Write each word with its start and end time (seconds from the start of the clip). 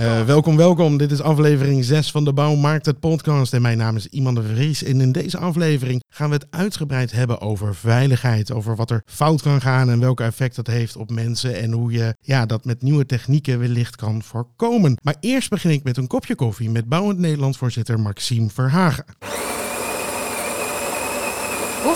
Eh, 0.00 0.24
welkom, 0.24 0.56
welkom. 0.56 0.96
Dit 0.96 1.10
is 1.10 1.20
aflevering 1.20 1.84
6 1.84 2.10
van 2.10 2.24
de 2.24 2.32
Bouw 2.32 2.54
Maakt 2.54 2.86
het 2.86 3.00
podcast. 3.00 3.52
En 3.52 3.62
mijn 3.62 3.78
naam 3.78 3.96
is 3.96 4.06
Iman 4.06 4.34
de 4.34 4.42
Vries. 4.42 4.82
En 4.82 5.00
in 5.00 5.12
deze 5.12 5.38
aflevering 5.38 6.02
gaan 6.08 6.28
we 6.28 6.34
het 6.34 6.46
uitgebreid 6.50 7.12
hebben 7.12 7.40
over 7.40 7.74
veiligheid. 7.74 8.52
Over 8.52 8.76
wat 8.76 8.90
er 8.90 9.02
fout 9.06 9.42
kan 9.42 9.60
gaan 9.60 9.90
en 9.90 10.00
welke 10.00 10.22
effect 10.22 10.56
dat 10.56 10.66
heeft 10.66 10.96
op 10.96 11.10
mensen. 11.10 11.54
En 11.54 11.72
hoe 11.72 11.92
je 11.92 12.14
ja, 12.20 12.46
dat 12.46 12.64
met 12.64 12.82
nieuwe 12.82 13.06
technieken 13.06 13.58
wellicht 13.58 13.96
kan 13.96 14.22
voorkomen. 14.22 14.96
Maar 15.02 15.16
eerst 15.20 15.50
begin 15.50 15.70
ik 15.70 15.84
met 15.84 15.96
een 15.96 16.06
kopje 16.06 16.34
koffie 16.34 16.70
met 16.70 16.88
Bouwend 16.88 17.18
Nederland 17.18 17.56
voorzitter 17.56 18.00
Maxime 18.00 18.48
Verhagen. 18.48 19.04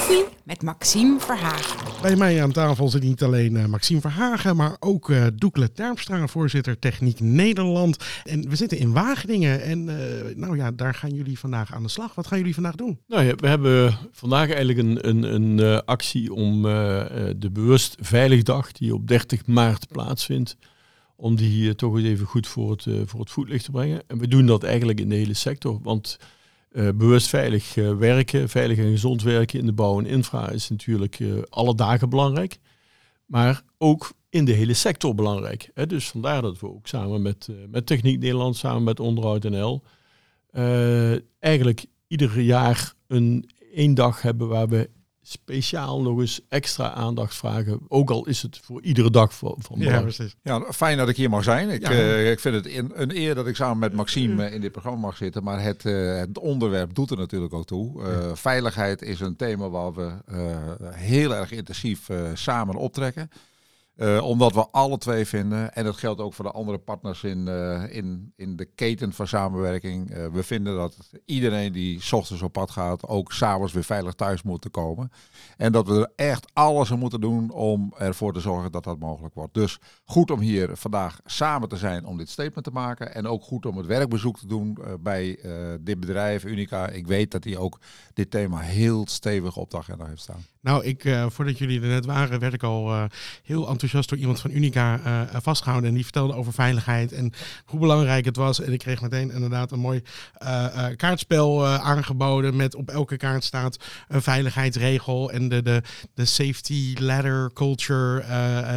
Koffie 0.06 0.24
met 0.44 0.62
Maxime 0.62 1.20
Verhagen. 1.20 2.02
Bij 2.02 2.16
mij 2.16 2.42
aan 2.42 2.52
tafel 2.52 2.88
zit 2.88 3.02
niet 3.02 3.22
alleen 3.22 3.56
eh, 3.56 3.66
Maxime 3.66 4.00
Verhagen, 4.00 4.56
maar 4.56 4.76
ook 4.80 5.10
eh 5.10 5.26
Doekle 5.34 5.72
Terpstra, 5.72 6.26
voorzitter 6.26 6.78
Techniek 6.78 7.20
Nederland. 7.20 7.96
En 8.24 8.48
we 8.48 8.56
zitten 8.56 8.78
in 8.78 8.92
Wageningen 8.92 9.62
en 9.62 9.88
eh, 9.88 10.36
nou 10.36 10.56
ja, 10.56 10.70
daar 10.70 10.94
gaan 10.94 11.14
jullie 11.14 11.38
vandaag 11.38 11.74
aan 11.74 11.82
de 11.82 11.88
slag. 11.88 12.14
Wat 12.14 12.26
gaan 12.26 12.38
jullie 12.38 12.54
vandaag 12.54 12.74
doen? 12.74 12.98
Nou 13.08 13.24
ja, 13.24 13.34
we 13.34 13.48
hebben 13.48 13.98
vandaag 14.12 14.50
eigenlijk 14.50 14.78
een, 14.78 15.08
een, 15.08 15.34
een 15.34 15.60
eh, 15.60 15.78
actie 15.84 16.32
om 16.32 16.66
eh, 16.66 17.00
eh, 17.00 17.34
de 17.36 17.50
Bewust 17.50 17.96
Veilig 18.00 18.42
Dag, 18.42 18.72
die 18.72 18.94
op 18.94 19.08
30 19.08 19.46
maart 19.46 19.88
plaatsvindt, 19.88 20.56
om 21.16 21.36
die 21.36 21.68
eh, 21.68 21.74
toch 21.74 21.96
eens 21.96 22.06
even 22.06 22.26
goed 22.26 22.46
voor 22.46 22.70
het, 22.70 22.86
voor 23.04 23.20
het 23.20 23.30
voetlicht 23.30 23.64
te 23.64 23.70
brengen. 23.70 24.02
En 24.06 24.18
we 24.18 24.28
doen 24.28 24.46
dat 24.46 24.62
eigenlijk 24.62 25.00
in 25.00 25.08
de 25.08 25.14
hele 25.16 25.34
sector, 25.34 25.78
want 25.82 26.18
eh, 26.74 26.88
bewust 26.94 27.28
veilig 27.28 27.76
eh, 27.76 27.96
werken, 27.96 28.48
veilig 28.48 28.78
en 28.78 28.90
gezond 28.90 29.22
werken 29.22 29.58
in 29.58 29.66
de 29.66 29.72
bouw 29.72 29.98
en 29.98 30.06
infra 30.06 30.50
is 30.50 30.68
natuurlijk 30.70 31.20
eh, 31.20 31.28
alle 31.48 31.74
dagen 31.74 32.08
belangrijk, 32.08 32.58
maar 33.26 33.62
ook 33.78 34.12
in 34.28 34.44
de 34.44 34.52
hele 34.52 34.74
sector 34.74 35.14
belangrijk. 35.14 35.70
Hè? 35.74 35.86
Dus 35.86 36.08
vandaar 36.08 36.42
dat 36.42 36.60
we 36.60 36.68
ook 36.68 36.86
samen 36.86 37.22
met, 37.22 37.48
met 37.70 37.86
Techniek 37.86 38.18
Nederland, 38.18 38.56
samen 38.56 38.82
met 38.82 39.00
Onderhoud 39.00 39.42
NL, 39.42 39.82
eigenlijk 41.38 41.84
ieder 42.06 42.40
jaar 42.40 42.94
een 43.06 43.50
één 43.72 43.94
dag 43.94 44.22
hebben 44.22 44.48
waar 44.48 44.68
we 44.68 44.90
speciaal 45.26 46.02
nog 46.02 46.20
eens 46.20 46.40
extra 46.48 46.92
aandacht 46.92 47.34
vragen. 47.36 47.80
Ook 47.88 48.10
al 48.10 48.26
is 48.26 48.42
het 48.42 48.60
voor 48.62 48.82
iedere 48.82 49.10
dag 49.10 49.34
van, 49.34 49.56
van 49.58 49.78
belang. 49.78 50.02
precies. 50.02 50.36
Ja, 50.42 50.72
fijn 50.72 50.96
dat 50.98 51.08
ik 51.08 51.16
hier 51.16 51.30
mag 51.30 51.42
zijn. 51.44 51.68
Ik, 51.70 51.82
Ja. 51.82 51.90
eh, 51.90 52.30
ik 52.30 52.40
vind 52.40 52.54
het 52.54 52.66
een, 52.66 52.92
een 52.94 53.16
eer 53.16 53.34
dat 53.34 53.46
ik 53.46 53.56
samen 53.56 53.78
met 53.78 53.92
Maxime 53.92 54.44
eh, 54.44 54.54
in 54.54 54.60
dit 54.60 54.72
programma 54.72 54.98
mag 55.00 55.16
zitten. 55.16 55.42
Maar 55.42 55.62
het, 55.62 55.84
eh, 55.86 56.16
het 56.16 56.38
onderwerp 56.38 56.94
doet 56.94 57.10
er 57.10 57.16
natuurlijk 57.16 57.54
ook 57.54 57.66
toe. 57.66 58.02
Veiligheid 58.34 59.02
is 59.02 59.20
een 59.20 59.36
thema 59.36 59.68
waar 59.68 59.92
we 59.94 60.12
heel 60.94 61.34
erg 61.34 61.50
intensief 61.50 62.08
samen 62.34 62.74
optrekken. 62.76 63.30
Eh, 63.94 64.22
omdat 64.24 64.52
we 64.54 64.66
alle 64.70 64.98
twee 64.98 65.26
vinden, 65.26 65.74
en 65.74 65.84
dat 65.84 65.96
geldt 65.96 66.20
ook 66.20 66.34
voor 66.34 66.44
de 66.44 66.50
andere 66.50 66.78
partners 66.78 67.24
in, 67.24 67.48
eh, 67.48 67.96
in, 67.96 68.32
in 68.36 68.56
de 68.56 68.64
keten 68.64 69.12
van 69.12 69.26
samenwerking. 69.26 70.10
eh, 70.10 70.26
we 70.26 70.42
vinden 70.42 70.76
dat 70.76 70.96
iedereen 71.24 71.72
die 71.72 72.00
's 72.00 72.12
ochtends 72.12 72.42
op 72.42 72.52
pad 72.52 72.70
gaat, 72.70 73.06
ook 73.06 73.32
s'avonds 73.32 73.72
weer 73.72 73.84
veilig 73.84 74.14
thuis 74.14 74.42
moet 74.42 74.70
komen. 74.70 75.10
En 75.56 75.72
dat 75.72 75.88
we 75.88 76.00
er 76.00 76.12
echt 76.26 76.50
alles 76.52 76.92
aan 76.92 76.98
moeten 76.98 77.20
doen 77.20 77.50
om 77.50 77.94
ervoor 77.98 78.32
te 78.32 78.40
zorgen 78.40 78.72
dat 78.72 78.84
dat 78.84 78.98
mogelijk 78.98 79.34
wordt. 79.34 79.54
Dus 79.54 79.78
goed 80.04 80.30
om 80.30 80.40
hier 80.40 80.76
vandaag 80.76 81.20
samen 81.24 81.68
te 81.68 81.76
zijn 81.76 82.04
om 82.04 82.16
dit 82.16 82.28
statement 82.28 82.64
te 82.64 82.70
maken. 82.70 83.14
En 83.14 83.26
ook 83.26 83.42
goed 83.42 83.66
om 83.66 83.76
het 83.76 83.86
werkbezoek 83.86 84.38
te 84.38 84.46
doen 84.46 84.78
bij 85.00 85.38
dit 85.80 86.00
bedrijf, 86.00 86.44
Unica. 86.44 86.88
Ik 86.88 87.06
weet 87.06 87.30
dat 87.30 87.44
hij 87.44 87.56
ook 87.56 87.80
dit 88.12 88.30
thema 88.30 88.58
heel 88.58 89.06
stevig 89.08 89.56
op 89.56 89.70
de 89.70 89.76
agenda 89.76 90.06
heeft 90.06 90.22
staan. 90.22 90.53
Nou, 90.64 90.84
ik, 90.84 91.04
eh, 91.04 91.26
voordat 91.28 91.58
jullie 91.58 91.80
er 91.80 91.86
net 91.88 92.06
waren, 92.06 92.40
werd 92.40 92.52
ik 92.54 92.62
al 92.62 92.90
eh, 92.92 93.04
heel 93.42 93.68
enthousiast 93.68 94.08
door 94.08 94.18
iemand 94.18 94.40
van 94.40 94.50
Unica 94.50 95.00
eh, 95.04 95.20
eh, 95.20 95.28
vastgehouden. 95.42 95.88
En 95.88 95.94
die 95.94 96.04
vertelde 96.04 96.34
over 96.34 96.52
veiligheid 96.52 97.12
en 97.12 97.32
hoe 97.64 97.80
belangrijk 97.80 98.24
het 98.24 98.36
was. 98.36 98.60
En 98.60 98.72
ik 98.72 98.78
kreeg 98.78 99.00
meteen 99.00 99.30
inderdaad 99.30 99.72
een 99.72 99.78
mooi 99.78 100.02
kaartspel 100.96 101.66
aangeboden. 101.66 102.56
Met 102.56 102.74
op 102.74 102.88
elke 102.90 103.16
kaart 103.16 103.44
staat 103.44 103.76
een 104.08 104.22
veiligheidsregel. 104.22 105.30
En 105.32 105.48
de, 105.48 105.62
de, 105.62 105.82
de 106.14 106.24
safety 106.24 106.94
ladder 106.98 107.50
culture 107.52 108.24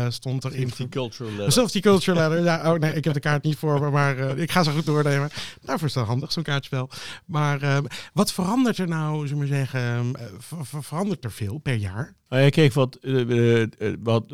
stond 0.09 0.43
erin. 0.45 0.69
Safety 0.69 0.89
cultural 0.89 1.31
De 1.31 1.37
level. 1.37 1.51
Safety 1.51 1.79
Culture 1.79 2.17
Ladder. 2.17 2.43
Ja, 2.43 2.73
oh 2.73 2.79
nee, 2.79 2.93
ik 2.93 3.03
heb 3.03 3.13
de 3.13 3.19
kaart 3.19 3.43
niet 3.43 3.57
voor 3.57 3.79
me, 3.81 3.89
maar 3.89 4.17
ik 4.17 4.51
ga 4.51 4.63
ze 4.63 4.71
goed 4.71 4.85
doornemen. 4.85 5.29
Daarvoor 5.61 5.87
is 5.87 5.95
het 5.95 6.05
handig, 6.05 6.31
zo'n 6.31 6.43
kaartspel. 6.43 6.89
Maar 7.25 7.81
wat 8.13 8.33
verandert 8.33 8.77
er 8.77 8.87
nou, 8.87 9.27
zullen 9.27 9.41
we 9.43 9.47
zeggen, 9.47 10.15
ver- 10.37 10.65
ver- 10.65 10.83
verandert 10.83 11.23
er 11.23 11.31
veel 11.31 11.57
per 11.57 11.76
jaar? 11.79 12.15
Nou 12.29 12.43
ja, 12.43 12.49
kijk, 12.49 12.73
wat, 12.73 12.95
eh, 12.95 13.21
eh, 13.21 13.61
eh, 13.61 13.93
wat, 14.03 14.33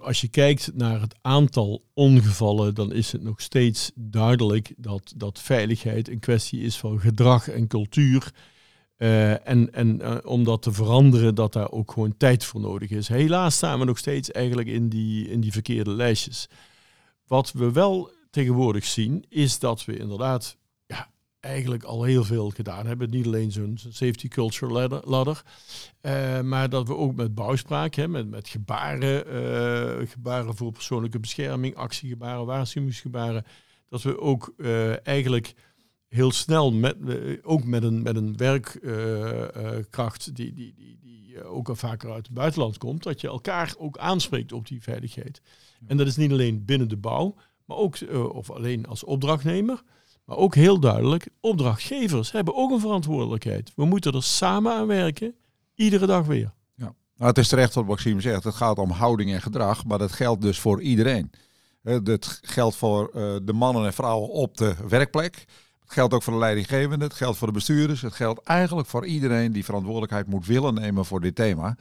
als 0.00 0.20
je 0.20 0.28
kijkt 0.28 0.70
naar 0.74 1.00
het 1.00 1.14
aantal 1.20 1.84
ongevallen, 1.94 2.74
dan 2.74 2.92
is 2.92 3.12
het 3.12 3.22
nog 3.22 3.40
steeds 3.40 3.90
duidelijk 3.94 4.74
dat, 4.76 5.12
dat 5.16 5.40
veiligheid 5.40 6.08
een 6.08 6.18
kwestie 6.18 6.60
is 6.60 6.76
van 6.76 7.00
gedrag 7.00 7.48
en 7.48 7.66
cultuur. 7.66 8.32
En 8.96 9.72
en 9.72 10.24
om 10.26 10.44
dat 10.44 10.62
te 10.62 10.72
veranderen, 10.72 11.34
dat 11.34 11.52
daar 11.52 11.70
ook 11.70 11.92
gewoon 11.92 12.16
tijd 12.16 12.44
voor 12.44 12.60
nodig 12.60 12.90
is. 12.90 13.08
Helaas 13.08 13.54
staan 13.54 13.78
we 13.78 13.84
nog 13.84 13.98
steeds 13.98 14.30
eigenlijk 14.30 14.68
in 14.68 14.88
die, 14.88 15.28
in 15.28 15.40
die 15.40 15.52
verkeerde 15.52 15.90
lijstjes. 15.90 16.48
Wat 17.26 17.52
we 17.52 17.72
wel 17.72 18.10
tegenwoordig 18.30 18.84
zien, 18.84 19.24
is 19.28 19.58
dat 19.58 19.84
we 19.84 19.96
inderdaad 19.96 20.56
eigenlijk 21.40 21.82
al 21.82 22.02
heel 22.02 22.24
veel 22.24 22.50
gedaan 22.50 22.86
hebben. 22.86 23.10
Niet 23.10 23.26
alleen 23.26 23.52
zo'n 23.52 23.78
safety 23.78 24.28
culture 24.28 24.72
ladder, 24.72 25.00
ladder 25.04 25.42
eh, 26.00 26.40
maar 26.40 26.68
dat 26.68 26.86
we 26.86 26.96
ook 26.96 27.14
met 27.14 27.34
bouwspraak, 27.34 27.94
hè, 27.94 28.08
met, 28.08 28.30
met 28.30 28.48
gebaren, 28.48 29.26
eh, 29.26 30.08
gebaren 30.08 30.56
voor 30.56 30.72
persoonlijke 30.72 31.20
bescherming, 31.20 31.74
actiegebaren, 31.74 32.46
waarschuwingsgebaren, 32.46 33.44
dat 33.88 34.02
we 34.02 34.20
ook 34.20 34.54
eh, 34.56 35.06
eigenlijk 35.06 35.54
heel 36.08 36.30
snel, 36.32 36.72
met, 36.72 36.96
ook 37.42 37.64
met 37.64 37.82
een, 37.82 38.02
met 38.02 38.16
een 38.16 38.36
werkkracht 38.36 40.34
die, 40.34 40.52
die, 40.52 40.74
die, 40.74 40.98
die 41.02 41.44
ook 41.44 41.68
al 41.68 41.76
vaker 41.76 42.12
uit 42.12 42.26
het 42.26 42.34
buitenland 42.34 42.78
komt, 42.78 43.02
dat 43.02 43.20
je 43.20 43.28
elkaar 43.28 43.74
ook 43.78 43.98
aanspreekt 43.98 44.52
op 44.52 44.68
die 44.68 44.82
veiligheid. 44.82 45.42
En 45.86 45.96
dat 45.96 46.06
is 46.06 46.16
niet 46.16 46.30
alleen 46.30 46.64
binnen 46.64 46.88
de 46.88 46.96
bouw, 46.96 47.34
maar 47.64 47.76
ook, 47.76 47.96
of 48.32 48.50
alleen 48.50 48.86
als 48.86 49.04
opdrachtnemer, 49.04 49.82
ook 50.36 50.54
heel 50.54 50.80
duidelijk, 50.80 51.28
opdrachtgevers 51.40 52.32
hebben 52.32 52.54
ook 52.54 52.70
een 52.70 52.80
verantwoordelijkheid. 52.80 53.72
We 53.76 53.84
moeten 53.84 54.12
er 54.12 54.22
samen 54.22 54.72
aan 54.72 54.86
werken, 54.86 55.34
iedere 55.74 56.06
dag 56.06 56.26
weer. 56.26 56.52
Nou, 57.20 57.32
het 57.32 57.40
is 57.40 57.48
terecht 57.48 57.74
wat 57.74 57.86
Maxime 57.86 58.20
zegt. 58.20 58.44
Het 58.44 58.54
gaat 58.54 58.78
om 58.78 58.90
houding 58.90 59.32
en 59.32 59.42
gedrag, 59.42 59.84
maar 59.84 59.98
dat 59.98 60.12
geldt 60.12 60.42
dus 60.42 60.58
voor 60.58 60.80
iedereen. 60.80 61.30
Dat 62.02 62.40
geldt 62.42 62.76
voor 62.76 63.10
eh, 63.14 63.36
de 63.42 63.52
mannen 63.52 63.86
en 63.86 63.92
vrouwen 63.92 64.28
op 64.30 64.56
de 64.56 64.74
werkplek. 64.88 65.44
Het 65.80 65.92
geldt 65.92 66.14
ook 66.14 66.22
voor 66.22 66.32
de 66.32 66.38
leidinggevenden. 66.38 67.08
Het 67.08 67.16
geldt 67.16 67.38
voor 67.38 67.46
de 67.46 67.52
bestuurders. 67.52 68.02
Het 68.02 68.12
geldt 68.12 68.42
eigenlijk 68.42 68.88
voor 68.88 69.06
iedereen 69.06 69.52
die 69.52 69.64
verantwoordelijkheid 69.64 70.26
moet 70.26 70.46
willen 70.46 70.74
nemen 70.74 71.04
voor 71.04 71.20
dit 71.20 71.34
thema. 71.34 71.76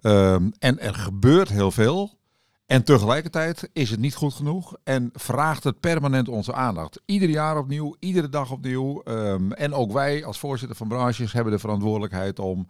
Ehm, 0.00 0.50
en 0.58 0.80
er 0.80 0.94
gebeurt 0.94 1.48
heel 1.48 1.70
veel. 1.70 2.18
En 2.66 2.84
tegelijkertijd 2.84 3.70
is 3.72 3.90
het 3.90 4.00
niet 4.00 4.14
goed 4.14 4.34
genoeg 4.34 4.76
en 4.84 5.10
vraagt 5.12 5.64
het 5.64 5.80
permanent 5.80 6.28
onze 6.28 6.52
aandacht. 6.52 7.00
Ieder 7.04 7.28
jaar 7.28 7.58
opnieuw, 7.58 7.96
iedere 7.98 8.28
dag 8.28 8.50
opnieuw. 8.50 9.02
Ehm, 9.02 9.52
en 9.52 9.74
ook 9.74 9.92
wij 9.92 10.24
als 10.24 10.38
voorzitter 10.38 10.76
van 10.76 10.88
branches 10.88 11.32
hebben 11.32 11.52
de 11.52 11.58
verantwoordelijkheid 11.58 12.38
om 12.38 12.66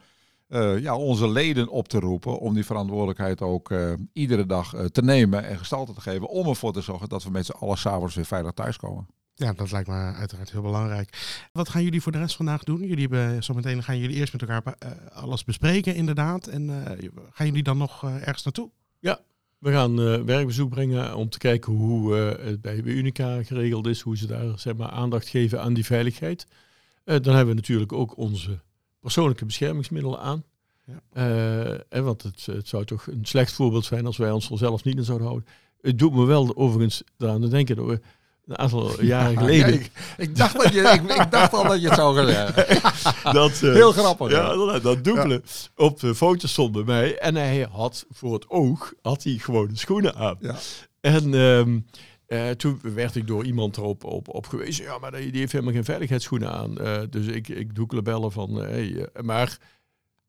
eh, 0.48 0.78
ja, 0.78 0.96
onze 0.96 1.28
leden 1.28 1.68
op 1.68 1.88
te 1.88 1.98
roepen 1.98 2.38
om 2.38 2.54
die 2.54 2.64
verantwoordelijkheid 2.64 3.40
ook 3.40 3.70
eh, 3.70 3.92
iedere 4.12 4.46
dag 4.46 4.74
eh, 4.74 4.84
te 4.84 5.02
nemen 5.02 5.44
en 5.44 5.58
gestalte 5.58 5.92
te 5.92 6.00
geven. 6.00 6.28
Om 6.28 6.48
ervoor 6.48 6.72
te 6.72 6.80
zorgen 6.80 7.08
dat 7.08 7.24
we 7.24 7.30
met 7.30 7.46
z'n 7.46 7.52
allen 7.52 7.78
s'avonds 7.78 8.14
weer 8.14 8.24
veilig 8.24 8.52
thuiskomen. 8.52 9.06
Ja, 9.34 9.52
dat 9.52 9.72
lijkt 9.72 9.88
me 9.88 9.94
uiteraard 9.94 10.50
heel 10.50 10.62
belangrijk. 10.62 11.48
Wat 11.52 11.68
gaan 11.68 11.82
jullie 11.82 12.02
voor 12.02 12.12
de 12.12 12.18
rest 12.18 12.36
vandaag 12.36 12.64
doen? 12.64 12.80
Jullie 12.80 13.08
hebben 13.08 13.44
zometeen 13.44 13.82
gaan 13.82 13.98
jullie 13.98 14.16
eerst 14.16 14.32
met 14.32 14.42
elkaar 14.42 14.76
alles 15.12 15.44
bespreken, 15.44 15.94
inderdaad. 15.94 16.46
En 16.46 16.84
eh, 16.84 17.08
gaan 17.30 17.46
jullie 17.46 17.62
dan 17.62 17.78
nog 17.78 18.04
ergens 18.04 18.44
naartoe? 18.44 18.70
We 19.64 19.70
gaan 19.70 20.00
eh, 20.00 20.20
werkbezoek 20.20 20.70
brengen 20.70 21.16
om 21.16 21.28
te 21.28 21.38
kijken 21.38 21.72
hoe 21.72 22.16
eh, 22.16 22.44
het 22.46 22.60
bij 22.60 22.76
Unica 22.76 23.42
geregeld 23.42 23.86
is, 23.86 24.00
hoe 24.00 24.16
ze 24.16 24.26
daar 24.26 24.58
zeg 24.58 24.76
maar, 24.76 24.88
aandacht 24.88 25.28
geven 25.28 25.62
aan 25.62 25.74
die 25.74 25.84
veiligheid. 25.84 26.46
Eh, 27.04 27.20
dan 27.20 27.34
hebben 27.34 27.54
we 27.54 27.60
natuurlijk 27.60 27.92
ook 27.92 28.16
onze 28.16 28.58
persoonlijke 29.00 29.44
beschermingsmiddelen 29.44 30.20
aan. 30.20 30.44
Ja. 30.84 31.80
Eh, 31.88 32.02
want 32.02 32.22
het, 32.22 32.46
het 32.46 32.68
zou 32.68 32.84
toch 32.84 33.06
een 33.06 33.24
slecht 33.24 33.52
voorbeeld 33.52 33.84
zijn 33.84 34.06
als 34.06 34.16
wij 34.16 34.30
ons 34.30 34.50
er 34.50 34.58
zelf 34.58 34.84
niet 34.84 34.96
in 34.96 35.04
zouden 35.04 35.26
houden. 35.26 35.48
Het 35.80 35.98
doet 35.98 36.14
me 36.14 36.24
wel 36.24 36.56
overigens 36.56 37.02
eraan 37.18 37.40
te 37.40 37.48
denken 37.48 37.76
dat 37.76 37.86
we 37.86 38.00
een 38.46 38.58
aantal 38.58 39.02
jaren 39.02 39.38
geleden... 39.38 39.72
Ja, 39.72 39.74
ik, 39.74 39.90
ik 40.16 40.36
dacht 40.36 40.62
dat 40.62 40.72
je, 40.72 40.80
ik, 40.80 41.02
ik 41.02 41.30
dacht 41.30 41.52
al 41.52 41.64
dat 41.64 41.80
je 41.80 41.86
het 41.86 41.96
zou 41.96 42.16
gaan 42.16 42.26
zeggen. 42.54 43.32
dat, 43.32 43.52
eh, 43.52 43.72
Heel 43.72 43.92
grappig. 43.92 44.30
Ja, 44.30 44.78
dat 44.78 45.04
dubbele 45.04 45.42
op 45.76 46.00
de 46.00 46.14
foto 46.14 46.46
stond 46.46 46.72
bij 46.72 46.82
mij. 46.82 47.18
En 47.18 47.34
hij 47.34 47.68
had 47.70 48.06
voor 48.10 48.32
het 48.32 48.50
oog 48.50 48.92
had 49.02 49.22
hij 49.22 49.32
gewoon 49.32 49.76
schoenen 49.76 50.14
aan. 50.14 50.36
Ja. 50.40 50.56
En 51.00 51.34
ehm, 51.34 51.78
eh, 52.26 52.50
toen 52.50 52.80
werd 52.82 53.14
ik 53.14 53.26
door 53.26 53.44
iemand 53.44 53.76
erop 53.76 54.04
op, 54.04 54.28
op 54.28 54.46
gewezen. 54.46 54.84
Ja, 54.84 54.98
maar 54.98 55.12
die 55.12 55.30
die 55.30 55.40
heeft 55.40 55.52
helemaal 55.52 55.74
geen 55.74 55.84
veiligheidsschoenen 55.84 56.52
aan. 56.52 56.78
Eh, 56.78 57.00
dus 57.10 57.26
ik, 57.26 57.48
ik 57.48 57.74
doe 57.74 58.02
bellen 58.02 58.32
van... 58.32 58.54
hey, 58.54 59.08
maar 59.22 59.58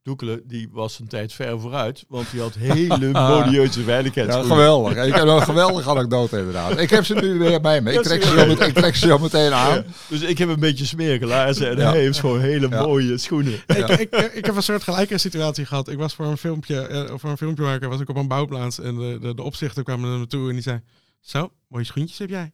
Doekelen 0.06 0.42
die 0.46 0.68
was 0.72 0.98
een 0.98 1.06
tijd 1.08 1.32
ver 1.32 1.60
vooruit, 1.60 2.04
want 2.08 2.30
die 2.30 2.40
had 2.40 2.54
hele 2.54 3.10
modieuze 3.32 3.78
Ja, 3.78 3.84
veiligheidsgroepen. 3.84 4.50
geweldig. 4.56 5.04
Ik 5.06 5.14
heb 5.14 5.24
een 5.26 5.42
geweldige 5.42 5.90
anekdote 5.90 6.38
inderdaad. 6.38 6.78
Ik 6.78 6.90
heb 6.90 7.04
ze 7.04 7.14
nu 7.14 7.38
weer 7.38 7.60
bij 7.60 7.80
me. 7.80 7.90
Ik 7.90 7.96
Ja, 7.96 8.02
trek 8.02 8.22
ze 8.22 8.38
zo, 8.38 8.46
met, 8.46 8.60
ik 8.60 8.74
trek 8.74 8.94
ze 8.96 9.06
zo 9.06 9.18
meteen 9.18 9.52
aan. 9.52 9.74
Ja, 9.74 9.84
dus 10.08 10.20
ik 10.20 10.38
heb 10.38 10.48
een 10.48 10.60
beetje 10.60 10.84
smeergelazen 10.84 11.70
en 11.70 11.76
Ja. 11.76 11.90
hij 11.90 12.00
heeft 12.00 12.18
gewoon 12.20 12.40
hele 12.40 12.68
Ja. 12.68 12.82
mooie 12.82 13.18
schoenen. 13.18 13.52
Ik, 13.66 13.88
ik, 13.88 14.14
ik 14.34 14.44
heb 14.46 14.56
een 14.56 14.62
soort 14.62 14.82
gelijke 14.82 15.18
situatie 15.18 15.66
gehad. 15.66 15.88
Ik 15.88 15.98
was 15.98 16.14
voor 16.14 16.26
een 16.26 16.38
filmpje, 16.38 16.80
eh, 16.86 17.12
voor 17.16 17.30
een 17.30 17.36
filmpje 17.38 17.64
maken, 17.64 17.88
was 17.88 18.00
ik 18.00 18.08
op 18.08 18.16
een 18.16 18.28
bouwplaats 18.28 18.80
en 18.80 18.94
de, 18.96 19.18
de, 19.20 19.34
de 19.34 19.42
opzichter 19.42 19.82
kwam 19.82 20.00
naar 20.00 20.18
me 20.18 20.26
toe 20.26 20.46
en 20.48 20.52
die 20.54 20.62
zei: 20.62 20.80
Zo, 21.20 21.52
mooie 21.68 21.84
schoentjes 21.84 22.18
heb 22.18 22.28
jij. 22.28 22.52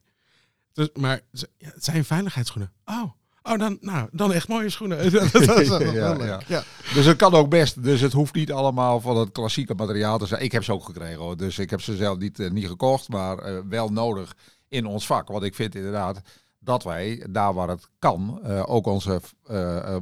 Dus, 0.73 0.89
maar 0.95 1.21
ja, 1.33 1.47
het 1.75 1.85
zijn 1.85 2.05
veiligheidsschoenen. 2.05 2.73
Oh, 2.85 3.11
oh 3.43 3.59
dan, 3.59 3.79
nou, 3.81 4.09
dan 4.13 4.33
echt 4.33 4.49
mooie 4.49 4.71
schoenen. 4.71 5.13
dat 5.13 5.35
is 5.35 5.69
wel 5.69 5.83
Ja, 5.93 6.25
ja. 6.25 6.41
Ja. 6.47 6.63
Dus 6.95 7.07
het 7.07 7.17
kan 7.17 7.35
ook 7.35 7.49
best. 7.49 7.83
Dus 7.83 8.01
het 8.01 8.13
hoeft 8.13 8.35
niet 8.35 8.53
allemaal 8.53 9.01
van 9.01 9.17
het 9.17 9.33
klassieke 9.33 9.75
materiaal 9.75 10.19
te 10.19 10.27
zijn. 10.27 10.43
Ik 10.43 10.53
heb 10.53 10.65
ze 10.65 10.73
ook 10.73 10.85
gekregen 10.85 11.21
hoor. 11.21 11.37
Dus 11.37 11.59
ik 11.59 11.71
heb 11.71 11.81
ze 11.81 11.97
zelf 11.97 12.19
niet, 12.19 12.41
eh, 12.41 12.51
niet 12.51 12.67
gekocht. 12.67 13.09
Maar 13.09 13.39
eh, 13.39 13.59
wel 13.69 13.89
nodig 13.89 14.37
in 14.69 14.87
ons 14.87 15.07
vak. 15.07 15.29
Want 15.29 15.43
ik 15.43 15.55
vind 15.55 15.75
inderdaad 15.75 16.21
dat 16.59 16.83
wij, 16.83 17.27
daar 17.31 17.55
waar 17.55 17.69
het 17.69 17.89
kan, 17.99 18.41
eh, 18.43 18.63
ook 18.67 18.87
onze 18.87 19.21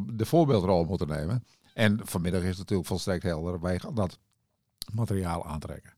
de 0.06 0.26
voorbeeldrol 0.26 0.84
moeten 0.84 1.08
nemen. 1.08 1.44
En 1.74 2.00
vanmiddag 2.04 2.42
is 2.42 2.48
het 2.48 2.58
natuurlijk 2.58 2.88
volstrekt 2.88 3.22
helder. 3.22 3.60
Wij 3.60 3.78
gaan 3.78 3.94
dat 3.94 4.18
materiaal 4.92 5.46
aantrekken. 5.46 5.92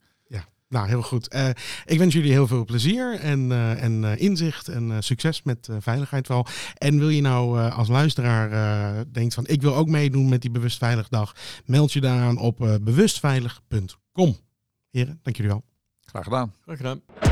Nou, 0.72 0.88
heel 0.88 1.02
goed. 1.02 1.28
Eh, 1.28 1.48
ik 1.84 1.98
wens 1.98 2.14
jullie 2.14 2.30
heel 2.30 2.46
veel 2.46 2.64
plezier 2.64 3.20
en, 3.20 3.52
eh, 3.52 3.82
en 3.82 4.04
eh, 4.04 4.20
inzicht 4.20 4.68
en 4.68 4.90
eh, 4.90 4.96
succes 5.00 5.42
met 5.42 5.68
veiligheid 5.78 6.26
vooral. 6.26 6.46
En 6.78 6.98
wil 6.98 7.08
je 7.08 7.20
nou 7.20 7.58
eh, 7.58 7.78
als 7.78 7.88
luisteraar 7.88 8.50
eh 8.52 9.00
denkt 9.12 9.34
van 9.34 9.46
ik 9.46 9.62
wil 9.62 9.74
ook 9.76 9.88
meedoen 9.88 10.28
met 10.28 10.40
die 10.40 10.50
Bewust 10.50 10.78
Veilig 10.78 11.08
Dag, 11.08 11.34
meld 11.64 11.92
je 11.92 12.00
daaraan 12.00 12.38
op 12.38 12.60
eh, 12.62 12.74
bewustveilig.com. 12.80 14.36
Heren, 14.90 15.20
dank 15.22 15.36
jullie 15.36 15.52
wel. 15.52 15.64
Graag 16.00 16.24
gedaan. 16.24 16.54
Graag 16.64 16.76
gedaan. 16.76 17.31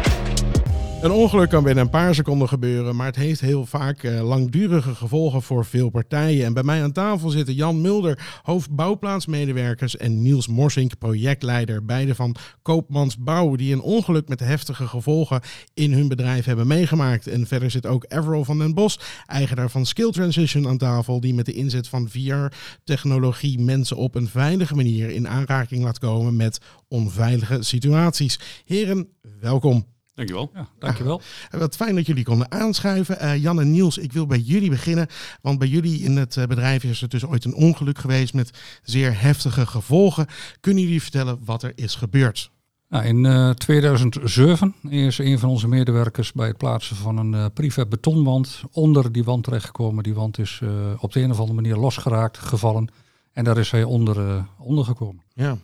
Een 1.00 1.10
ongeluk 1.10 1.48
kan 1.48 1.62
binnen 1.62 1.84
een 1.84 1.90
paar 1.90 2.14
seconden 2.14 2.48
gebeuren, 2.48 2.96
maar 2.96 3.06
het 3.06 3.16
heeft 3.16 3.40
heel 3.40 3.66
vaak 3.66 4.02
eh, 4.02 4.22
langdurige 4.22 4.94
gevolgen 4.94 5.42
voor 5.42 5.64
veel 5.64 5.90
partijen. 5.90 6.44
En 6.44 6.52
bij 6.52 6.62
mij 6.62 6.82
aan 6.82 6.92
tafel 6.92 7.30
zitten 7.30 7.54
Jan 7.54 7.80
Mulder, 7.80 8.40
hoofd 8.42 8.70
bouwplaatsmedewerkers, 8.70 9.96
en 9.96 10.22
Niels 10.22 10.48
Morsink, 10.48 10.98
projectleider, 10.98 11.84
beide 11.84 12.14
van 12.14 12.36
Koopmans 12.62 13.18
Bouw, 13.18 13.56
die 13.56 13.72
een 13.72 13.80
ongeluk 13.80 14.28
met 14.28 14.40
heftige 14.40 14.86
gevolgen 14.86 15.40
in 15.74 15.92
hun 15.92 16.08
bedrijf 16.08 16.44
hebben 16.44 16.66
meegemaakt. 16.66 17.26
En 17.26 17.46
verder 17.46 17.70
zit 17.70 17.86
ook 17.86 18.04
Everal 18.08 18.44
van 18.44 18.58
den 18.58 18.74
Bos, 18.74 19.00
eigenaar 19.26 19.70
van 19.70 19.86
Skill 19.86 20.10
Transition 20.10 20.68
aan 20.68 20.78
tafel, 20.78 21.20
die 21.20 21.34
met 21.34 21.46
de 21.46 21.52
inzet 21.52 21.88
van 21.88 22.08
VR-technologie 22.08 23.60
mensen 23.60 23.96
op 23.96 24.14
een 24.14 24.28
veilige 24.28 24.74
manier 24.74 25.10
in 25.10 25.28
aanraking 25.28 25.82
laat 25.82 25.98
komen 25.98 26.36
met 26.36 26.60
onveilige 26.88 27.62
situaties. 27.62 28.40
Heren, 28.64 29.08
welkom. 29.40 29.98
Dankjewel. 30.14 30.50
Ja, 30.54 30.68
dankjewel. 30.78 31.20
En 31.50 31.58
Wat 31.58 31.76
fijn 31.76 31.94
dat 31.94 32.06
jullie 32.06 32.24
konden 32.24 32.50
aanschuiven. 32.50 33.18
Eh, 33.18 33.42
Jan 33.42 33.60
en 33.60 33.70
Niels, 33.70 33.98
ik 33.98 34.12
wil 34.12 34.26
bij 34.26 34.38
jullie 34.38 34.70
beginnen. 34.70 35.06
Want 35.40 35.58
bij 35.58 35.68
jullie 35.68 36.00
in 36.00 36.16
het 36.16 36.36
eh, 36.36 36.46
bedrijf 36.46 36.84
is 36.84 37.02
er 37.02 37.08
dus 37.08 37.26
ooit 37.26 37.44
een 37.44 37.54
ongeluk 37.54 37.98
geweest 37.98 38.34
met 38.34 38.50
zeer 38.82 39.20
heftige 39.20 39.66
gevolgen. 39.66 40.26
Kunnen 40.60 40.82
jullie 40.82 41.02
vertellen 41.02 41.38
wat 41.44 41.62
er 41.62 41.72
is 41.74 41.94
gebeurd? 41.94 42.50
Nou, 42.90 43.04
in 43.04 43.26
eh, 43.26 43.50
2007 43.50 44.74
is 44.88 45.18
een 45.18 45.38
van 45.38 45.48
onze 45.48 45.68
medewerkers 45.68 46.32
bij 46.32 46.46
het 46.46 46.56
plaatsen 46.56 46.96
van 46.96 47.16
een 47.16 47.34
eh 47.34 47.44
privé 47.54 47.86
betonwand 47.86 48.62
onder 48.72 49.12
die 49.12 49.24
wand 49.24 49.44
terechtgekomen. 49.44 50.02
Die 50.02 50.14
wand 50.14 50.38
is 50.38 50.60
eh, 50.62 50.70
op 50.98 51.12
de 51.12 51.20
een 51.20 51.30
of 51.30 51.38
andere 51.38 51.60
manier 51.60 51.76
losgeraakt, 51.76 52.38
gevallen. 52.38 52.88
En 53.32 53.44
daar 53.44 53.58
is 53.58 53.70
hij 53.70 53.84
onder, 53.84 54.44
ondergekomen. 54.58 55.22
Ja. 55.34 55.58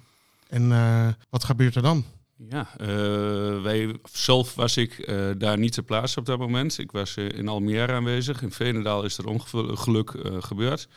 En 0.48 0.72
eh, 0.72 1.08
wat 1.30 1.44
gebeurt 1.44 1.74
er 1.74 1.82
dan? 1.82 2.04
Ja, 2.38 2.68
eh, 2.76 3.62
wij, 3.62 3.94
zelf 4.12 4.54
was 4.54 4.76
ik 4.76 4.98
eh, 4.98 5.30
daar 5.38 5.58
niet 5.58 5.72
ter 5.72 5.82
plaatse 5.82 6.18
op 6.18 6.26
dat 6.26 6.38
moment. 6.38 6.78
Ik 6.78 6.92
was 6.92 7.16
eh, 7.16 7.28
in 7.28 7.48
Almere 7.48 7.92
aanwezig. 7.92 8.42
In 8.42 8.52
Veenendaal 8.52 9.04
is 9.04 9.18
er 9.18 9.26
ongeluk 9.26 10.12
gebeurd. 10.40 10.88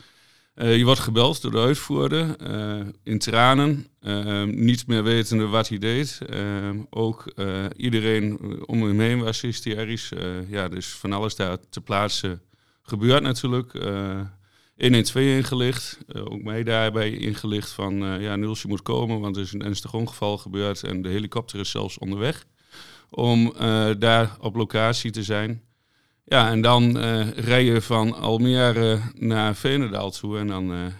Je 0.54 0.84
wordt 0.84 1.00
gebeld 1.00 1.42
door 1.42 1.50
de 1.50 1.58
uitvoerder 1.58 2.36
in 3.02 3.18
tranen, 3.18 3.86
niet 4.46 4.86
meer 4.86 5.02
wetende 5.02 5.46
wat 5.46 5.68
hij 5.68 5.78
deed. 5.78 6.18
Ook 6.90 7.32
iedereen 7.76 8.38
om 8.66 8.82
hem 8.82 9.00
heen 9.00 9.20
was 9.20 9.40
hysterisch. 9.40 10.12
Ja, 10.48 10.68
dus 10.68 10.86
van 10.86 11.12
alles 11.12 11.36
daar 11.36 11.58
ter 11.70 11.82
plaatse 11.82 12.38
gebeurt 12.82 13.22
natuurlijk. 13.22 13.72
Eh 14.80 14.86
112 14.86 15.36
ingelicht, 15.36 15.98
eh, 16.08 16.22
ook 16.24 16.42
mij 16.42 16.62
daarbij 16.62 17.10
ingelicht 17.10 17.70
van 17.70 18.04
eh, 18.04 18.20
ja, 18.20 18.36
Niels, 18.36 18.62
je 18.62 18.68
moet 18.68 18.82
komen, 18.82 19.20
want 19.20 19.36
er 19.36 19.42
is 19.42 19.52
een 19.52 19.64
ernstig 19.64 19.94
ongeval 19.94 20.38
gebeurd 20.38 20.82
en 20.82 21.02
de 21.02 21.08
helikopter 21.08 21.60
is 21.60 21.70
zelfs 21.70 21.98
onderweg 21.98 22.46
om 23.10 23.52
eh, 23.58 23.90
daar 23.98 24.36
op 24.40 24.56
locatie 24.56 25.10
te 25.10 25.22
zijn. 25.22 25.62
Ja, 26.24 26.50
en 26.50 26.60
dan 26.60 26.98
rij 27.34 27.64
je 27.64 27.80
van 27.80 28.14
Almere 28.14 29.00
naar 29.14 29.54
Veenendaal 29.54 30.10
toe 30.10 30.38
en 30.38 30.46
dan, 30.46 30.92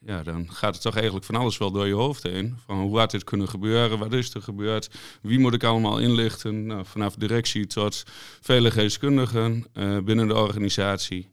ja, 0.00 0.22
dan 0.22 0.52
gaat 0.52 0.74
het 0.74 0.82
toch 0.82 0.94
eigenlijk 0.94 1.24
van 1.24 1.34
alles 1.34 1.58
wel 1.58 1.70
door 1.70 1.86
je 1.86 1.94
hoofd 1.94 2.22
heen. 2.22 2.56
Van 2.66 2.80
hoe 2.80 2.98
had 2.98 3.10
dit 3.10 3.24
kunnen 3.24 3.48
gebeuren, 3.48 3.98
wat 3.98 4.12
is 4.12 4.34
er 4.34 4.42
gebeurd, 4.42 4.90
wie 5.22 5.38
moet 5.38 5.54
ik 5.54 5.64
allemaal 5.64 5.98
inlichten, 5.98 6.66
nou, 6.66 6.84
vanaf 6.86 7.14
directie 7.14 7.66
tot 7.66 8.02
veiligheidskundigen 8.40 9.66
eh, 9.72 9.98
binnen 9.98 10.28
de 10.28 10.34
organisatie. 10.36 11.30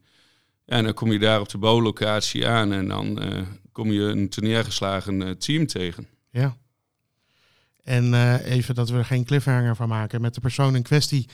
En 0.70 0.84
dan 0.84 0.94
kom 0.94 1.12
je 1.12 1.20
daar 1.20 1.40
op 1.40 1.50
de 1.50 1.58
bouwlocatie 1.58 2.48
aan 2.48 2.74
en 2.74 2.88
dan 2.88 3.22
eh, 3.22 3.42
kom 3.72 3.92
je 3.92 4.02
een 4.02 4.32
neergeslagen 4.36 5.22
eh, 5.22 5.32
team 5.32 5.68
tegen. 5.68 6.08
Ja. 6.30 6.58
En 7.84 8.14
eh, 8.14 8.52
even 8.52 8.76
dat 8.76 8.90
we 8.90 8.98
er 8.98 9.06
geen 9.06 9.26
cliffhanger 9.26 9.76
van 9.76 9.88
maken. 9.88 10.22
Met 10.22 10.34
de 10.34 10.42
persoon 10.42 10.76
in 10.76 10.84
kwestie, 10.84 11.30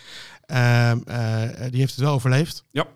ehm, 0.45 0.99
eh, 1.05 1.69
die 1.69 1.79
heeft 1.79 1.95
het 1.95 2.03
wel 2.03 2.13
overleefd. 2.13 2.65
Ja. 2.71 2.87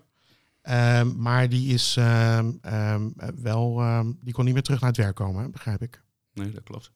Ehm, 0.62 1.16
maar 1.16 1.48
die 1.48 1.74
is 1.74 1.96
ehm, 1.98 2.50
wel, 3.42 3.82
die 4.20 4.32
kon 4.32 4.44
niet 4.44 4.54
meer 4.54 4.62
terug 4.62 4.80
naar 4.80 4.90
het 4.90 4.98
werk 4.98 5.14
komen, 5.14 5.42
hè, 5.42 5.48
begrijp 5.48 5.82
ik. 5.82 6.02
Nee, 6.34 6.50
dat 6.50 6.62
klopt. 6.62 6.90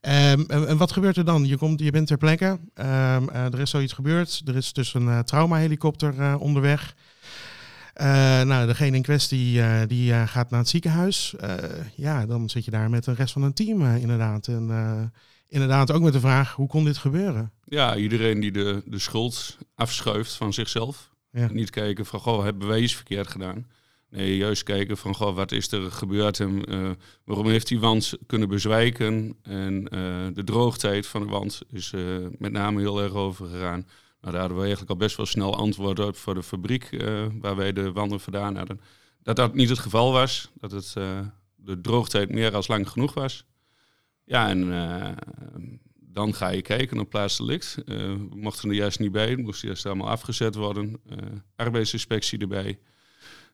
Ehm, 0.00 0.40
en, 0.46 0.68
en 0.68 0.76
wat 0.76 0.92
gebeurt 0.92 1.16
er 1.16 1.24
dan? 1.24 1.44
Je, 1.44 1.56
komt, 1.56 1.80
je 1.80 1.90
bent 1.90 2.06
ter 2.06 2.16
plekke, 2.18 2.58
er 2.74 3.60
is 3.60 3.70
zoiets 3.70 3.92
gebeurd. 3.92 4.42
Er 4.44 4.56
is 4.56 4.72
dus 4.72 4.94
een 4.94 5.24
traumahelikopter 5.24 6.38
onderweg. 6.38 6.94
Uh, 7.96 8.06
nou, 8.42 8.66
degene 8.66 8.96
in 8.96 9.02
kwestie 9.02 9.56
uh, 9.56 9.80
die 9.86 10.10
uh, 10.10 10.26
gaat 10.26 10.50
naar 10.50 10.60
het 10.60 10.68
ziekenhuis. 10.68 11.34
ja, 11.96 12.26
dan 12.26 12.50
zit 12.50 12.64
je 12.64 12.70
daar 12.70 12.90
met 12.90 13.04
de 13.04 13.14
rest 13.14 13.32
van 13.32 13.42
een 13.42 13.52
team 13.52 13.96
inderdaad. 13.96 14.48
En 14.48 15.12
inderdaad 15.48 15.92
ook 15.92 16.02
met 16.02 16.12
de 16.12 16.20
vraag, 16.20 16.52
hoe 16.52 16.68
kon 16.68 16.84
dit 16.84 16.98
gebeuren? 16.98 17.52
Ja, 17.64 17.96
iedereen 17.96 18.40
die 18.40 18.52
de, 18.52 18.82
de 18.84 18.98
schuld 18.98 19.58
afschuift 19.74 20.34
van 20.34 20.52
zichzelf. 20.52 21.10
Ja. 21.30 21.48
Niet 21.52 21.70
kijken 21.70 22.06
van, 22.06 22.20
goh, 22.20 22.44
hebben 22.44 22.68
wij 22.68 22.80
iets 22.80 22.94
verkeerd 22.94 23.28
gedaan? 23.28 23.66
Nee, 24.12 24.36
juist 24.36 24.62
kijken 24.62 24.96
van, 24.96 25.14
goh, 25.14 25.34
wat 25.34 25.52
is 25.52 25.72
er 25.72 25.90
gebeurd 25.90 26.40
en 26.40 26.72
uh, 26.74 26.90
waarom 27.24 27.48
heeft 27.48 27.68
die 27.68 27.80
wand 27.80 28.14
kunnen 28.26 28.48
bezwijken? 28.48 29.36
En 29.42 29.74
uh, 29.74 30.26
de 30.34 30.44
droogtijd 30.44 31.06
van 31.06 31.22
de 31.22 31.28
wand 31.28 31.60
is 31.70 31.92
uh, 31.92 32.26
met 32.38 32.52
name 32.52 32.80
heel 32.80 33.02
erg 33.02 33.12
over 33.12 33.46
gegaan. 33.46 33.86
Nou, 34.22 34.34
daar 34.34 34.40
hadden 34.40 34.56
we 34.58 34.62
eigenlijk 34.62 34.90
al 34.90 34.96
best 35.06 35.16
wel 35.16 35.26
snel 35.26 35.56
antwoord 35.56 35.98
op 35.98 36.16
voor 36.16 36.34
de 36.34 36.42
fabriek 36.42 36.88
waar 37.40 37.56
wij 37.56 37.72
de 37.72 37.92
wanden 37.92 38.20
vandaan 38.20 38.56
hadden. 38.56 38.80
Dat 39.22 39.36
dat 39.36 39.54
niet 39.54 39.68
het 39.68 39.78
geval 39.78 40.12
was, 40.12 40.50
dat 40.54 40.70
het, 40.70 40.92
de 41.56 41.80
droogtijd 41.80 42.30
meer 42.30 42.54
als 42.54 42.68
lang 42.68 42.88
genoeg 42.88 43.14
was. 43.14 43.44
Ja, 44.24 44.48
en 44.48 44.66
dan 46.00 46.34
ga 46.34 46.48
je 46.48 46.62
kijken 46.62 46.98
op 46.98 47.10
plaatsdelict. 47.10 47.76
We 47.84 48.28
mochten 48.34 48.68
er 48.68 48.74
juist 48.74 48.98
niet 48.98 49.12
bij, 49.12 49.30
het 49.30 49.38
moest 49.38 49.62
juist 49.62 49.86
allemaal 49.86 50.08
afgezet 50.08 50.54
worden. 50.54 51.00
Arbeidsinspectie 51.56 52.38
erbij. 52.38 52.78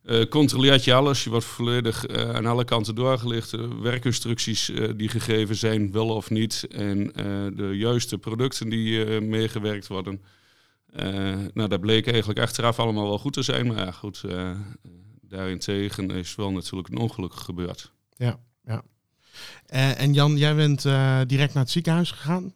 Uh, 0.05 0.25
controleert 0.25 0.85
je 0.85 0.95
alles, 0.95 1.25
je 1.25 1.31
wordt 1.31 1.45
volledig 1.45 2.09
aan 2.09 2.47
alle 2.47 2.65
kanten 2.65 2.95
doorgelicht. 2.95 3.51
werkinstructies 3.81 4.73
die 4.97 5.09
gegeven 5.09 5.57
zijn, 5.57 5.93
wel 5.93 6.09
of 6.09 6.31
niet. 6.31 6.67
En 6.71 7.13
de 7.57 7.71
juiste 7.75 8.19
producten 8.19 8.69
die 8.69 9.21
meegewerkt 9.21 9.87
worden. 9.87 10.21
Nou, 11.53 11.69
dat 11.69 11.81
bleek 11.81 12.07
eigenlijk 12.07 12.39
achteraf 12.39 12.79
allemaal 12.79 13.09
wel 13.09 13.19
goed 13.19 13.33
te 13.33 13.43
zijn. 13.43 13.67
Maar 13.67 13.77
ja, 13.77 13.91
goed, 13.91 14.25
daarentegen 15.21 16.11
is 16.11 16.35
wel 16.35 16.53
natuurlijk 16.53 16.89
een 16.89 16.99
ongeluk 16.99 17.35
gebeurd. 17.35 17.93
Ja, 18.17 18.39
ja. 18.65 18.83
Uh, 19.73 20.01
en 20.01 20.13
Jan, 20.13 20.37
jij 20.37 20.55
bent 20.55 20.85
uh, 20.85 21.21
direct 21.27 21.55
naar 21.55 21.63
het 21.63 21.73
ziekenhuis 21.73 22.11
gegaan? 22.11 22.53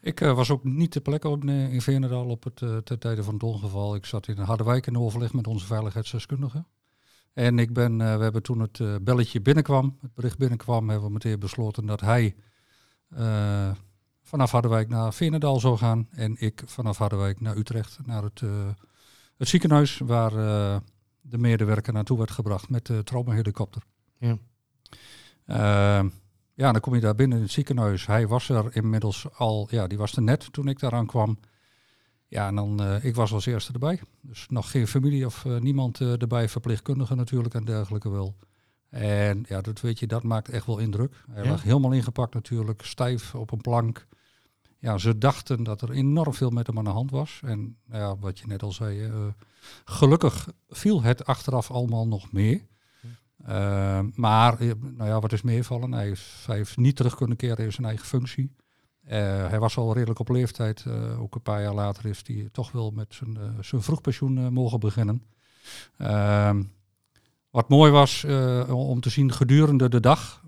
Ik 0.00 0.20
uh, 0.20 0.34
was 0.34 0.50
ook 0.50 0.64
niet 0.64 0.90
ter 0.90 1.00
plekke 1.00 1.28
op, 1.28 1.44
in 1.44 1.82
Veenendaal 1.82 2.26
op 2.26 2.44
het 2.44 2.56
ten 2.84 2.98
tijde 2.98 3.22
van 3.22 3.34
het 3.34 3.42
ongeval. 3.42 3.94
Ik 3.94 4.06
zat 4.06 4.28
in 4.28 4.38
Harderwijk 4.38 4.86
in 4.86 4.98
overleg 4.98 5.32
met 5.32 5.46
onze 5.46 5.66
veiligheidsdeskundige. 5.66 6.64
En 7.32 7.58
ik 7.58 7.72
ben, 7.72 7.98
we 7.98 8.22
hebben 8.22 8.42
toen 8.42 8.60
het 8.60 9.04
belletje 9.04 9.40
binnenkwam, 9.40 9.98
het 10.00 10.14
bericht 10.14 10.38
binnenkwam, 10.38 10.88
hebben 10.88 11.06
we 11.06 11.12
meteen 11.12 11.38
besloten 11.38 11.86
dat 11.86 12.00
hij 12.00 12.34
vanaf 14.30 14.50
Harderwijk 14.50 14.88
naar 14.88 15.12
Veenendaal 15.14 15.60
zou 15.60 15.76
gaan. 15.76 16.08
En 16.10 16.36
ik 16.38 16.62
vanaf 16.66 16.98
Harderwijk 16.98 17.40
naar 17.40 17.56
Utrecht, 17.56 17.98
naar 18.04 18.22
het, 18.22 18.40
het 19.36 19.48
ziekenhuis 19.48 19.98
waar 19.98 20.30
de 21.20 21.38
medewerker 21.38 21.92
naartoe 21.92 22.18
werd 22.18 22.30
gebracht 22.30 22.68
met 22.68 22.86
de 22.86 23.04
traumahelikopter. 23.04 23.82
Ja. 24.18 24.38
Ehm, 25.46 26.08
ja, 26.54 26.72
dan 26.72 26.80
kom 26.80 26.94
je 26.94 27.00
daar 27.00 27.14
binnen 27.14 27.36
in 27.36 27.42
het 27.44 27.52
ziekenhuis. 27.52 28.06
Hij 28.06 28.26
was 28.28 28.48
er 28.48 28.76
inmiddels 28.76 29.26
al, 29.36 29.66
ja, 29.70 29.86
die 29.86 29.98
was 29.98 30.16
er 30.16 30.22
net 30.22 30.52
toen 30.52 30.68
ik 30.68 30.78
daaraan 30.78 31.06
kwam. 31.06 31.38
Ja, 32.28 32.46
en 32.46 32.54
dan, 32.54 32.82
eh, 32.82 33.04
ik 33.04 33.14
was 33.14 33.32
als 33.32 33.46
eerste 33.46 33.72
erbij. 33.72 34.00
Dus 34.20 34.46
nog 34.48 34.70
geen 34.70 34.86
familie 34.86 35.26
of 35.26 35.44
eh, 35.44 35.56
niemand 35.58 36.00
eh, 36.00 36.20
erbij, 36.20 36.48
verpleegkundigen 36.48 37.16
natuurlijk 37.16 37.54
en 37.54 37.64
dergelijke 37.64 38.10
wel. 38.10 38.36
En 38.88 39.44
ja, 39.48 39.60
dat 39.60 39.80
weet 39.80 39.98
je, 39.98 40.06
dat 40.06 40.22
maakt 40.22 40.48
echt 40.48 40.66
wel 40.66 40.78
indruk. 40.78 41.24
Hij 41.30 41.44
Ja. 41.44 41.50
lag 41.50 41.62
helemaal 41.62 41.92
ingepakt 41.92 42.34
natuurlijk, 42.34 42.82
stijf 42.84 43.34
op 43.34 43.52
een 43.52 43.60
plank. 43.60 44.06
Ja, 44.80 44.98
ze 44.98 45.18
dachten 45.18 45.62
dat 45.62 45.82
er 45.82 45.90
enorm 45.90 46.34
veel 46.34 46.50
met 46.50 46.66
hem 46.66 46.78
aan 46.78 46.84
de 46.84 46.90
hand 46.90 47.10
was. 47.10 47.40
En 47.44 47.76
nou 47.86 48.02
ja, 48.02 48.16
wat 48.16 48.38
je 48.38 48.46
net 48.46 48.62
al 48.62 48.72
zei, 48.72 49.04
eh, 49.04 49.12
gelukkig 49.84 50.48
viel 50.68 51.02
het 51.02 51.24
achteraf 51.24 51.70
allemaal 51.70 52.08
nog 52.08 52.32
mee. 52.32 52.68
Eh, 53.44 54.00
maar, 54.14 54.60
eh, 54.60 54.70
nou 54.80 55.08
ja, 55.08 55.20
wat 55.20 55.32
is 55.32 55.42
meevallen? 55.42 55.92
Hij, 55.92 56.10
is, 56.10 56.44
hij 56.46 56.56
heeft 56.56 56.76
niet 56.76 56.96
terug 56.96 57.14
kunnen 57.14 57.36
keren 57.36 57.64
in 57.64 57.72
zijn 57.72 57.86
eigen 57.86 58.06
functie. 58.06 58.54
Hij 59.04 59.58
was 59.58 59.76
al 59.76 59.94
redelijk 59.94 60.18
op 60.18 60.28
leeftijd. 60.28 60.84
ook 61.18 61.34
een 61.34 61.42
paar 61.42 61.62
jaar 61.62 61.74
later 61.74 62.06
is 62.06 62.22
hij 62.26 62.48
toch 62.52 62.72
wel 62.72 62.90
met 62.90 63.14
zijn, 63.14 63.38
zijn 63.60 63.82
vroegpensioen 63.82 64.52
mogen 64.52 64.80
beginnen. 64.80 65.22
Ehm, 65.96 66.62
wat 67.50 67.68
mooi 67.68 67.90
was 67.90 68.24
om 68.68 69.00
te 69.00 69.10
zien, 69.10 69.32
gedurende 69.32 69.88
de 69.88 70.00
dag 70.00 70.42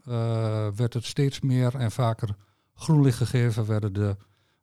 werd 0.74 0.94
het 0.94 1.04
steeds 1.04 1.40
meer 1.40 1.74
en 1.74 1.90
vaker 1.90 2.36
groen 2.74 3.02
licht 3.02 3.16
gegeven. 3.16 3.66
Werden 3.66 3.92
de 3.92 4.16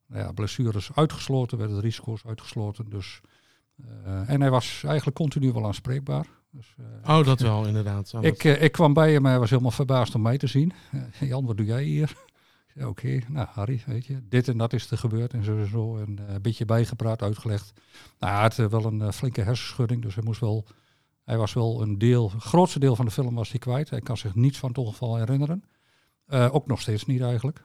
nou 0.10 0.24
ja, 0.24 0.32
blessures 0.32 0.90
uitgesloten, 0.94 1.58
werden 1.58 1.76
de 1.76 1.82
risico's 1.82 2.26
uitgesloten. 2.26 2.90
Dus, 2.90 3.22
eh, 4.04 4.30
en 4.30 4.42
hij 4.42 4.50
was 4.50 4.84
eigenlijk 4.84 5.18
continu 5.18 5.52
wel 5.52 5.66
aanspreekbaar. 5.66 6.28
Dus, 6.52 6.76
eh, 6.78 7.18
Oh, 7.18 7.26
dat 7.26 7.40
wel, 7.52 7.68
inderdaad. 7.68 8.14
Oh, 8.14 8.24
ik, 8.24 8.44
eh, 8.44 8.62
ik 8.62 8.72
kwam 8.72 8.94
bij 8.94 9.14
hem, 9.14 9.26
hij 9.26 9.40
was 9.40 9.50
helemaal 9.50 9.72
verbaasd 9.72 10.16
om 10.16 10.22
mij 10.22 10.38
te 10.38 10.48
zien. 10.48 10.74
Jan, 11.20 11.46
wat 11.46 11.58
doe 11.58 11.66
jij 11.66 11.84
hier? 11.84 12.14
Oké, 12.82 13.20
nou 13.28 13.48
Harry, 13.52 13.84
weet 13.86 14.06
je, 14.06 14.20
dit 14.30 14.48
en 14.48 14.58
dat 14.58 14.74
is 14.74 14.92
er 14.92 14.98
gebeurd 14.98 15.34
en 15.34 15.44
zo 15.44 15.58
en 15.58 15.68
zo. 15.68 15.98
En 15.98 16.20
een 16.28 16.42
beetje 16.42 16.66
bijgepraat, 16.66 17.22
uitgelegd. 17.22 17.74
Nou, 18.20 18.34
hij 18.34 18.42
had 18.42 18.56
wel 18.56 18.86
een 18.86 19.14
flinke 19.14 19.42
hersenschudding, 19.42 20.02
dus 20.02 20.16
hij 20.16 20.24
moest 20.24 20.40
wel... 20.40 20.66
Hij 21.24 21.38
was 21.38 21.54
wel 21.54 21.82
een 21.82 21.98
deel, 21.98 22.32
het 22.32 22.44
grootste 22.44 22.80
deel 22.80 22.96
van 22.96 23.06
de 23.06 23.12
film 23.12 23.36
was 23.36 23.50
hij 23.50 23.60
kwijt. 23.60 23.90
Hij 23.90 24.02
kan 24.02 24.18
zich 24.18 24.36
niets 24.36 24.58
van 24.58 24.70
het 24.70 24.78
ongeval 24.78 25.16
herinneren. 25.18 25.64
Ook 26.28 26.68
nog 26.68 26.82
steeds 26.82 27.06
niet 27.06 27.22
eigenlijk. 27.22 27.62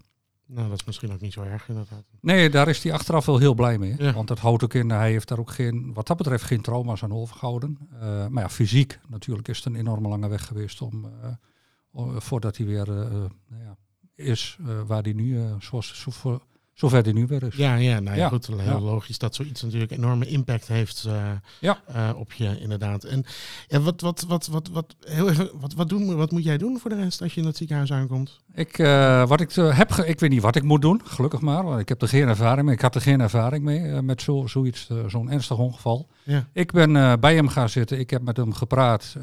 Nou, 0.46 0.68
dat 0.68 0.78
is 0.78 0.84
misschien 0.84 1.12
ook 1.12 1.20
niet 1.20 1.32
zo 1.32 1.42
erg, 1.42 1.68
inderdaad. 1.68 2.04
Nee, 2.20 2.50
daar 2.50 2.68
is 2.68 2.82
hij 2.82 2.92
achteraf 2.92 3.26
wel 3.26 3.38
heel 3.38 3.54
blij 3.54 3.78
mee. 3.78 3.94
Ja. 3.98 4.12
Want 4.12 4.28
het 4.28 4.38
houdt 4.38 4.64
ook 4.64 4.74
in, 4.74 4.90
hij 4.90 5.10
heeft 5.10 5.28
daar 5.28 5.38
ook 5.38 5.50
geen, 5.50 5.92
wat 5.94 6.06
dat 6.06 6.16
betreft 6.16 6.44
geen 6.44 6.60
trauma's 6.60 7.02
aan 7.02 7.12
overgehouden. 7.12 7.78
Eh, 8.00 8.26
maar 8.26 8.42
ja, 8.42 8.48
fysiek 8.48 9.00
natuurlijk 9.08 9.48
is 9.48 9.56
het 9.56 9.66
een 9.66 9.74
enorme 9.74 10.08
lange 10.08 10.28
weg 10.28 10.46
geweest 10.46 10.82
om, 10.82 11.04
eh, 11.22 12.16
voordat 12.16 12.56
hij 12.56 12.66
weer 12.66 12.88
eh, 12.88 13.10
nou 13.48 13.62
ja, 13.62 13.76
is 14.14 14.58
waar 14.86 15.02
hij 15.02 15.12
nu, 15.12 15.44
zoals, 15.58 16.00
zo, 16.02 16.10
voor- 16.10 16.42
zover 16.74 17.02
hij 17.02 17.12
nu 17.12 17.26
weer 17.26 17.42
is. 17.42 17.56
Ja, 17.56 17.74
ja, 17.74 18.00
nou 18.00 18.16
ja, 18.16 18.22
Ja, 18.22 18.28
goed. 18.28 18.46
Heel 18.46 18.58
ja. 18.58 18.80
logisch 18.80 19.18
dat 19.18 19.34
zoiets 19.34 19.62
natuurlijk 19.62 19.90
enorme 19.92 20.26
impact 20.26 20.68
heeft 20.68 21.04
eh, 21.04 21.30
Ja. 21.60 21.80
eh, 21.86 22.10
op 22.16 22.32
je, 22.32 22.60
inderdaad. 22.60 23.04
En 23.04 23.24
ja, 23.66 23.80
wat, 23.80 24.00
wat, 24.00 24.24
wat, 24.28 24.46
wat, 24.46 24.68
wat, 24.68 24.94
heel 25.00 25.30
even, 25.30 25.50
wat, 25.60 25.74
wat, 25.74 25.88
doen, 25.88 26.16
wat 26.16 26.30
moet 26.30 26.44
jij 26.44 26.58
doen 26.58 26.78
voor 26.78 26.90
de 26.90 26.96
rest 26.96 27.22
als 27.22 27.34
je 27.34 27.40
in 27.40 27.46
het 27.46 27.56
ziekenhuis 27.56 27.92
aankomt? 27.92 28.40
Ik, 28.54 28.78
eh, 28.78 29.26
wat 29.26 29.40
ik 29.40 29.52
heb, 29.52 29.90
ik 29.92 30.20
weet 30.20 30.30
niet 30.30 30.42
wat 30.42 30.56
ik 30.56 30.62
moet 30.62 30.82
doen, 30.82 31.00
gelukkig 31.04 31.40
maar, 31.40 31.64
want 31.64 31.80
ik 31.80 31.88
heb 31.88 32.02
er 32.02 32.08
geen 32.08 32.28
ervaring 32.28 32.66
mee. 32.66 32.74
Ik 32.74 32.80
had 32.80 32.94
er 32.94 33.00
geen 33.00 33.20
ervaring 33.20 33.64
mee 33.64 34.02
met 34.02 34.22
zo, 34.22 34.46
zoiets, 34.46 34.90
zo'n 35.06 35.30
ernstig 35.30 35.58
ongeval. 35.58 36.08
Ja. 36.22 36.48
Ik 36.52 36.72
ben 36.72 37.20
bij 37.20 37.34
hem 37.34 37.48
gaan 37.48 37.68
zitten, 37.68 37.98
ik 37.98 38.10
heb 38.10 38.22
met 38.22 38.36
hem 38.36 38.52
gepraat. 38.52 39.16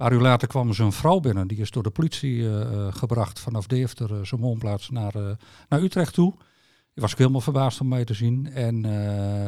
Paar 0.00 0.12
uur 0.12 0.20
later 0.20 0.48
kwam 0.48 0.72
zijn 0.72 0.92
vrouw 0.92 1.20
binnen, 1.20 1.48
die 1.48 1.58
is 1.58 1.70
door 1.70 1.82
de 1.82 1.90
politie 1.90 2.48
eh, 2.48 2.60
eh, 2.60 2.94
gebracht 2.94 3.40
vanaf 3.40 3.66
Deventer, 3.66 4.14
eh, 4.14 4.24
zijn 4.24 4.40
woonplaats, 4.40 4.90
naar, 4.90 5.12
naar 5.68 5.82
Utrecht 5.82 6.14
toe. 6.14 6.34
Die 6.92 7.02
was 7.02 7.12
ook 7.12 7.18
helemaal 7.18 7.40
verbaasd 7.40 7.80
om 7.80 7.88
mij 7.88 8.04
te 8.04 8.14
zien. 8.14 8.52
En 8.52 8.82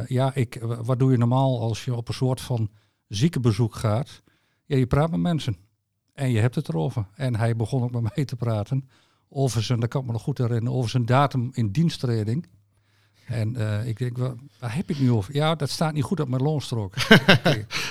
ja, 0.08 0.34
ik, 0.34 0.62
wat 0.82 0.98
doe 0.98 1.10
je 1.10 1.16
normaal 1.18 1.60
als 1.60 1.84
je 1.84 1.94
op 1.94 2.08
een 2.08 2.14
soort 2.14 2.40
van 2.40 2.70
ziekenbezoek 3.08 3.74
gaat? 3.74 4.22
Ja, 4.64 4.76
je 4.76 4.86
praat 4.86 5.10
met 5.10 5.20
mensen. 5.20 5.56
En 6.12 6.30
je 6.30 6.40
hebt 6.40 6.54
het 6.54 6.68
erover. 6.68 7.06
En 7.14 7.36
hij 7.36 7.56
begon 7.56 7.82
ook 7.82 7.92
met 7.92 8.02
mij 8.14 8.24
te 8.24 8.36
praten 8.36 8.88
over 9.28 9.62
zijn, 9.62 9.80
dat 9.80 9.88
kan 9.88 10.00
ik 10.00 10.06
me 10.06 10.12
nog 10.12 10.22
goed 10.22 10.38
herinneren, 10.38 10.78
over 10.78 10.90
zijn 10.90 11.06
datum 11.06 11.50
in 11.52 11.70
diensttreding. 11.70 12.46
En 13.26 13.56
ik 13.86 13.98
denk, 13.98 14.16
waar, 14.58 14.74
heb 14.76 14.90
ik 14.90 14.98
nu 14.98 15.10
over? 15.10 15.34
Ja, 15.34 15.54
dat 15.54 15.70
staat 15.70 15.92
niet 15.92 16.04
goed 16.04 16.20
op 16.20 16.28
mijn 16.28 16.42
loonstrook. 16.42 16.94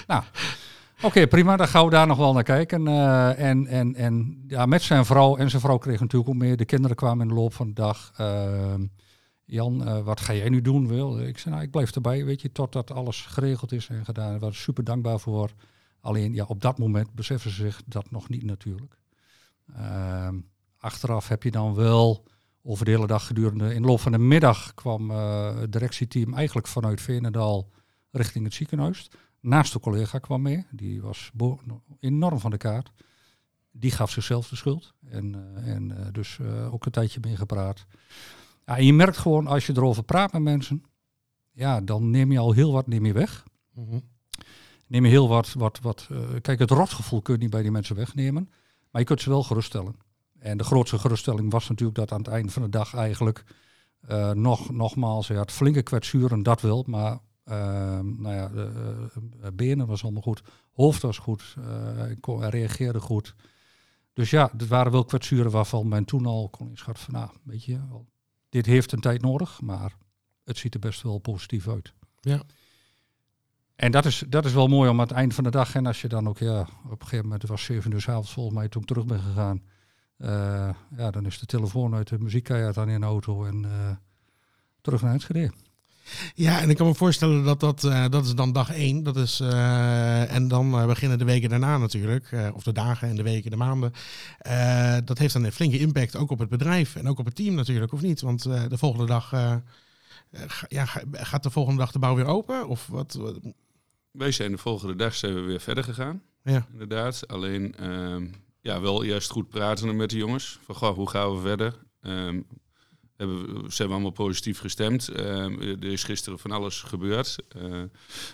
Nou, 0.08 0.24
oké, 1.02 1.28
prima. 1.28 1.58
Dan 1.58 1.68
gaan 1.68 1.86
we 1.86 1.92
daar 1.92 2.08
nog 2.08 2.18
wel 2.18 2.34
naar 2.34 2.44
kijken. 2.44 2.88
Eh, 2.88 3.40
en 3.40 3.68
en, 3.68 3.96
en 3.96 4.44
ja, 4.48 4.66
met 4.66 4.82
zijn 4.82 5.06
vrouw, 5.06 5.38
en 5.38 5.50
zijn 5.50 5.62
vrouw 5.62 5.78
kreeg 5.78 6.00
natuurlijk 6.00 6.30
ook 6.30 6.38
meer. 6.38 6.58
De 6.58 6.66
kinderen 6.66 6.96
kwamen 6.96 7.22
in 7.22 7.28
de 7.28 7.40
loop 7.40 7.54
van 7.54 7.68
de 7.68 7.74
dag. 7.74 8.12
Ehm, 8.18 8.86
Jan, 9.46 9.88
eh, 9.88 10.04
wat 10.04 10.20
ga 10.20 10.34
jij 10.34 10.50
nu 10.50 10.62
doen? 10.62 10.88
Wil? 10.88 11.20
Ik 11.20 11.38
zei, 11.38 11.54
nou, 11.54 11.66
ik 11.66 11.72
blijf 11.72 11.92
erbij, 11.92 12.26
weet 12.26 12.42
je, 12.42 12.52
totdat 12.52 12.92
alles 12.92 13.22
geregeld 13.22 13.72
is 13.72 13.88
en 13.88 14.06
gedaan. 14.06 14.40
Was 14.40 14.50
ik 14.50 14.56
super 14.56 14.84
dankbaar 14.84 15.20
voor. 15.20 15.52
Alleen, 16.02 16.34
ja, 16.34 16.46
op 16.48 16.62
dat 16.62 16.78
moment 16.78 17.14
beseffen 17.14 17.52
ze 17.52 17.64
zich 17.64 17.82
dat 17.86 18.12
nog 18.12 18.30
niet 18.30 18.44
natuurlijk. 18.44 18.98
Ehm, 19.76 20.40
achteraf 20.80 21.28
heb 21.28 21.44
je 21.44 21.52
dan 21.52 21.76
wel 21.76 22.26
over 22.64 22.86
de 22.86 22.92
hele 22.92 23.08
dag 23.08 23.28
gedurende. 23.28 23.74
In 23.74 23.82
de 23.82 23.88
loop 23.88 24.00
van 24.00 24.12
de 24.12 24.18
middag 24.18 24.74
kwam 24.74 25.12
eh, 25.12 25.56
het 25.56 25.72
directieteam 25.72 26.34
eigenlijk 26.34 26.68
vanuit 26.68 27.02
Veenendaal 27.02 27.70
richting 28.12 28.44
het 28.44 28.54
ziekenhuis. 28.54 29.10
Naast 29.42 29.74
de 29.74 29.80
collega 29.80 30.20
kwam 30.20 30.42
mee, 30.42 30.66
die 30.72 31.02
was 31.02 31.32
enorm 32.00 32.40
van 32.40 32.52
de 32.52 32.58
kaart. 32.58 32.92
Die 33.72 33.92
gaf 33.92 34.12
zichzelf 34.12 34.50
de 34.50 34.56
schuld. 34.56 34.94
En, 35.10 35.56
eh, 35.56 35.74
en 35.74 35.98
eh, 35.98 36.12
dus 36.12 36.40
eh, 36.40 36.74
ook 36.74 36.86
een 36.86 36.92
tijdje 36.92 37.20
mee 37.22 37.36
gepraat. 37.38 37.86
Ja, 38.66 38.78
en 38.78 38.86
je 38.86 38.94
merkt 38.94 39.18
gewoon 39.18 39.48
als 39.48 39.66
je 39.66 39.74
erover 39.76 40.04
praat 40.04 40.32
met 40.32 40.42
mensen, 40.42 40.84
ja, 41.52 41.82
dan 41.82 42.10
neem 42.10 42.32
je 42.32 42.40
al 42.40 42.52
heel 42.52 42.72
wat 42.72 42.88
neem 42.88 43.06
je 43.06 43.14
weg 43.14 43.44
Mhm. 43.74 44.00
neem 44.88 45.04
je 45.06 45.10
heel 45.10 45.28
wat, 45.28 45.54
wat, 45.54 45.80
wat 45.80 46.10
kijk, 46.42 46.60
het 46.60 46.70
rotgevoel 46.72 47.22
kun 47.22 47.34
je 47.34 47.40
niet 47.40 47.50
bij 47.50 47.62
die 47.62 47.72
mensen 47.72 47.96
wegnemen, 47.96 48.50
maar 48.92 49.02
je 49.02 49.08
kunt 49.08 49.22
ze 49.22 49.30
wel 49.30 49.44
geruststellen. 49.44 49.96
En 50.40 50.58
de 50.58 50.64
grootste 50.64 51.00
geruststelling 51.00 51.52
was 51.52 51.70
natuurlijk 51.70 51.98
dat 51.98 52.12
aan 52.12 52.18
het 52.18 52.28
eind 52.28 52.54
van 52.54 52.62
de 52.62 52.70
dag 52.70 52.94
eigenlijk 52.96 53.44
nog, 54.34 54.72
nogmaals, 54.72 55.28
hij 55.28 55.38
had 55.38 55.52
flinke 55.52 55.82
kwetsuren, 55.82 56.44
dat 56.44 56.62
wel, 56.62 56.84
maar 56.88 57.20
nou 57.44 58.34
ja, 58.34 58.48
de 58.48 59.10
eh, 59.42 59.50
benen 59.54 59.88
was 59.88 60.04
allemaal 60.04 60.22
goed, 60.22 60.42
hoofd 60.74 61.02
was 61.02 61.18
goed, 61.18 61.56
eh, 61.58 62.06
kon, 62.20 62.40
hij 62.40 62.50
reageerde 62.50 63.00
goed. 63.00 63.36
Dus 64.14 64.30
ja, 64.30 64.50
het 64.52 64.68
waren 64.68 64.92
wel 64.92 65.06
kwetsuren 65.06 65.52
waarvan 65.52 65.88
men 65.88 66.06
toen 66.06 66.26
al 66.26 66.50
kon 66.50 66.70
inschatten 66.70 67.04
van, 67.04 67.14
nou, 67.14 67.30
weet 67.44 67.64
je, 67.64 67.80
dit 68.50 68.66
heeft 68.66 68.92
een 68.92 69.00
tijd 69.00 69.22
nodig, 69.22 69.62
maar 69.62 69.96
het 70.44 70.58
ziet 70.58 70.74
er 70.74 70.80
best 70.80 71.02
wel 71.02 71.18
positief 71.18 71.68
uit. 71.68 71.94
Ja. 72.20 72.44
En 73.76 73.92
dat 73.92 74.06
is, 74.06 74.24
dat 74.30 74.46
is 74.46 74.54
wel 74.54 74.68
mooi 74.68 74.90
om 74.90 75.00
aan 75.00 75.08
het 75.08 75.16
eind 75.16 75.34
van 75.34 75.44
de 75.44 75.50
dag, 75.50 75.76
en 75.76 75.86
als 75.86 76.02
je 76.02 76.08
dan 76.08 76.28
ook, 76.28 76.38
ja, 76.38 76.62
op 76.62 76.92
een 76.92 77.02
gegeven 77.02 77.24
moment, 77.24 77.42
het 77.42 77.52
was 77.52 77.64
7 77.64 77.92
uur 77.92 78.02
's 78.02 78.08
avonds 78.08 78.34
volgens 78.34 78.56
mij 78.56 78.70
toen 78.70 78.82
ik 78.82 78.88
terug 78.88 79.06
ben 79.06 79.20
gegaan, 79.20 79.64
eh, 80.18 80.70
ja, 80.98 81.12
dan 81.12 81.26
is 81.26 81.40
de 81.40 81.46
telefoon 81.46 81.94
uit 81.94 82.08
de 82.08 82.20
muziekkeihard 82.20 82.78
aan 82.78 82.90
in 82.90 83.00
de 83.00 83.06
auto 83.06 83.46
en 83.46 83.66
eh, 83.66 83.96
terug 84.82 85.02
naar 85.02 85.14
Enschede. 85.14 85.52
Ja, 86.36 86.62
en 86.62 86.70
ik 86.70 86.76
kan 86.78 86.88
me 86.88 86.96
voorstellen 86.96 87.44
dat 87.44 87.60
dat, 87.60 87.84
eh, 87.84 88.06
dat 88.10 88.26
is 88.26 88.36
dan 88.36 88.52
dag 88.54 88.72
één. 88.72 89.04
Dat 89.04 89.16
is, 89.16 89.40
eh, 89.40 90.36
en 90.36 90.48
dan 90.48 90.74
eh, 90.74 90.86
beginnen 90.86 91.18
de 91.18 91.26
weken 91.26 91.50
daarna 91.50 91.78
natuurlijk. 91.78 92.30
of 92.54 92.64
de 92.64 92.72
dagen 92.74 93.10
en 93.10 93.16
de 93.16 93.24
weken, 93.24 93.52
de 93.52 93.58
maanden. 93.58 93.92
Dat 95.06 95.18
heeft 95.18 95.34
dan 95.34 95.44
een 95.44 95.52
flinke 95.52 95.80
impact 95.80 96.16
ook 96.16 96.32
op 96.32 96.40
het 96.40 96.50
bedrijf 96.50 96.96
en 96.96 97.08
ook 97.08 97.20
op 97.20 97.26
het 97.26 97.36
team 97.36 97.56
natuurlijk, 97.56 97.94
of 97.94 98.02
niet? 98.02 98.22
Want 98.22 98.44
de 98.44 98.78
volgende 98.78 99.06
dag, 99.06 99.32
ja, 100.68 100.86
ga- 100.86 101.04
gaat 101.12 101.44
de 101.44 101.50
volgende 101.50 101.80
dag 101.80 101.92
de 101.92 102.00
bouw 102.00 102.16
weer 102.16 102.26
open? 102.26 102.68
Of 102.68 102.88
wat? 102.88 103.20
Wij 104.12 104.32
zijn 104.32 104.52
de 104.52 104.58
volgende 104.58 104.96
dag 104.96 105.16
zijn 105.16 105.34
we 105.34 105.40
weer 105.42 105.60
verder 105.62 105.84
gegaan. 105.84 106.22
Ja. 106.44 106.68
Inderdaad. 106.72 107.28
Alleen 107.28 107.76
ehm, 107.76 108.28
ja, 108.62 108.82
wel 108.82 109.04
eerst 109.04 109.30
goed 109.30 109.50
praten 109.50 109.96
met 109.96 110.10
de 110.10 110.18
jongens. 110.18 110.60
Van 110.66 110.76
goh, 110.76 110.96
hoe 110.96 111.10
gaan 111.10 111.36
we 111.36 111.42
verder? 111.42 111.78
Ehm, 112.02 112.40
hebben, 113.28 113.64
we- 113.64 113.72
zijn 113.72 113.88
we 113.88 113.94
allemaal 113.94 114.12
positief 114.12 114.60
gestemd. 114.60 115.08
Ehm, 115.10 115.62
er 115.62 115.84
is 115.84 116.04
gisteren 116.04 116.40
van 116.40 116.52
alles 116.52 116.82
gebeurd. 116.82 117.36
Eh, 117.50 117.82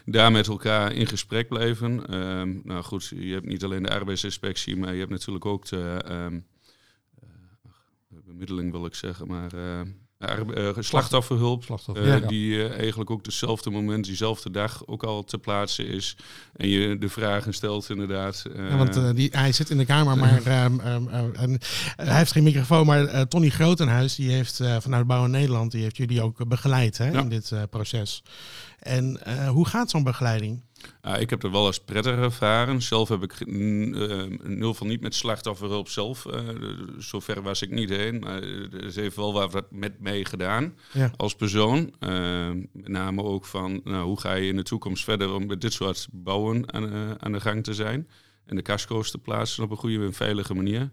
daar 0.06 0.32
met 0.32 0.48
elkaar 0.48 0.94
in 0.94 1.08
gesprek 1.08 1.48
blijven. 1.48 2.08
Ehm, 2.08 2.60
nou 2.64 2.84
goed, 2.84 3.08
je 3.16 3.34
hebt 3.34 3.46
niet 3.46 3.64
alleen 3.64 3.84
de 3.84 3.90
arbeidsinspectie, 3.94 4.76
maar 4.78 4.94
je 4.94 5.00
hebt 5.00 5.12
natuurlijk 5.12 5.46
ook 5.46 5.66
de 5.66 6.02
ehm, 6.06 6.40
eh, 7.22 8.18
bemiddeling 8.26 8.72
wil 8.72 8.86
ik 8.86 8.96
zeggen, 8.96 9.28
maar 9.28 9.52
eh, 10.18 10.70
slachtofferhulp. 10.80 11.64
Slachtoffer. 11.64 12.04
Eh, 12.14 12.20
Ja. 12.20 12.28
Die 12.28 12.64
eh, 12.68 12.78
eigenlijk 12.80 13.10
ook 13.10 13.24
dezelfde 13.24 13.70
moment, 13.70 14.06
diezelfde 14.06 14.52
dag 14.52 14.84
ook 14.88 15.04
al 15.04 15.24
te 15.24 15.38
plaatsen 15.38 15.88
is. 15.88 16.16
En 16.56 16.68
je 16.70 16.98
de 16.98 17.10
vragen 17.10 17.54
stelt 17.54 17.90
inderdaad. 17.90 18.44
Ja, 18.56 18.78
want 18.78 19.16
die, 19.16 19.30
hij 19.32 19.52
zit 19.52 19.70
in 19.70 19.78
de 19.78 19.86
kamer, 19.86 20.18
maar 20.18 20.42
ehm, 20.46 20.80
ehm, 20.80 21.08
ehm, 21.08 21.54
eh, 21.54 21.58
hij 21.96 22.18
heeft 22.18 22.32
geen 22.32 22.44
microfoon. 22.44 22.86
Maar 22.86 23.28
Tony 23.28 23.50
Grotenhuis, 23.50 24.16
die 24.16 24.32
heeft 24.32 24.62
vanuit 24.80 25.08
Bouwen 25.08 25.32
Nederland, 25.32 25.72
die 25.72 25.82
heeft 25.84 25.98
jullie 25.98 26.22
ook 26.22 26.48
begeleid 26.48 26.98
hè, 26.98 27.10
Ja. 27.10 27.20
in 27.20 27.30
dit 27.30 27.52
proces. 27.70 28.24
En 28.80 29.20
hoe 29.48 29.68
gaat 29.68 29.90
zo'n 29.90 30.04
begeleiding? 30.04 30.62
Ik 31.20 31.30
heb 31.30 31.42
het 31.42 31.52
wel 31.52 31.66
als 31.66 31.80
prettig 31.80 32.16
ervaren. 32.16 32.82
Zelf 32.82 33.10
heb 33.10 33.24
ik 33.24 33.32
eh, 33.34 33.48
in 33.48 34.50
ieder 34.50 34.68
geval 34.68 34.88
niet 34.88 35.02
met 35.02 35.16
slachtofferhulp 35.16 35.90
zelf. 35.90 36.26
eh, 36.26 36.40
zover 36.98 37.42
was 37.42 37.62
ik 37.62 37.70
niet 37.72 37.90
heen. 37.90 38.20
Maar 38.20 38.42
eh, 38.44 38.90
ze 38.90 39.02
heeft 39.02 39.16
wel 39.16 39.34
wat 39.34 39.72
met 39.72 40.00
mee 40.00 40.26
gedaan 40.26 40.74
Ja. 40.94 41.12
als 41.18 41.36
persoon. 41.36 41.94
Met 42.74 42.88
name 42.88 43.24
ook 43.24 43.46
van 43.46 43.82
nou, 43.84 44.06
hoe 44.06 44.20
ga 44.20 44.34
je 44.34 44.48
in 44.48 44.56
de 44.56 44.64
toekomst 44.64 45.04
verder 45.04 45.34
om 45.34 45.46
met 45.46 45.62
dit 45.62 45.74
soort 45.74 46.08
bouwen 46.12 46.74
aan, 46.74 47.16
aan 47.22 47.32
de 47.32 47.40
gang 47.42 47.64
te 47.64 47.74
zijn. 47.74 48.08
En 48.46 48.56
de 48.56 48.62
casco's 48.62 49.12
te 49.12 49.18
plaatsen 49.18 49.64
op 49.64 49.72
een 49.72 49.78
goede 49.78 50.06
en 50.06 50.14
veilige 50.14 50.54
manier. 50.54 50.92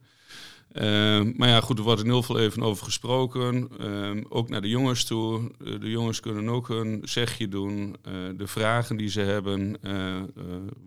Eh, 0.75 1.23
maar 1.37 1.49
ja, 1.49 1.61
goed, 1.61 1.78
er 1.78 1.85
wordt 1.85 2.00
in 2.00 2.07
heel 2.07 2.23
veel 2.23 2.38
even 2.38 2.62
over 2.62 2.85
gesproken. 2.85 3.69
Eh, 3.78 4.25
ook 4.28 4.49
naar 4.49 4.61
de 4.61 4.69
jongens 4.69 5.04
toe. 5.04 5.50
Eh, 5.64 5.81
de 5.81 5.90
jongens 5.90 6.21
kunnen 6.21 6.49
ook 6.49 6.69
hun 6.69 7.00
zegje 7.02 7.49
doen. 7.49 7.97
Eh, 8.02 8.12
de 8.37 8.47
vragen 8.47 8.97
die 8.97 9.09
ze 9.09 9.21
hebben 9.21 9.83
eh, 9.83 10.23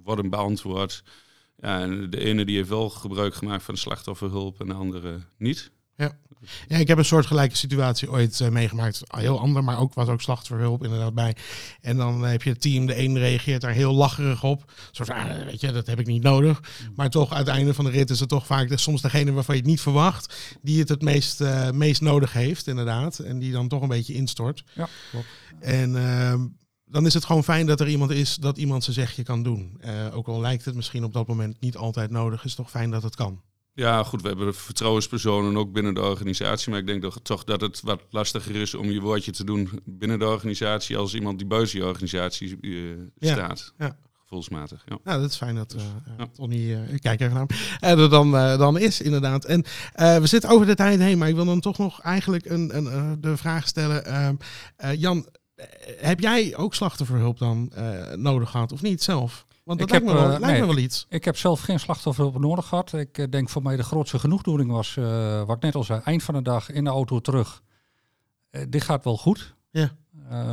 worden 0.03 0.29
beantwoord. 0.29 1.03
En 1.59 2.09
de 2.09 2.19
ene 2.19 2.45
die 2.45 2.55
heeft 2.55 2.69
wel 2.69 2.89
gebruik 2.89 3.33
gemaakt 3.33 3.63
van 3.63 3.77
slachtofferhulp 3.77 4.59
en 4.59 4.67
de 4.67 4.73
andere 4.73 5.19
niet. 5.37 5.71
Ja, 6.67 6.77
ik 6.77 6.87
heb 6.87 6.97
een 6.97 7.05
soortgelijke 7.05 7.55
situatie 7.55 8.11
ooit 8.11 8.41
eh, 8.41 8.49
meegemaakt. 8.49 9.01
Heel 9.07 9.39
ander, 9.39 9.63
maar 9.63 9.79
ook 9.79 9.93
was 9.93 10.07
ook 10.07 10.21
slachtofferhulp 10.21 10.83
inderdaad 10.83 11.13
bij. 11.13 11.35
En 11.81 11.97
dan 11.97 12.23
heb 12.23 12.43
je 12.43 12.49
het 12.49 12.61
team, 12.61 12.85
de 12.85 12.97
een 12.97 13.17
reageert 13.17 13.61
daar 13.61 13.71
heel 13.71 13.93
lacherig 13.93 14.43
op. 14.43 14.71
Soort 14.91 15.07
van, 15.09 15.17
ah, 15.17 15.45
weet 15.45 15.61
je, 15.61 15.71
dat 15.71 15.87
heb 15.87 15.99
ik 15.99 16.07
niet 16.07 16.23
nodig. 16.23 16.61
Maar 16.95 17.09
toch, 17.09 17.33
einde 17.33 17.73
van 17.73 17.85
de 17.85 17.91
rit 17.91 18.09
is 18.09 18.19
het 18.19 18.29
toch 18.29 18.45
vaak 18.45 18.69
de, 18.69 18.77
soms 18.77 19.01
degene 19.01 19.31
waarvan 19.31 19.55
je 19.55 19.61
het 19.61 19.69
niet 19.69 19.81
verwacht, 19.81 20.57
die 20.61 20.79
het 20.79 20.89
het 20.89 21.01
meest, 21.01 21.41
eh, 21.41 21.71
meest 21.71 22.01
nodig 22.01 22.33
heeft, 22.33 22.67
inderdaad. 22.67 23.19
En 23.19 23.39
die 23.39 23.51
dan 23.51 23.67
toch 23.67 23.81
een 23.81 23.87
beetje 23.87 24.13
instort. 24.13 24.63
Ja, 24.73 24.87
klopt. 25.11 25.27
En 25.59 25.95
ehm, 25.95 26.45
dan 26.85 27.05
is 27.05 27.13
het 27.13 27.25
gewoon 27.25 27.43
fijn 27.43 27.65
dat 27.65 27.79
er 27.79 27.87
iemand 27.87 28.11
is 28.11 28.35
dat 28.35 28.57
iemand 28.57 28.83
zijn 28.83 28.95
zegje 28.95 29.23
kan 29.23 29.43
doen. 29.43 29.77
Eh, 29.79 30.15
ook 30.15 30.27
al 30.27 30.39
lijkt 30.39 30.65
het 30.65 30.75
misschien 30.75 31.03
op 31.03 31.13
dat 31.13 31.27
moment 31.27 31.59
niet 31.59 31.77
altijd 31.77 32.11
nodig, 32.11 32.43
is 32.43 32.51
het 32.51 32.59
toch 32.59 32.69
fijn 32.69 32.91
dat 32.91 33.03
het 33.03 33.15
kan. 33.15 33.41
Ja, 33.77 34.03
goed, 34.03 34.21
we 34.21 34.27
hebben 34.27 34.55
vertrouwenspersonen 34.55 35.57
ook 35.57 35.71
binnen 35.71 35.93
de 35.93 36.01
organisatie. 36.01 36.69
Maar 36.69 36.79
ik 36.79 36.87
denk 36.87 37.01
dat, 37.01 37.19
toch 37.23 37.43
dat 37.43 37.61
het 37.61 37.81
wat 37.81 38.01
lastiger 38.09 38.55
is 38.55 38.73
om 38.75 38.89
je 38.89 39.01
woordje 39.01 39.31
te 39.31 39.43
doen 39.43 39.69
binnen 39.85 40.19
de 40.19 40.25
organisatie 40.25 40.97
als 40.97 41.13
iemand 41.13 41.37
die 41.37 41.47
buiten 41.47 41.79
je 41.79 41.85
organisatie 41.85 42.57
eh, 42.61 43.31
staat. 43.31 43.73
ja. 43.77 43.97
Gevoelsmatig. 44.21 44.83
Ja. 44.85 44.97
Nou, 45.03 45.21
dat 45.21 45.29
is 45.29 45.37
fijn 45.37 45.55
dat 45.55 45.75
uh, 45.75 45.81
ja. 46.17 46.27
Tony, 46.33 46.55
uh, 46.55 46.93
ik 46.93 47.01
kijk 47.01 47.19
even 47.19 47.33
naar 47.33 47.45
hem, 47.79 47.99
er 47.99 48.09
dan, 48.09 48.31
dan 48.31 48.77
is 48.77 49.01
inderdaad. 49.01 49.45
En 49.45 49.63
we 49.93 50.27
zitten 50.27 50.49
over 50.49 50.65
de 50.65 50.75
tijd 50.75 50.99
heen, 50.99 51.17
maar 51.17 51.29
ik 51.29 51.35
wil 51.35 51.45
dan 51.45 51.59
toch 51.59 51.77
nog 51.77 52.01
eigenlijk 52.01 52.45
een, 52.45 52.77
een, 52.77 53.17
de 53.21 53.37
vraag 53.37 53.67
stellen. 53.67 54.37
Uh, 54.83 54.93
Jan, 54.93 55.27
heb 55.97 56.19
jij 56.19 56.55
ook 56.55 56.73
slachtofferhulp 56.75 57.37
dan 57.37 57.71
nodig 58.15 58.49
gehad 58.49 58.71
of 58.71 58.81
niet 58.81 59.03
zelf? 59.03 59.46
Want 59.67 59.79
dat 59.79 59.87
ik 59.87 59.93
lijkt, 59.93 60.07
heb, 60.07 60.15
me, 60.15 60.21
wel, 60.21 60.39
lijkt 60.39 60.45
nee, 60.45 60.61
me 60.61 60.67
wel 60.67 60.83
iets. 60.83 61.05
Ik 61.09 61.25
heb 61.25 61.37
zelf 61.37 61.61
geen 61.61 61.79
slachtofferhulp 61.79 62.39
nodig 62.39 62.67
gehad. 62.67 62.93
Ik 62.93 63.17
uh, 63.17 63.25
denk 63.29 63.49
voor 63.49 63.61
mij 63.61 63.75
de 63.75 63.83
grootste 63.83 64.19
genoegdoening 64.19 64.71
was, 64.71 64.95
uh, 64.95 65.43
wat 65.43 65.55
ik 65.55 65.61
net 65.61 65.75
al 65.75 65.83
zei, 65.83 66.01
eind 66.03 66.23
van 66.23 66.33
de 66.33 66.41
dag 66.41 66.71
in 66.71 66.83
de 66.83 66.89
auto 66.89 67.19
terug. 67.19 67.63
Uh, 68.51 68.61
dit 68.69 68.81
gaat 68.83 69.03
wel 69.03 69.17
goed. 69.17 69.55
Ja. 69.69 69.91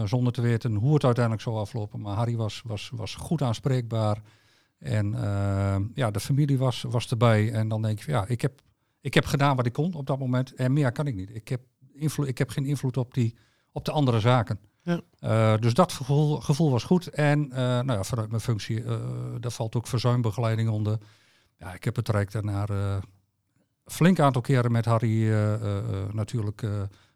zonder 0.06 0.32
te 0.32 0.40
weten 0.40 0.74
hoe 0.74 0.94
het 0.94 1.04
uiteindelijk 1.04 1.44
zou 1.44 1.56
aflopen. 1.56 2.00
Maar 2.00 2.16
Harry 2.16 2.36
was, 2.36 2.62
was, 2.66 2.90
was 2.94 3.14
goed 3.14 3.42
aanspreekbaar. 3.42 4.22
En 4.78 5.10
ja, 5.94 6.10
de 6.10 6.20
familie 6.20 6.58
was, 6.58 6.82
was 6.82 7.10
erbij. 7.10 7.52
En 7.52 7.68
dan 7.68 7.82
denk 7.82 8.02
je, 8.02 8.10
ja, 8.10 8.26
ik 8.26 8.40
heb, 8.40 8.60
ik 9.00 9.14
heb 9.14 9.24
gedaan 9.24 9.56
wat 9.56 9.66
ik 9.66 9.72
kon 9.72 9.94
op 9.94 10.06
dat 10.06 10.18
moment. 10.18 10.54
En 10.54 10.72
meer 10.72 10.92
kan 10.92 11.06
ik 11.06 11.14
niet. 11.14 11.34
Ik 11.34 11.48
heb, 11.48 11.60
invloed, 11.92 12.28
ik 12.28 12.38
heb 12.38 12.50
geen 12.50 12.66
invloed 12.66 12.96
op, 12.96 13.14
die, 13.14 13.34
op 13.72 13.84
de 13.84 13.92
andere 13.92 14.20
zaken. 14.20 14.58
Ja. 14.84 15.00
Uh, 15.20 15.60
dus 15.60 15.74
dat 15.74 15.92
gevoel, 15.92 16.40
gevoel, 16.40 16.70
was 16.70 16.84
goed. 16.84 17.08
En 17.08 17.44
uh, 17.48 17.56
nou 17.56 17.92
ja, 17.92 18.04
vanuit 18.04 18.28
mijn 18.28 18.40
functie, 18.40 18.82
uh, 18.82 18.98
daar 19.40 19.50
valt 19.50 19.76
ook 19.76 19.86
verzuimbegeleiding 19.86 20.68
onder. 20.68 20.98
Ja, 21.58 21.74
ik 21.74 21.84
heb 21.84 21.96
het 21.96 22.08
Rijk 22.08 22.32
daarna 22.32 23.00
flink 23.84 24.20
aantal 24.20 24.42
keren 24.42 24.72
met 24.72 24.84
Harry 24.84 25.30
natuurlijk 26.12 26.62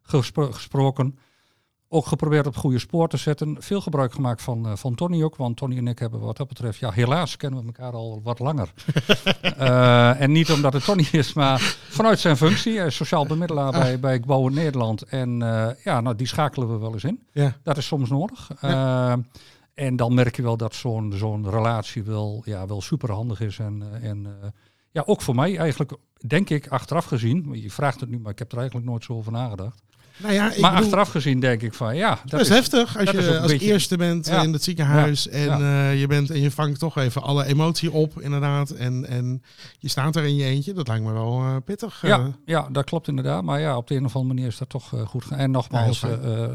gespro 0.03 0.53
gesproken. 0.53 1.19
Ook 1.90 2.07
geprobeerd 2.07 2.47
op 2.47 2.57
goede 2.57 2.78
spoor 2.78 3.09
te 3.09 3.16
zetten. 3.16 3.57
Veel 3.59 3.81
gebruik 3.81 4.12
gemaakt 4.12 4.42
van, 4.42 4.79
van 4.79 4.94
Tony 4.94 5.22
ook. 5.22 5.37
Want 5.37 5.57
Tony 5.57 5.77
en 5.77 5.88
ik 5.88 5.98
hebben 5.98 6.20
wat 6.20 6.37
dat 6.37 6.48
betreft, 6.48 6.79
ja, 6.79 6.90
helaas 6.90 7.37
kennen 7.37 7.61
we 7.61 7.66
elkaar 7.66 7.92
al 7.92 8.20
wat 8.22 8.38
langer. 8.38 8.72
en 10.22 10.33
niet 10.33 10.51
omdat 10.51 10.72
het 10.72 10.85
Tony 10.85 11.09
is, 11.12 11.33
maar 11.33 11.61
vanuit 11.88 12.18
zijn 12.18 12.37
functie. 12.37 12.77
Hij 12.77 12.87
is 12.87 12.96
sociaal 12.96 13.27
bemiddelaar 13.27 13.72
bij, 13.72 14.01
bij 14.01 14.20
Bouwen 14.20 14.55
Nederland. 14.55 15.03
En 15.03 15.38
ja, 15.85 16.01
nou, 16.01 16.16
die 16.16 16.27
schakelen 16.27 16.68
we 16.68 16.79
wel 16.79 16.92
eens 16.92 17.05
in. 17.05 17.22
Ja. 17.33 17.57
Dat 17.62 17.77
is 17.77 17.87
soms 17.87 18.11
nodig. 18.11 18.51
Ja. 18.61 19.18
En 19.74 19.96
dan 19.96 20.14
merk 20.14 20.37
je 20.37 20.42
wel 20.42 20.57
dat 20.57 20.74
zo'n 20.74 21.12
zo'n 21.16 21.51
relatie 21.51 22.03
wel, 22.03 22.42
ja, 22.44 22.66
wel 22.66 22.81
superhandig 22.81 23.40
is. 23.40 23.59
En, 23.59 24.03
en 24.03 24.27
ja, 24.90 25.03
ook 25.07 25.22
voor 25.22 25.35
mij 25.35 25.59
eigenlijk, 25.59 25.92
denk 26.27 26.51
ik, 26.51 26.68
achteraf 26.68 27.05
gezien. 27.05 27.48
Je 27.53 27.70
vraagt 27.70 28.01
het 28.01 28.09
nu, 28.11 28.18
maar 28.18 28.33
ik 28.33 28.38
heb 28.38 28.53
er 28.53 28.59
eigenlijk 28.59 28.88
nooit 28.88 29.05
zo 29.05 29.12
over 29.12 29.33
nagedacht. 29.33 29.83
Nou 30.18 30.35
ja, 30.35 30.42
maar 30.42 30.54
bedoel, 30.54 30.85
achteraf 30.85 31.09
gezien 31.09 31.40
denk 31.40 31.62
ik 31.62 31.74
van 31.74 31.96
ja. 31.96 32.09
Dat, 32.09 32.31
dat 32.31 32.40
is, 32.40 32.48
heftig 32.48 32.98
als 32.98 33.11
je 33.11 33.38
als 33.38 33.52
beetje, 33.52 33.66
eerste 33.66 33.96
bent 33.96 34.26
ja, 34.26 34.42
in 34.42 34.52
het 34.52 34.62
ziekenhuis 34.62 35.28
ja, 35.31 35.31
en. 35.31 35.61
Uh, 35.61 36.00
je 36.00 36.07
bent 36.07 36.31
en 36.31 36.40
je 36.40 36.50
vangt 36.50 36.78
toch 36.78 36.96
even 36.96 37.22
alle 37.22 37.44
emotie 37.44 37.92
op, 37.92 38.20
inderdaad. 38.20 38.70
En, 38.70 39.07
en 39.09 39.42
je 39.78 39.88
staat 39.88 40.16
er 40.16 40.24
in 40.24 40.37
je 40.37 40.44
eentje. 40.44 40.72
Dat 40.72 40.88
lijkt 40.88 41.04
me 41.04 41.12
wel 41.12 41.40
uh, 41.40 41.57
pittig. 41.64 42.02
Ja, 42.02 42.18
uh. 42.18 42.26
ja, 42.44 42.68
dat 42.72 42.85
klopt 42.85 43.09
inderdaad. 43.09 43.42
Maar 43.42 43.61
ja, 43.61 43.76
op 43.76 43.87
de 43.87 43.94
een 43.94 44.04
of 44.04 44.14
andere 44.16 44.35
manier 44.35 44.50
is 44.50 44.59
dat 44.59 44.68
toch 44.68 44.94
goed 45.07 45.22
gegaan. 45.22 45.38
En 45.38 45.50
nogmaals, 45.50 46.00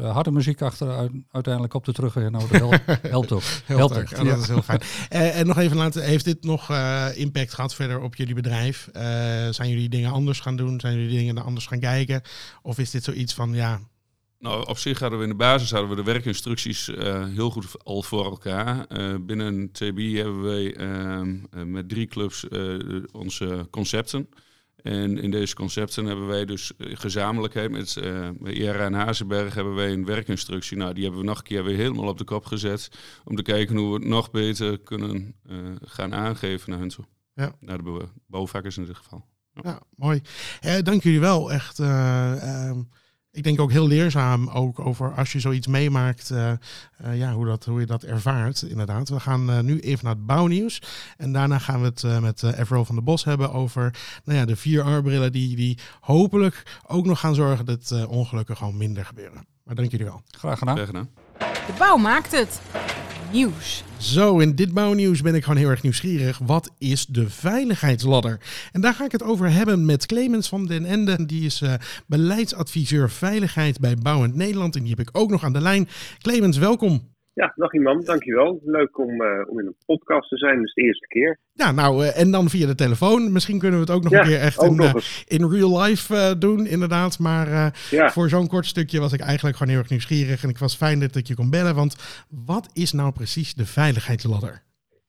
harde 0.02 0.30
muziek 0.30 0.62
achter 0.62 1.10
uiteindelijk 1.32 1.74
op 1.74 1.84
de 1.84 1.92
terugweg. 1.92 2.30
Nou, 2.30 2.48
dat 2.48 2.60
helpt, 2.60 3.02
helpt 3.02 3.32
ook. 3.32 3.42
helpt 3.66 3.96
echt. 3.96 4.10
Ja, 4.10 4.24
dat 4.24 4.38
is 4.38 4.48
heel 4.48 4.62
fijn. 4.62 4.80
en 5.38 5.46
nog 5.46 5.58
even 5.58 5.76
laten, 5.76 6.04
heeft 6.04 6.24
dit 6.24 6.44
nog 6.44 6.70
impact 7.14 7.54
gehad 7.54 7.74
verder 7.74 8.00
op 8.00 8.14
jullie 8.14 8.34
bedrijf? 8.34 8.88
zijn 9.50 9.68
jullie 9.68 9.88
dingen 9.88 10.10
anders 10.10 10.40
gaan 10.40 10.56
doen? 10.56 10.80
Zijn 10.80 10.94
jullie 10.94 11.18
dingen 11.18 11.44
anders 11.44 11.66
gaan 11.66 11.80
kijken? 11.80 12.22
Of 12.62 12.78
is 12.78 12.90
dit 12.90 13.04
zoiets 13.04 13.34
van 13.34 13.53
ja, 13.54 13.80
nou, 14.38 14.66
op 14.66 14.78
zich 14.78 14.98
hadden 14.98 15.18
we 15.18 15.24
in 15.24 15.30
de 15.30 15.36
basis 15.36 15.70
hadden 15.70 15.90
we 15.90 15.96
de 15.96 16.02
werkinstructies 16.02 16.88
uh, 16.88 17.26
heel 17.26 17.50
goed 17.50 17.84
al 17.84 18.02
voor 18.02 18.24
elkaar. 18.24 18.86
Uh, 18.88 19.14
binnen 19.20 19.72
TBI 19.72 20.16
hebben 20.16 20.42
wij 20.42 20.76
uh, 20.76 21.64
met 21.64 21.88
drie 21.88 22.06
clubs 22.06 22.46
onze 23.12 23.66
concepten. 23.70 24.28
En 24.84 25.18
in 25.18 25.30
deze 25.30 25.54
concepten 25.54 26.04
hebben 26.04 26.26
wij 26.26 26.44
dus 26.44 26.72
gezamenlijkheid 26.78 27.70
met 27.70 27.96
uh, 27.96 28.28
IRA 28.42 28.84
en 28.84 28.92
Hazenberg 28.92 29.54
hebben 29.54 29.74
wij 29.74 29.92
een 29.92 30.04
werkinstructie. 30.04 30.76
Nou, 30.76 30.94
die 30.94 31.02
hebben 31.02 31.20
we 31.20 31.26
nog 31.26 31.38
een 31.38 31.44
keer 31.44 31.64
weer 31.64 31.76
helemaal 31.76 32.08
op 32.08 32.18
de 32.18 32.24
kop 32.24 32.44
gezet. 32.44 32.88
Om 33.24 33.36
te 33.36 33.42
kijken 33.42 33.76
hoe 33.76 33.88
we 33.88 33.94
het 33.94 34.08
nog 34.08 34.30
beter 34.30 34.78
kunnen 34.78 35.34
uh, 35.50 35.58
gaan 35.80 36.14
aangeven 36.14 36.70
naar 36.70 36.78
hun 36.78 36.88
toe. 36.88 37.04
Ja. 37.34 37.52
Naar 37.60 37.84
de 37.84 38.08
bouwvakkers 38.26 38.76
in 38.76 38.84
dit 38.84 38.96
geval. 38.96 39.26
Ja, 39.52 39.60
ja 39.70 39.80
mooi. 39.96 40.20
Eh, 40.60 40.78
dank 40.82 41.02
jullie 41.02 41.20
wel. 41.20 41.52
Echt. 41.52 41.78
Uh, 41.78 42.70
ik 43.34 43.44
denk 43.44 43.60
ook 43.60 43.70
heel 43.70 43.86
leerzaam 43.86 44.48
ook 44.48 44.78
over 44.78 45.14
als 45.14 45.32
je 45.32 45.40
zoiets 45.40 45.66
meemaakt, 45.66 46.30
uh, 46.30 46.52
uh, 47.04 47.18
ja, 47.18 47.32
hoe, 47.32 47.46
dat, 47.46 47.64
hoe 47.64 47.80
je 47.80 47.86
dat 47.86 48.02
ervaart. 48.02 48.62
Inderdaad. 48.62 49.08
We 49.08 49.20
gaan 49.20 49.50
uh, 49.50 49.60
nu 49.60 49.80
even 49.80 50.04
naar 50.04 50.14
het 50.14 50.26
bouwnieuws. 50.26 50.82
En 51.16 51.32
daarna 51.32 51.58
gaan 51.58 51.80
we 51.80 51.86
het 51.86 52.20
met 52.20 52.42
uh, 52.42 52.58
Evro 52.58 52.84
van 52.84 52.94
der 52.94 53.04
Bos 53.04 53.24
hebben 53.24 53.52
over 53.52 53.94
nou 54.24 54.38
ja, 54.38 54.44
de 54.44 54.56
vier 54.56 54.96
R-brillen 54.96 55.32
die, 55.32 55.56
die 55.56 55.78
hopelijk 56.00 56.80
ook 56.86 57.06
nog 57.06 57.20
gaan 57.20 57.34
zorgen 57.34 57.66
dat 57.66 58.06
ongelukken 58.08 58.56
gewoon 58.56 58.76
minder 58.76 59.04
gebeuren. 59.04 59.46
Maar 59.64 59.74
dank 59.74 59.90
jullie 59.90 60.06
wel. 60.06 60.22
Graag 60.26 60.58
gedaan. 60.58 60.74
Graag 60.74 60.86
gedaan. 60.86 61.08
De 61.38 61.74
bouw 61.78 61.96
maakt 61.96 62.32
het. 62.32 62.60
Nieuws. 63.34 63.84
Zo, 63.98 64.38
in 64.38 64.54
dit 64.54 64.72
bouwnieuws 64.72 65.22
ben 65.22 65.34
ik 65.34 65.42
gewoon 65.42 65.58
heel 65.58 65.68
erg 65.68 65.82
nieuwsgierig. 65.82 66.38
Wat 66.38 66.70
is 66.78 67.06
de 67.06 67.30
veiligheidsladder? 67.30 68.40
En 68.72 68.80
daar 68.80 68.94
ga 68.94 69.04
ik 69.04 69.12
het 69.12 69.22
over 69.22 69.52
hebben 69.52 69.84
met 69.84 70.06
Clemens 70.06 70.48
van 70.48 70.66
den 70.66 70.84
Ende. 70.84 71.26
Die 71.26 71.44
is 71.44 71.60
uh, 71.60 71.74
beleidsadviseur 72.06 73.10
veiligheid 73.10 73.80
bij 73.80 73.94
Bouwend 73.94 74.34
Nederland. 74.34 74.76
En 74.76 74.80
die 74.80 74.90
heb 74.90 75.08
ik 75.08 75.08
ook 75.12 75.30
nog 75.30 75.44
aan 75.44 75.52
de 75.52 75.60
lijn. 75.60 75.88
Clemens, 76.18 76.56
welkom. 76.56 77.13
Ja, 77.34 77.52
dag 77.56 77.72
iemand, 77.72 78.06
dankjewel. 78.06 78.60
Leuk 78.64 78.98
om, 78.98 79.22
uh, 79.22 79.48
om 79.48 79.60
in 79.60 79.66
een 79.66 79.76
podcast 79.86 80.28
te 80.28 80.36
zijn, 80.36 80.60
dus 80.60 80.74
de 80.74 80.82
eerste 80.82 81.06
keer. 81.06 81.38
Ja, 81.52 81.72
nou, 81.72 82.02
uh, 82.02 82.20
en 82.20 82.30
dan 82.30 82.48
via 82.48 82.66
de 82.66 82.74
telefoon. 82.74 83.32
Misschien 83.32 83.58
kunnen 83.58 83.78
we 83.80 83.84
het 83.86 83.94
ook 83.94 84.02
nog 84.02 84.12
ja, 84.12 84.20
een 84.20 84.26
keer 84.26 84.40
echt 84.40 84.62
in, 84.62 84.80
uh, 84.80 84.94
in 85.26 85.50
real 85.50 85.80
life 85.82 86.38
doen, 86.38 86.66
inderdaad. 86.66 87.18
Maar 87.18 87.48
ja. 87.90 88.10
voor 88.10 88.28
zo'n 88.28 88.48
kort 88.48 88.66
stukje 88.66 89.00
was 89.00 89.12
ik 89.12 89.20
eigenlijk 89.20 89.56
gewoon 89.56 89.72
heel 89.72 89.82
erg 89.82 89.90
nieuwsgierig. 89.90 90.42
En 90.42 90.48
ik 90.48 90.58
was 90.58 90.76
fijn 90.76 91.00
dat 91.00 91.16
ik 91.16 91.26
je 91.26 91.34
kon 91.34 91.50
bellen, 91.50 91.74
want 91.74 92.24
wat 92.46 92.70
is 92.72 92.92
nou 92.92 93.12
precies 93.12 93.54
de 93.54 93.66
veiligheidsladder? 93.66 94.62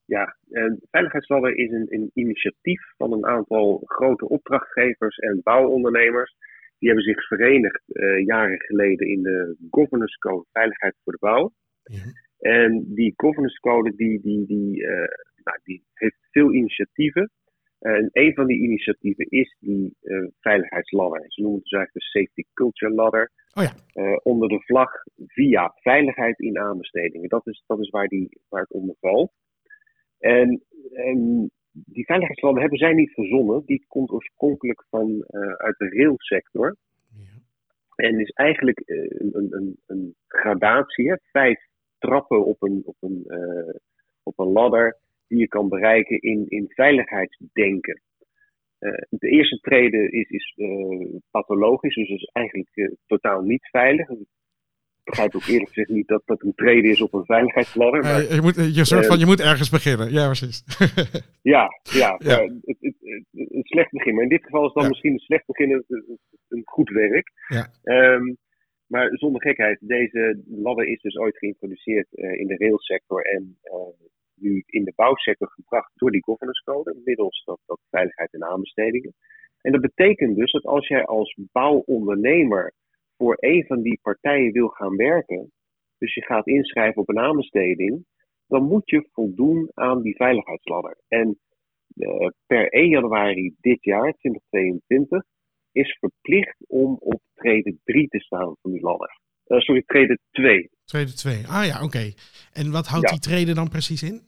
Ja, 0.06 0.36
de 0.46 0.88
veiligheidsladder 0.92 1.58
is 1.58 1.72
een, 1.72 1.88
een 1.90 2.12
initiatief 2.14 2.82
van 2.98 3.12
een 3.14 3.26
aantal 3.26 3.82
grote 3.86 4.30
opdrachtgevers 4.30 5.18
en 5.18 5.42
bouwondernemers. 5.44 6.36
Die 6.80 6.90
hebben 6.90 7.06
zich 7.06 7.28
verenigd 7.28 7.84
jaren 8.26 8.62
geleden 8.62 9.08
in 9.08 9.22
de 9.22 9.56
Governance 9.70 10.18
Code 10.18 10.46
Veiligheid 10.52 10.96
voor 11.04 11.14
de 11.14 11.20
Bouw. 11.20 11.52
Ja. 11.86 12.04
En 12.40 12.86
die 12.94 13.14
governance 13.16 13.60
code 13.60 13.96
die, 13.96 14.22
die, 14.22 14.46
die, 14.46 14.82
uh, 14.82 14.88
nou, 15.44 15.60
die 15.64 15.84
heeft 15.94 16.18
veel 16.32 16.54
initiatieven. 16.54 17.32
Uh, 17.80 17.92
en 17.92 18.10
een 18.12 18.34
van 18.34 18.48
die 18.48 18.62
initiatieven 18.62 19.26
is 19.30 19.56
die 19.60 19.96
uh, 20.02 20.28
veiligheidsladder. 20.40 21.26
Ze 21.28 21.42
noemen 21.42 21.60
het 21.60 21.70
dus 21.70 21.80
eigenlijk 21.80 22.06
de 22.06 22.20
Safety 22.20 22.44
Culture 22.54 22.94
Ladder. 22.94 23.32
Oh 23.54 23.64
ja. 23.64 24.20
onder 24.24 24.50
de 24.50 24.60
vlag 24.60 24.92
via 25.26 25.72
veiligheid 25.76 26.40
in 26.40 26.58
aanbestedingen. 26.60 27.30
Dat 27.30 27.48
is, 27.48 27.64
dat 27.66 27.80
is 27.80 27.90
waar, 27.90 28.08
die, 28.08 28.40
waar 28.50 28.62
het 28.62 28.72
onder 28.72 28.96
valt. 29.00 29.32
En, 30.20 30.64
en 30.94 31.50
die 31.72 32.06
veiligheidsladder 32.06 32.62
hebben 32.62 32.80
zij 32.80 32.94
niet 32.94 33.14
verzonnen. 33.14 33.62
Die 33.66 33.86
komt 33.88 34.12
oorspronkelijk 34.12 34.86
van, 34.90 35.24
eh, 35.28 35.52
uit 35.52 35.78
de 35.78 35.90
railsector. 35.90 36.76
Ja. 37.18 37.42
En 37.96 38.20
is 38.20 38.30
eigenlijk 38.30 38.80
eh, 38.80 38.98
een, 38.98 39.30
een, 39.32 39.48
een, 39.54 39.78
een 39.86 40.16
gradatie, 40.28 41.10
hè? 41.10 41.16
vijf 41.32 41.60
trappen 42.06 42.46
op 42.46 42.62
een, 42.64 42.82
op, 42.86 42.96
een, 43.00 43.24
eh, 43.28 43.76
op 44.24 44.40
een 44.40 44.52
ladder 44.52 44.98
die 45.28 45.40
je 45.40 45.48
kan 45.48 45.70
bereiken 45.70 46.20
in, 46.22 46.46
in 46.48 46.66
veiligheidsdenken. 46.70 48.02
Eh, 48.80 48.92
de 49.10 49.30
eerste 49.30 49.60
trede 49.60 50.10
is, 50.12 50.30
is 50.30 50.54
eh, 50.56 51.08
pathologisch, 51.32 51.96
dus 51.96 52.10
is 52.10 52.30
eigenlijk 52.34 52.92
totaal 53.06 53.42
niet 53.42 53.70
veilig. 53.70 54.10
Ik 54.10 55.12
begrijp 55.12 55.36
ook 55.36 55.46
eerlijk 55.48 55.68
gezegd 55.68 55.90
niet 55.90 56.08
dat 56.08 56.22
dat 56.26 56.42
een 56.44 56.56
trede 56.56 56.88
is 56.88 57.02
op 57.02 57.14
een 57.14 57.26
veiligheidsladder. 57.26 58.02
Maar 58.04 58.34
je, 58.36 58.42
moet, 58.42 58.76
je, 58.76 58.86
soort 58.86 59.06
van, 59.06 59.20
je 59.20 59.26
moet 59.26 59.42
ergens 59.42 59.70
beginnen. 59.70 60.12
Ja, 60.12 60.26
precies. 60.26 60.64
ja, 61.56 61.68
ja, 61.84 62.18
het, 62.18 62.62
het, 62.64 62.78
het- 62.80 63.26
een 63.32 63.64
slecht 63.64 63.92
begin. 63.92 64.14
Maar 64.14 64.24
in 64.24 64.30
dit 64.30 64.44
geval 64.44 64.66
is 64.68 64.74
dan 64.74 64.84
Ja. 64.84 64.90
misschien 64.90 65.12
een 65.14 65.20
slecht 65.20 65.46
begin 65.46 65.72
een, 65.72 65.84
een- 65.88 66.20
een 66.48 66.62
goed 66.66 66.90
werk. 66.90 67.32
Ja. 67.48 67.68
Ehm, 67.84 68.34
maar 68.88 69.18
zonder 69.18 69.42
gekheid, 69.42 69.78
deze 69.82 70.44
ladder 70.48 70.88
is 70.88 71.02
dus 71.02 71.18
ooit 71.18 71.38
geïntroduceerd 71.38 72.16
eh, 72.16 72.40
in 72.40 72.48
de 72.48 72.58
railsector 72.58 73.26
en 73.26 73.58
eh, 73.62 73.76
nu 74.36 74.64
in 74.66 74.84
de 74.84 74.94
bouwsector 74.96 75.50
gebracht 75.50 75.92
door 75.96 76.12
die 76.12 76.24
governance 76.24 76.64
code, 76.64 77.02
middels 77.04 77.44
dat, 77.46 77.60
dat 77.66 77.80
veiligheid 77.90 78.34
en 78.34 78.44
aanbestedingen. 78.44 79.14
En 79.62 79.72
dat 79.72 79.82
betekent 79.82 80.36
dus 80.36 80.52
dat 80.52 80.66
als 80.66 80.88
jij 80.88 81.06
als 81.06 81.38
bouwondernemer 81.52 82.74
voor 83.18 83.36
een 83.40 83.66
van 83.66 83.82
die 83.82 84.00
partijen 84.02 84.52
wil 84.52 84.68
gaan 84.68 84.96
werken, 84.96 85.52
dus 85.98 86.14
je 86.14 86.24
gaat 86.24 86.48
inschrijven 86.48 87.02
op 87.02 87.10
een 87.10 87.20
aanbesteding, 87.20 88.06
dan 88.48 88.64
moet 88.64 88.90
je 88.90 89.08
voldoen 89.12 89.72
aan 89.74 90.02
die 90.02 90.16
veiligheidsladder. 90.16 90.98
En 91.08 91.40
eh, 91.96 92.30
per 92.46 92.70
1 92.70 92.90
januari 92.90 93.56
dit 93.60 93.84
jaar, 93.84 94.14
2022, 94.14 95.24
is 95.76 95.98
verplicht 96.00 96.56
om 96.68 96.96
op 97.00 97.22
trede 97.34 97.76
3 97.84 98.08
te 98.08 98.20
staan 98.20 98.56
van 98.62 98.72
die 98.72 98.82
ladder. 98.82 99.20
Eh, 99.46 99.60
sorry, 99.60 99.84
trede 99.86 100.20
2. 100.32 100.70
Tweede 100.86 101.14
twee. 101.14 101.48
Ah 101.48 101.66
ja, 101.66 101.84
oké. 101.84 102.14
En 102.54 102.72
wat 102.72 102.88
houdt 102.88 103.06
Ja. 103.10 103.12
die 103.12 103.20
treden 103.20 103.56
dan 103.56 103.70
precies 103.70 104.04
in? 104.04 104.22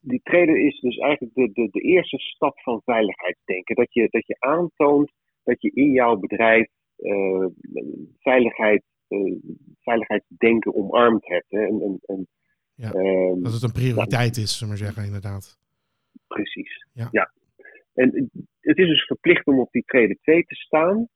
Die 0.00 0.20
trede 0.22 0.62
is 0.62 0.80
dus 0.80 0.96
eigenlijk 0.96 1.34
de, 1.34 1.50
de, 1.52 1.68
de 1.70 1.80
eerste 1.80 2.18
stap 2.18 2.60
van 2.60 2.80
veiligheidsdenken. 2.84 3.74
Dat 3.74 3.92
je, 3.92 4.08
dat 4.10 4.26
je 4.26 4.36
aantoont 4.38 5.10
dat 5.44 5.62
je 5.62 5.70
in 5.74 5.90
jouw 5.92 6.16
bedrijf 6.16 6.68
eh, 6.96 7.46
veiligheid, 8.18 8.82
eh, 9.08 9.32
veiligheidsdenken 9.80 10.74
omarmd 10.74 11.26
hebt. 11.26 11.50
Hè? 11.50 11.66
En, 11.66 11.80
en, 11.80 11.98
en, 12.02 12.28
Ja, 12.74 12.92
ehm, 12.92 13.42
Dat 13.42 13.52
het 13.52 13.62
een 13.62 13.72
prioriteit 13.72 14.36
is, 14.36 14.58
zullen 14.58 14.74
we 14.74 14.80
maar 14.80 14.92
zeggen, 14.92 15.04
inderdaad. 15.06 15.58
Precies. 16.26 16.86
Ja. 16.92 17.32
En 17.94 18.30
het 18.62 18.78
is 18.78 18.86
dus 18.86 19.04
verplicht 19.04 19.46
om 19.46 19.60
op 19.60 19.70
die 19.70 19.84
trede 19.86 20.18
2 20.20 20.44
te 20.44 20.54
staan. 20.54 21.08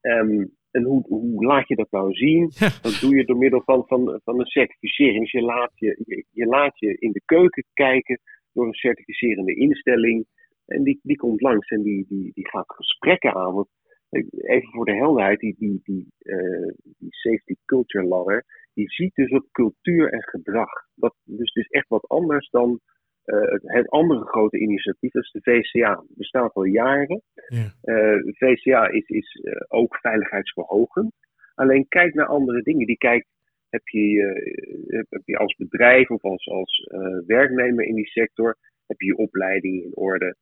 Ehm, 0.00 0.44
en 0.70 0.82
hoe, 0.82 1.06
hoe 1.06 1.44
laat 1.44 1.68
je 1.68 1.76
dat 1.76 1.90
nou 1.90 2.12
zien? 2.12 2.50
Ja. 2.54 2.68
Dat 2.82 2.98
doe 3.00 3.16
je 3.16 3.24
door 3.24 3.36
middel 3.36 3.62
van, 3.64 3.86
van, 3.86 4.20
van 4.24 4.38
een 4.40 4.46
certificering. 4.46 5.20
Dus 5.20 5.30
je 5.30 5.42
laat 5.42 5.72
je, 5.74 6.02
je, 6.04 6.24
je 6.30 6.46
laat 6.46 6.78
je 6.78 6.96
in 6.98 7.12
de 7.12 7.22
keuken 7.24 7.64
kijken 7.72 8.20
door 8.52 8.66
een 8.66 8.74
certificerende 8.74 9.54
instelling. 9.54 10.26
En 10.66 10.82
die, 10.82 11.00
die 11.02 11.16
komt 11.16 11.40
langs 11.40 11.68
en 11.68 11.82
die, 11.82 12.06
die, 12.08 12.30
die 12.34 12.48
gaat 12.48 12.74
gesprekken 12.74 13.34
aan. 13.34 13.54
Want 13.54 13.68
eh, 14.08 14.24
even 14.32 14.68
voor 14.68 14.84
de 14.84 14.94
helderheid, 14.94 15.40
die, 15.40 15.54
die, 15.58 15.80
die, 15.82 16.06
eh, 16.18 16.72
die 16.98 17.14
safety 17.14 17.54
culture 17.64 18.06
ladder, 18.06 18.44
die 18.74 18.90
ziet 18.90 19.14
dus 19.14 19.30
op 19.30 19.48
cultuur 19.52 20.12
en 20.12 20.22
gedrag. 20.22 20.70
Dat, 20.94 21.14
dus 21.24 21.52
het 21.52 21.64
is 21.64 21.70
echt 21.70 21.88
wat 21.88 22.08
anders 22.08 22.50
dan 22.50 22.80
eh, 23.24 23.74
het, 23.74 23.88
andere 23.88 24.24
grote 24.24 24.58
initiatief, 24.58 25.14
is 25.14 25.30
de 25.30 25.40
VCA. 25.42 26.02
Bestaat 26.08 26.54
al 26.54 26.64
jaren. 26.64 27.22
Ja. 27.48 27.74
Eh, 27.82 28.18
VCA 28.24 28.88
is, 28.88 29.08
is 29.08 29.40
eh, 29.42 29.52
ook 29.68 29.96
veiligheidsverhogend. 29.96 31.12
Alleen 31.54 31.88
kijk 31.88 32.14
naar 32.14 32.26
andere 32.26 32.62
dingen. 32.62 32.86
Die 32.86 32.96
kijkt, 32.96 33.26
heb 33.68 33.88
je, 33.88 35.06
heb- 35.08 35.22
je 35.24 35.36
als 35.36 35.54
bedrijf 35.56 36.10
of 36.10 36.22
als, 36.22 36.48
als 36.48 36.88
werknemer 37.26 37.84
in 37.84 37.94
die 37.94 38.06
sector, 38.06 38.56
heb 38.86 39.00
je 39.00 39.06
je 39.06 39.16
opleiding 39.16 39.82
in 39.82 39.96
orde? 39.96 40.36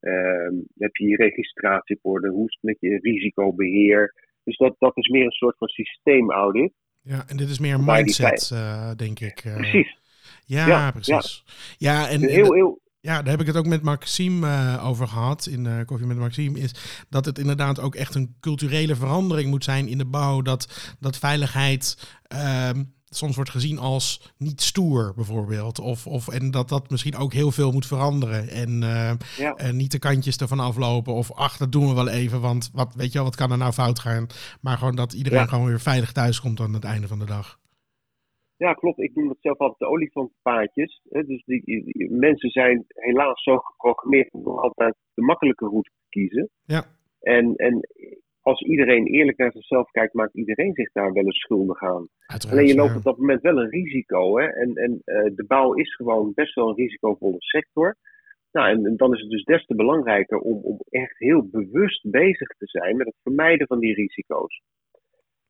Ehm, 0.00 0.54
heb 0.78 0.96
je 0.96 1.06
je 1.06 1.16
registratie 1.16 1.96
op 1.96 2.12
orde? 2.12 2.28
Hoe 2.28 2.46
is 2.46 2.58
het 2.60 2.62
met 2.62 2.76
je 2.80 2.98
risicobeheer? 2.98 4.14
Dus 4.44 4.56
dat, 4.56 4.74
dat 4.78 4.96
is 4.96 5.08
meer 5.08 5.24
een 5.24 5.30
soort 5.30 5.56
van 5.58 5.68
systeemaudit. 5.68 6.72
Ja, 7.02 7.24
en 7.28 7.36
dit 7.36 7.48
is 7.48 7.58
meer 7.58 7.76
die 7.76 7.86
mindset, 7.86 8.48
denk 8.98 9.20
ik. 9.20 9.42
Precies. 9.56 10.00
Ja, 10.44 10.66
Ja, 10.66 10.90
precies. 10.90 11.44
Ja, 11.78 12.08
en, 12.08 12.22
en 12.22 12.28
Heel, 12.28 12.52
heel, 12.52 12.80
ja, 13.00 13.22
daar 13.22 13.30
heb 13.30 13.40
ik 13.40 13.46
het 13.46 13.56
ook 13.56 13.66
met 13.66 13.82
Maxime 13.82 14.46
eh, 14.48 14.86
over 14.88 15.08
gehad 15.08 15.46
in 15.46 15.66
eh 15.66 15.84
Koffie 15.84 16.06
met 16.06 16.16
Maxime. 16.16 16.58
Is 16.58 16.74
dat 17.08 17.24
het 17.24 17.38
inderdaad 17.38 17.80
ook 17.80 17.94
echt 17.94 18.14
een 18.14 18.34
culturele 18.40 18.96
verandering 18.96 19.50
moet 19.50 19.64
zijn 19.64 19.88
in 19.88 19.98
de 19.98 20.04
bouw. 20.04 20.42
Dat, 20.42 20.94
dat 21.00 21.16
veiligheid 21.18 21.96
ehm, 22.22 22.82
soms 23.08 23.34
wordt 23.36 23.50
gezien 23.50 23.78
als 23.78 24.32
niet 24.36 24.62
stoer, 24.62 25.12
bijvoorbeeld. 25.16 25.78
Of, 25.78 26.06
of, 26.06 26.28
en 26.28 26.50
dat 26.50 26.68
dat 26.68 26.90
misschien 26.90 27.16
ook 27.16 27.32
heel 27.32 27.52
veel 27.52 27.72
moet 27.72 27.86
veranderen. 27.86 28.48
En, 28.48 28.82
eh, 28.82 29.12
Ja. 29.36 29.54
en 29.54 29.76
niet 29.76 29.90
de 29.92 29.98
kantjes 29.98 30.36
ervan 30.36 30.60
aflopen. 30.60 31.12
Of 31.14 31.32
ach, 31.32 31.56
dat 31.56 31.72
doen 31.72 31.88
we 31.88 31.94
wel 31.94 32.08
even. 32.08 32.40
Want 32.40 32.70
wat, 32.72 32.92
weet 32.94 33.08
je 33.12 33.18
wel, 33.18 33.24
wat 33.26 33.36
kan 33.36 33.50
er 33.50 33.58
nou 33.58 33.72
fout 33.72 33.98
gaan? 33.98 34.26
Maar 34.60 34.78
gewoon 34.78 34.96
dat 34.96 35.12
iedereen 35.12 35.38
Ja. 35.38 35.46
gewoon 35.46 35.66
weer 35.66 35.80
veilig 35.80 36.12
thuis 36.12 36.40
komt 36.40 36.60
aan 36.60 36.72
het 36.74 36.84
einde 36.84 37.08
van 37.08 37.18
de 37.18 37.24
dag. 37.24 37.58
Ja, 38.62 38.72
klopt. 38.74 38.98
Ik 38.98 39.14
noem 39.14 39.28
dat 39.28 39.36
zelf 39.40 39.58
altijd 39.58 39.78
de 39.78 39.86
olifantpaadjes. 39.86 41.00
hè. 41.08 41.24
Dus 41.24 41.44
die, 41.44 42.10
mensen 42.10 42.50
zijn 42.50 42.84
helaas 42.88 43.42
zo 43.42 43.56
geprogrammeerd 43.56 44.32
om 44.32 44.46
altijd 44.46 44.94
de 45.14 45.22
makkelijke 45.22 45.66
route 45.66 45.90
te 45.90 46.06
kiezen. 46.08 46.48
Ja. 46.64 46.84
En, 47.20 47.56
en 47.56 47.88
als 48.40 48.60
iedereen 48.60 49.06
eerlijk 49.06 49.38
naar 49.38 49.52
zichzelf 49.52 49.90
kijkt, 49.90 50.14
maakt 50.14 50.34
iedereen 50.34 50.74
zich 50.74 50.92
daar 50.92 51.12
wel 51.12 51.24
eens 51.24 51.38
schuldig 51.38 51.82
aan. 51.82 52.08
Uiteraard, 52.26 52.58
Alleen 52.58 52.66
je 52.66 52.80
loopt 52.80 52.90
ja. 52.90 52.96
op 52.96 53.02
dat 53.02 53.18
moment 53.18 53.42
wel 53.42 53.58
een 53.58 53.70
risico. 53.70 54.38
Hè? 54.38 54.46
En, 54.46 54.74
en 54.74 55.02
eh, 55.04 55.30
de 55.34 55.44
bouw 55.46 55.72
is 55.72 55.94
gewoon 55.94 56.32
best 56.34 56.54
wel 56.54 56.68
een 56.68 56.76
risicovolle 56.76 57.36
sector. 57.38 57.96
Nou, 58.52 58.68
en, 58.68 58.86
en 58.86 58.96
dan 58.96 59.14
is 59.14 59.20
het 59.20 59.30
dus 59.30 59.44
des 59.44 59.66
te 59.66 59.74
belangrijker 59.74 60.38
om, 60.38 60.62
om 60.62 60.78
echt 60.88 61.18
heel 61.18 61.48
bewust 61.50 62.10
bezig 62.10 62.48
te 62.48 62.66
zijn 62.66 62.96
met 62.96 63.06
het 63.06 63.16
vermijden 63.22 63.66
van 63.66 63.78
die 63.78 63.94
risico's. 63.94 64.62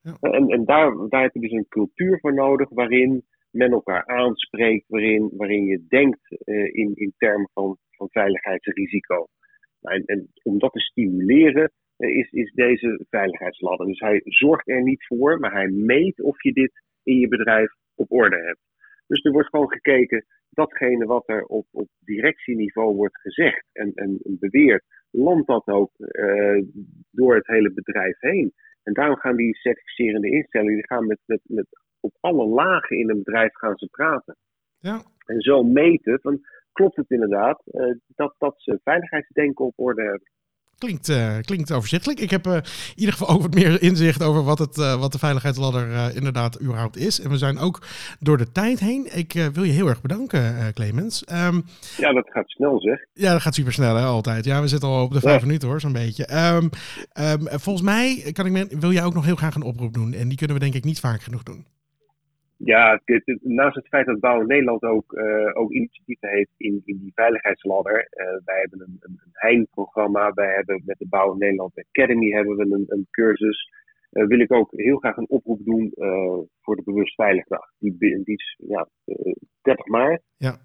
Ja. 0.02 0.16
En, 0.20 0.48
en 0.48 0.64
daar, 0.64 1.08
daar 1.08 1.22
heb 1.22 1.34
je 1.34 1.40
dus 1.40 1.52
een 1.52 1.68
cultuur 1.68 2.18
voor 2.20 2.34
nodig 2.34 2.68
waarin 2.68 3.24
men 3.50 3.70
elkaar 3.70 4.06
aanspreekt, 4.06 4.88
waarin, 4.88 5.30
waarin 5.36 5.64
je 5.64 5.86
denkt 5.88 6.44
eh, 6.44 6.74
in, 6.74 6.92
in 6.94 7.12
termen 7.16 7.48
van, 7.52 7.76
van 7.90 8.08
veiligheidsrisico. 8.10 9.26
Nou, 9.80 10.02
en, 10.06 10.28
om 10.42 10.58
dat 10.58 10.72
te 10.72 10.80
stimuleren 10.80 11.72
eh, 11.96 12.16
is, 12.16 12.30
is 12.30 12.52
deze 12.52 13.04
veiligheidsladder. 13.10 13.86
Dus 13.86 14.00
hij 14.00 14.20
zorgt 14.24 14.68
er 14.68 14.82
niet 14.82 15.06
voor, 15.06 15.38
maar 15.38 15.52
hij 15.52 15.68
meet 15.68 16.20
of 16.20 16.42
je 16.42 16.52
dit 16.52 16.72
in 17.02 17.18
je 17.18 17.28
bedrijf 17.28 17.72
op 17.94 18.12
orde 18.12 18.36
hebt. 18.36 18.60
Dus 19.06 19.24
er 19.24 19.32
wordt 19.32 19.48
gewoon 19.48 19.70
gekeken, 19.70 20.24
datgene 20.50 21.06
wat 21.06 21.28
er 21.28 21.44
op, 21.44 21.66
op 21.70 21.88
directieniveau 21.98 22.94
wordt 22.94 23.20
gezegd 23.20 23.66
en, 23.72 23.92
en, 23.94 24.20
beweerd, 24.22 24.84
landt 25.10 25.46
dat 25.46 25.66
ook 25.66 25.92
eh, 25.98 26.62
door 27.10 27.34
het 27.34 27.46
hele 27.46 27.72
bedrijf 27.72 28.20
heen. 28.20 28.52
En 28.82 28.92
daarom 28.92 29.16
gaan 29.16 29.36
die 29.36 29.56
certificerende 29.56 30.30
instellingen 30.30 30.74
die 30.74 30.86
gaan 30.86 31.06
met, 31.06 31.18
met, 31.24 31.40
met 31.44 31.66
op 32.00 32.16
alle 32.20 32.46
lagen 32.46 32.98
in 32.98 33.10
een 33.10 33.22
bedrijf 33.22 33.54
gaan 33.54 33.76
ze 33.76 33.86
praten. 33.86 34.36
Ja, 34.78 35.02
En 35.26 35.40
zo 35.40 35.62
meten 35.62 36.20
van 36.20 36.40
klopt 36.72 36.96
het 36.96 37.10
inderdaad 37.10 37.62
eh, 37.66 37.94
dat, 38.06 38.34
dat 38.38 38.54
ze 38.56 38.80
veiligheidsdenken 38.82 39.64
op 39.64 39.72
orde 39.76 40.02
hebben. 40.02 40.30
Klinkt, 40.82 41.08
eh, 41.08 41.36
klinkt 41.40 41.72
overzichtelijk. 41.72 42.20
Ik 42.20 42.30
heb 42.30 42.46
eh, 42.46 42.54
in 42.54 42.62
ieder 42.94 43.14
geval 43.14 43.28
ook 43.34 43.42
wat 43.42 43.54
meer 43.54 43.82
inzicht 43.82 44.22
over 44.22 44.44
wat, 44.44 44.58
het, 44.58 44.78
eh, 44.78 45.00
wat 45.00 45.12
de 45.12 45.18
veiligheidsladder 45.18 46.14
inderdaad 46.14 46.60
überhaupt 46.60 46.96
is. 46.96 47.20
En 47.20 47.30
we 47.30 47.38
zijn 47.38 47.58
ook 47.58 47.82
door 48.20 48.38
de 48.38 48.52
tijd 48.52 48.80
heen. 48.80 49.08
Ik 49.16 49.32
wil 49.52 49.62
je 49.62 49.72
heel 49.72 49.88
erg 49.88 50.00
bedanken, 50.00 50.72
Clemens. 50.74 51.24
Ehm, 51.24 51.60
Ja, 51.96 52.12
dat 52.12 52.30
gaat 52.30 52.50
snel 52.50 52.80
zeg. 52.80 53.04
ja, 53.12 53.32
dat 53.32 53.42
gaat 53.42 53.54
super 53.54 53.72
snel, 53.72 53.96
hè, 53.96 54.04
altijd. 54.04 54.44
Ja, 54.44 54.60
we 54.60 54.68
zitten 54.68 54.88
al 54.88 55.02
op 55.02 55.12
de 55.12 55.20
vijf 55.20 55.42
minuten, 55.42 55.68
hoor, 55.68 55.80
zo'n 55.80 55.92
beetje. 55.92 56.24
Ehm, 56.24 56.68
ehm, 57.12 57.40
volgens 57.48 57.84
mij 57.84 58.30
kan 58.32 58.56
ik, 58.56 58.80
wil 58.80 58.92
jij 58.92 59.04
ook 59.04 59.14
nog 59.14 59.24
heel 59.24 59.36
graag 59.36 59.54
een 59.54 59.62
oproep 59.62 59.94
doen. 59.94 60.12
En 60.12 60.28
die 60.28 60.36
kunnen 60.38 60.56
we 60.56 60.62
denk 60.62 60.74
ik 60.74 60.84
niet 60.84 61.00
vaak 61.00 61.22
genoeg 61.22 61.42
doen. 61.42 61.66
Ja, 62.64 63.00
dit- 63.04 63.24
dit- 63.24 63.42
naast 63.44 63.76
het 63.76 63.88
feit 63.88 64.06
dat 64.06 64.20
Bouw 64.20 64.42
Nederland 64.42 64.82
ook, 64.82 65.12
eh, 65.12 65.50
ook 65.52 65.70
initiatieven 65.72 66.28
heeft 66.28 66.50
in, 66.56 66.82
in 66.84 66.98
die 66.98 67.12
veiligheidsladder. 67.14 68.06
eh, 68.10 68.26
wij 68.44 68.60
hebben 68.60 68.80
een, 68.80 68.96
een, 69.00 69.20
een 69.24 69.30
HEIN-programma, 69.32 70.32
wij 70.32 70.54
hebben 70.54 70.82
met 70.84 70.98
de 70.98 71.08
Bouw 71.08 71.34
Nederland 71.34 71.72
Academy 71.88 72.30
hebben 72.30 72.56
we 72.56 72.62
een, 72.64 72.84
een 72.88 73.06
cursus. 73.10 73.70
Eh, 74.10 74.26
wil 74.26 74.40
ik 74.40 74.52
ook 74.52 74.70
heel 74.76 74.96
graag 74.98 75.16
een 75.16 75.28
oproep 75.28 75.64
doen 75.64 75.92
voor 76.60 76.76
de 76.76 76.82
Bewust 76.84 77.14
Veiligdag. 77.14 77.70
Die, 77.78 77.96
die 77.98 78.22
is 78.24 78.58
ja, 78.68 78.88
eh, 79.04 79.32
30 79.62 79.86
maart. 79.86 80.22
Ja. 80.36 80.56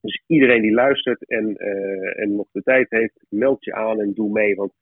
Dus 0.00 0.22
iedereen 0.26 0.62
die 0.62 0.72
luistert 0.72 1.26
en, 1.28 1.56
en 2.16 2.34
nog 2.36 2.48
de 2.52 2.62
tijd 2.62 2.90
heeft, 2.90 3.24
meld 3.28 3.64
je 3.64 3.74
aan 3.74 4.00
en 4.00 4.12
doe 4.14 4.30
mee. 4.30 4.54
Want 4.54 4.72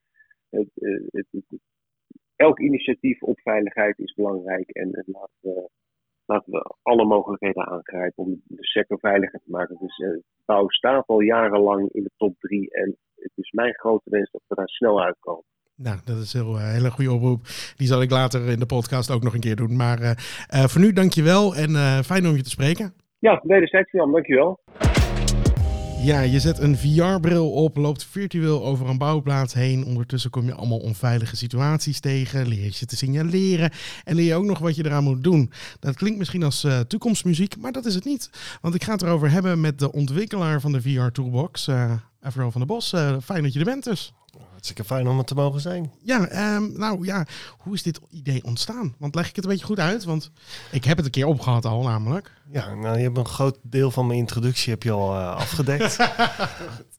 het, 0.51 0.69
het, 1.11 1.27
het- 1.31 1.61
elk 2.37 2.59
initiatief 2.61 3.23
op 3.23 3.41
veiligheid 3.41 3.99
is 3.99 4.15
belangrijk. 4.15 4.71
En, 4.71 4.93
en 4.93 5.05
laten 5.07 5.35
we 5.41 5.69
laten 6.29 6.53
we 6.53 6.75
alle 6.83 7.05
mogelijkheden 7.05 7.67
aangrijpen 7.67 8.25
om 8.25 8.43
de 8.45 8.67
sector 8.67 8.99
veiliger 8.99 9.41
te 9.45 9.51
maken. 9.51 9.77
Dus 9.81 9.99
uh, 9.99 10.09
bouw 10.45 10.69
staat 10.69 11.07
al 11.07 11.21
jarenlang 11.21 11.93
in 11.93 12.03
de 12.03 12.11
top 12.17 12.35
drie 12.39 12.71
en 12.71 12.97
het 13.15 13.33
is 13.35 13.51
mijn 13.51 13.75
grote 13.75 14.11
wens 14.11 14.31
dat 14.31 14.43
we 14.47 14.55
daar 14.55 14.69
snel 14.69 15.03
uitkomen. 15.03 15.45
Nou, 15.75 15.99
dat 16.05 16.17
is 16.17 16.35
een 16.35 16.45
heel, 16.45 16.55
uh, 16.55 16.73
hele 16.73 16.91
goede 16.91 17.13
oproep. 17.13 17.41
Die 17.77 17.87
zal 17.87 18.03
ik 18.03 18.11
later 18.11 18.49
in 18.49 18.59
de 18.59 18.67
podcast 18.67 19.11
ook 19.11 19.23
nog 19.23 19.35
een 19.35 19.41
keer 19.41 19.57
doen. 19.57 19.77
Maar 19.77 20.01
uh, 20.01 20.11
uh, 20.11 20.65
voor 20.65 20.81
nu 20.81 20.93
dank 20.93 21.13
je 21.13 21.23
wel 21.23 21.55
en 21.55 21.71
fijn 22.05 22.27
om 22.27 22.37
je 22.37 22.43
te 22.43 22.51
spreken. 22.51 22.93
Ja, 23.19 23.41
wederzijds 23.43 23.91
Jan, 23.91 24.13
dank 24.13 24.27
je 24.27 24.35
wel. 24.35 24.61
Ja, 26.03 26.21
je 26.21 26.41
zet 26.41 26.59
een 26.59 26.77
VR-bril 26.77 27.51
op, 27.53 27.77
loopt 27.77 28.05
virtueel 28.05 28.65
over 28.65 28.89
een 28.89 28.99
bouwplaats 28.99 29.55
heen. 29.55 29.85
Ondertussen 29.85 30.31
kom 30.31 30.45
je 30.45 30.55
allemaal 30.55 30.79
onveilige 30.79 31.37
situaties 31.37 32.01
tegen, 32.01 32.49
leer 32.49 32.77
je 32.79 32.87
te 32.87 32.97
signaleren 32.97 33.71
en 34.05 34.15
leer 34.15 34.27
je 34.27 34.35
ook 34.35 34.45
nog 34.45 34.59
wat 34.59 34.77
je 34.77 34.85
eraan 34.85 35.05
moet 35.05 35.25
doen. 35.25 35.53
Dat 35.81 35.97
klinkt 35.97 36.19
misschien 36.19 36.43
als 36.43 36.65
uh, 36.65 36.81
toekomstmuziek, 36.81 37.57
maar 37.57 37.73
dat 37.73 37.87
is 37.87 37.95
het 37.95 38.05
niet. 38.05 38.31
Want 38.61 38.75
ik 38.75 38.85
ga 38.85 38.93
het 38.93 39.03
erover 39.03 39.31
hebben 39.31 39.61
met 39.61 39.79
de 39.79 39.93
ontwikkelaar 39.93 40.61
van 40.61 40.73
de 40.73 40.83
VR-toolbox, 40.83 41.69
uh, 41.69 41.93
Avril 42.21 42.51
van 42.51 42.61
der 42.61 42.71
Bos. 42.71 42.93
Uh, 42.93 43.17
fijn 43.25 43.43
dat 43.43 43.53
je 43.53 43.59
er 43.59 43.65
bent 43.65 43.85
dus. 43.85 44.13
Hartstikke 44.51 44.85
fijn 44.85 45.09
om 45.09 45.19
het 45.19 45.27
te 45.27 45.35
mogen 45.35 45.61
zijn. 45.61 45.93
Ja, 46.03 46.55
um, 46.57 46.73
nou 46.79 47.05
ja, 47.05 47.27
hoe 47.59 47.75
is 47.75 47.83
dit 47.83 48.01
idee 48.11 48.45
ontstaan? 48.45 48.95
Want 48.99 49.15
leg 49.15 49.29
ik 49.29 49.37
het 49.37 49.45
een 49.45 49.51
beetje 49.51 49.67
goed 49.67 49.79
uit, 49.79 50.05
want 50.05 50.31
ik 50.71 50.85
heb 50.85 50.97
het 50.97 51.07
een 51.07 51.13
keer 51.13 51.27
opgehad 51.27 51.65
al 51.65 51.83
namelijk. 51.83 52.33
Ja, 52.51 52.75
nou 52.75 52.97
je 52.97 53.03
hebt 53.03 53.17
een 53.17 53.27
groot 53.27 53.59
deel 53.63 53.91
van 53.91 54.07
mijn 54.07 54.19
introductie 54.19 54.73
heb 54.73 54.83
je 54.83 54.91
al 54.91 55.15
uh, 55.15 55.35
afgedekt. 55.35 55.97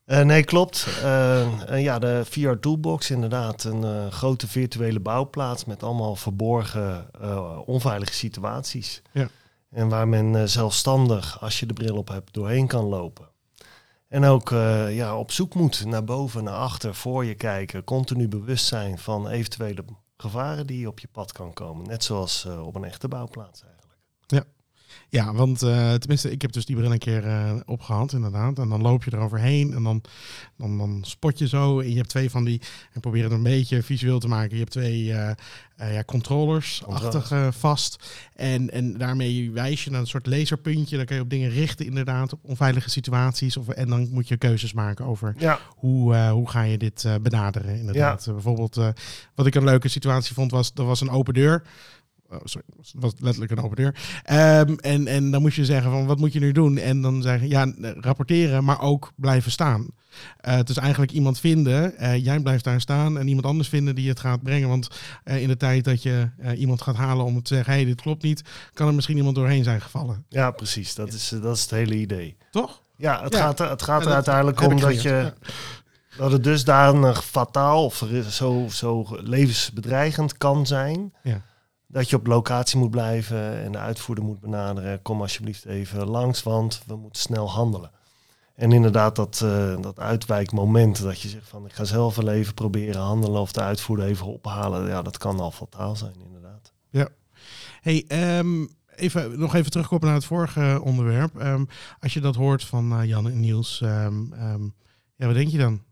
uh, 0.05 0.21
nee, 0.31 0.43
klopt. 0.43 0.87
Uh, 1.03 1.81
ja, 1.81 1.99
de 1.99 2.21
VR 2.29 2.53
Toolbox 2.59 3.11
inderdaad 3.11 3.63
een 3.63 4.11
grote 4.11 4.47
virtuele 4.47 4.99
bouwplaats 4.99 5.65
met 5.65 5.83
allemaal 5.83 6.15
verborgen 6.15 7.07
onveilige 7.65 8.13
situaties. 8.13 9.01
Ja. 9.11 9.29
En 9.69 9.89
waar 9.89 10.07
men 10.07 10.49
zelfstandig, 10.49 11.41
als 11.41 11.59
je 11.59 11.65
de 11.65 11.73
bril 11.73 11.97
op 11.97 12.07
hebt, 12.07 12.33
doorheen 12.33 12.67
kan 12.67 12.85
lopen. 12.85 13.28
En 14.09 14.23
ook 14.23 14.51
uh, 14.51 14.95
ja, 14.95 15.17
op 15.17 15.31
zoek 15.31 15.53
moet 15.53 15.85
naar 15.85 16.03
boven, 16.03 16.43
naar 16.43 16.53
achter, 16.53 16.95
voor 16.95 17.25
je 17.25 17.35
kijken. 17.35 17.83
Continu 17.83 18.27
bewust 18.27 18.65
zijn 18.65 18.97
van 18.97 19.27
eventuele 19.27 19.83
gevaren 20.17 20.67
die 20.67 20.87
op 20.87 20.99
je 20.99 21.07
pad 21.11 21.31
kan 21.31 21.53
komen. 21.53 21.87
Net 21.87 22.03
zoals 22.03 22.45
uh, 22.45 22.65
op 22.65 22.75
een 22.75 22.83
echte 22.83 23.07
bouwplaats 23.07 23.63
eigenlijk. 23.63 23.99
Ja, 24.27 24.43
ja 25.09 25.33
want 25.33 25.63
uh, 25.63 25.93
tenminste, 25.93 26.31
ik 26.31 26.41
heb 26.41 26.51
dus 26.51 26.65
die 26.65 26.75
bril 26.75 26.91
een 26.91 26.97
keer 26.97 27.23
opgehaald 27.65 28.13
inderdaad. 28.13 28.59
En 28.59 28.69
dan 28.69 28.81
loop 28.81 29.03
je 29.03 29.13
eroverheen 29.13 29.73
en 29.73 29.83
dan, 29.83 30.01
dan, 30.57 30.77
dan 30.77 30.99
spot 31.01 31.39
je 31.39 31.47
zo. 31.47 31.79
En 31.79 31.89
je 31.89 31.95
hebt 31.95 32.09
twee 32.09 32.29
van 32.29 32.43
die, 32.43 32.61
en 32.93 33.01
probeer 33.01 33.23
het 33.23 33.31
een 33.31 33.43
beetje 33.43 33.83
visueel 33.83 34.19
te 34.19 34.27
maken. 34.27 34.51
Je 34.51 34.59
hebt 34.59 34.71
twee 34.71 35.03
uh, 35.03 35.31
ja, 35.77 36.03
controllers 36.03 36.83
achtig 36.85 37.31
uh, 37.31 37.47
vast. 37.51 38.09
En, 38.35 38.71
en 38.71 38.97
daarmee 38.97 39.51
wijs 39.51 39.83
je 39.83 39.91
naar 39.91 39.99
een 39.99 40.07
soort 40.07 40.25
laserpuntje. 40.25 40.97
Dan 40.97 41.05
kan 41.05 41.15
je 41.15 41.21
op 41.21 41.29
dingen 41.29 41.49
richten 41.49 41.85
inderdaad, 41.85 42.33
op 42.33 42.39
onveilige 42.41 42.89
situaties. 42.89 43.57
Of, 43.57 43.67
en 43.67 43.89
dan 43.89 44.09
moet 44.11 44.27
je 44.27 44.37
keuzes 44.37 44.73
maken 44.73 45.05
over 45.05 45.35
ja. 45.37 45.59
hoe, 45.67 46.15
hoe 46.15 46.49
ga 46.49 46.61
je 46.61 46.77
dit 46.77 47.07
benaderen 47.21 47.79
inderdaad. 47.79 48.25
Ja. 48.25 48.33
bijvoorbeeld, 48.33 48.75
wat 49.35 49.45
ik 49.45 49.55
een 49.55 49.63
leuke 49.63 49.87
situatie 49.87 50.33
vond 50.33 50.51
was, 50.51 50.71
er 50.75 50.85
was 50.85 51.01
een 51.01 51.09
open 51.09 51.33
deur. 51.33 51.63
Oh, 52.31 52.39
sorry, 52.43 52.67
het 52.77 52.91
was 52.93 53.13
letterlijk 53.19 53.51
een 53.51 53.61
open 53.61 53.75
deur. 53.75 53.95
Um, 54.31 54.77
en, 54.79 55.07
en 55.07 55.31
dan 55.31 55.41
moest 55.41 55.55
je 55.55 55.65
zeggen 55.65 55.91
van 55.91 56.05
wat 56.05 56.19
moet 56.19 56.33
je 56.33 56.39
nu 56.39 56.51
doen? 56.51 56.77
En 56.77 57.01
dan 57.01 57.21
zeggen 57.21 57.49
ja, 57.49 57.73
rapporteren, 57.79 58.63
maar 58.63 58.81
ook 58.81 59.11
blijven 59.15 59.51
staan. 59.51 59.81
Uh, 59.81 60.55
het 60.55 60.69
is 60.69 60.77
eigenlijk 60.77 61.11
iemand 61.11 61.39
vinden, 61.39 61.93
uh, 61.99 62.23
jij 62.23 62.39
blijft 62.39 62.63
daar 62.63 62.81
staan 62.81 63.17
en 63.17 63.27
iemand 63.27 63.45
anders 63.45 63.69
vinden 63.69 63.95
die 63.95 64.09
het 64.09 64.19
gaat 64.19 64.43
brengen. 64.43 64.69
Want 64.69 64.87
uh, 65.25 65.41
in 65.41 65.47
de 65.47 65.57
tijd 65.57 65.83
dat 65.83 66.03
je 66.03 66.29
iemand 66.55 66.81
gaat 66.81 66.95
halen 66.95 67.25
om 67.25 67.43
te 67.43 67.53
zeggen, 67.53 67.73
hé, 67.73 67.79
hey, 67.79 67.87
dit 67.87 68.01
klopt 68.01 68.23
niet, 68.23 68.43
kan 68.73 68.87
er 68.87 68.93
misschien 68.93 69.17
iemand 69.17 69.35
doorheen 69.35 69.63
zijn 69.63 69.81
gevallen. 69.81 70.25
Ja, 70.29 70.51
precies. 70.51 70.95
Dat, 70.95 71.13
is, 71.13 71.29
dat 71.41 71.55
is 71.55 71.61
het 71.61 71.71
hele 71.71 71.95
idee. 71.95 72.37
Toch? 72.51 72.81
Ja, 72.97 73.23
het 73.23 73.33
ja. 73.33 73.39
gaat, 73.39 73.59
er, 73.59 73.69
het 73.69 73.81
gaat 73.81 74.05
er 74.05 74.13
uiteindelijk 74.13 74.61
om 74.61 74.79
dat 74.79 75.01
je... 75.01 75.09
Ja. 75.09 75.33
Dat 76.17 76.31
het 76.31 76.43
dusdanig 76.43 77.25
fataal 77.25 77.85
of 77.85 78.03
zo, 78.29 78.65
zo 78.69 79.05
levensbedreigend 79.19 80.37
kan 80.37 80.65
zijn. 80.65 81.13
Ja 81.23 81.41
dat 81.91 82.09
je 82.09 82.15
op 82.15 82.27
locatie 82.27 82.79
moet 82.79 82.91
blijven 82.91 83.63
en 83.63 83.71
de 83.71 83.77
uitvoerder 83.77 84.23
moet 84.23 84.39
benaderen. 84.39 85.01
Kom 85.01 85.21
alsjeblieft 85.21 85.65
even 85.65 86.07
langs, 86.07 86.43
want 86.43 86.83
we 86.87 86.95
moeten 86.95 87.21
snel 87.21 87.49
handelen. 87.49 87.91
En 88.55 88.71
inderdaad, 88.71 89.15
dat, 89.15 89.41
uh, 89.43 89.81
dat 89.81 89.99
uitwijkmoment, 89.99 91.01
dat 91.01 91.21
je 91.21 91.27
zegt 91.27 91.49
van 91.49 91.65
ik 91.65 91.73
ga 91.73 91.83
zelf 91.83 92.15
wel 92.15 92.29
even 92.29 92.53
proberen 92.53 93.01
handelen 93.01 93.41
of 93.41 93.51
de 93.51 93.61
uitvoerder 93.61 94.05
even 94.05 94.25
ophalen. 94.25 94.87
Ja, 94.87 95.01
dat 95.01 95.17
kan 95.17 95.39
al 95.39 95.51
fataal 95.51 95.95
zijn, 95.95 96.15
inderdaad. 96.25 96.71
Ja. 96.89 97.07
Hey, 97.81 98.05
um, 98.37 98.69
even, 98.95 99.39
nog 99.39 99.55
even 99.55 99.71
terugkomen 99.71 100.05
naar 100.05 100.15
het 100.15 100.25
vorige 100.25 100.81
onderwerp. 100.83 101.41
Um, 101.41 101.67
als 101.99 102.13
je 102.13 102.21
dat 102.21 102.35
hoort 102.35 102.63
van 102.63 102.99
uh, 102.99 103.07
Jan 103.07 103.29
en 103.29 103.39
Niels, 103.39 103.81
um, 103.83 104.33
ja, 105.15 105.25
wat 105.25 105.35
denk 105.35 105.49
je 105.49 105.57
dan? 105.57 105.83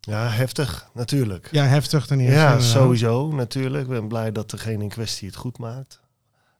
Ja, 0.00 0.28
heftig, 0.28 0.88
natuurlijk. 0.94 1.48
Ja, 1.50 1.64
heftig 1.64 2.06
ten 2.06 2.20
eerste. 2.20 2.38
Ja, 2.38 2.60
sowieso, 2.60 3.32
natuurlijk. 3.32 3.82
Ik 3.82 3.90
ben 3.90 4.08
blij 4.08 4.32
dat 4.32 4.50
degene 4.50 4.82
in 4.82 4.88
kwestie 4.88 5.28
het 5.28 5.36
goed 5.36 5.58
maakt. 5.58 6.00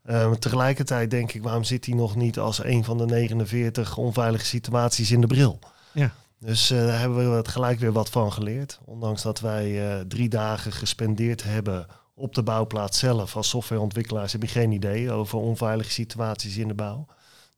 Uh, 0.07 0.33
tegelijkertijd 0.33 1.11
denk 1.11 1.33
ik, 1.33 1.43
waarom 1.43 1.65
zit 1.65 1.87
hij 1.87 1.95
nog 1.95 2.17
niet 2.17 2.39
als 2.39 2.65
een 2.65 2.85
van 2.85 2.99
de 2.99 3.07
49 3.07 3.97
onveilige 3.97 4.45
situaties 4.45 5.11
in 5.11 5.21
de 5.21 5.27
bril? 5.27 5.59
Ja. 5.93 6.13
Dus 6.39 6.71
uh, 6.71 6.87
daar 6.87 6.99
hebben 6.99 7.31
we 7.31 7.37
het 7.37 7.49
gelijk 7.49 7.79
weer 7.79 7.93
wat 7.93 8.11
van 8.11 8.33
geleerd. 8.33 8.81
Ondanks 8.85 9.23
dat 9.23 9.41
wij 9.41 9.97
uh, 9.97 10.01
drie 10.01 10.29
dagen 10.29 10.73
gespendeerd 10.73 11.43
hebben 11.43 11.87
op 12.15 12.35
de 12.35 12.43
bouwplaats 12.43 12.99
zelf. 12.99 13.37
Als 13.37 13.49
softwareontwikkelaars 13.49 14.33
heb 14.33 14.43
je 14.43 14.49
geen 14.49 14.73
idee 14.73 15.13
over 15.13 15.39
onveilige 15.39 15.91
situaties 15.91 16.57
in 16.57 16.69
de 16.69 16.75
bouw. 16.75 17.07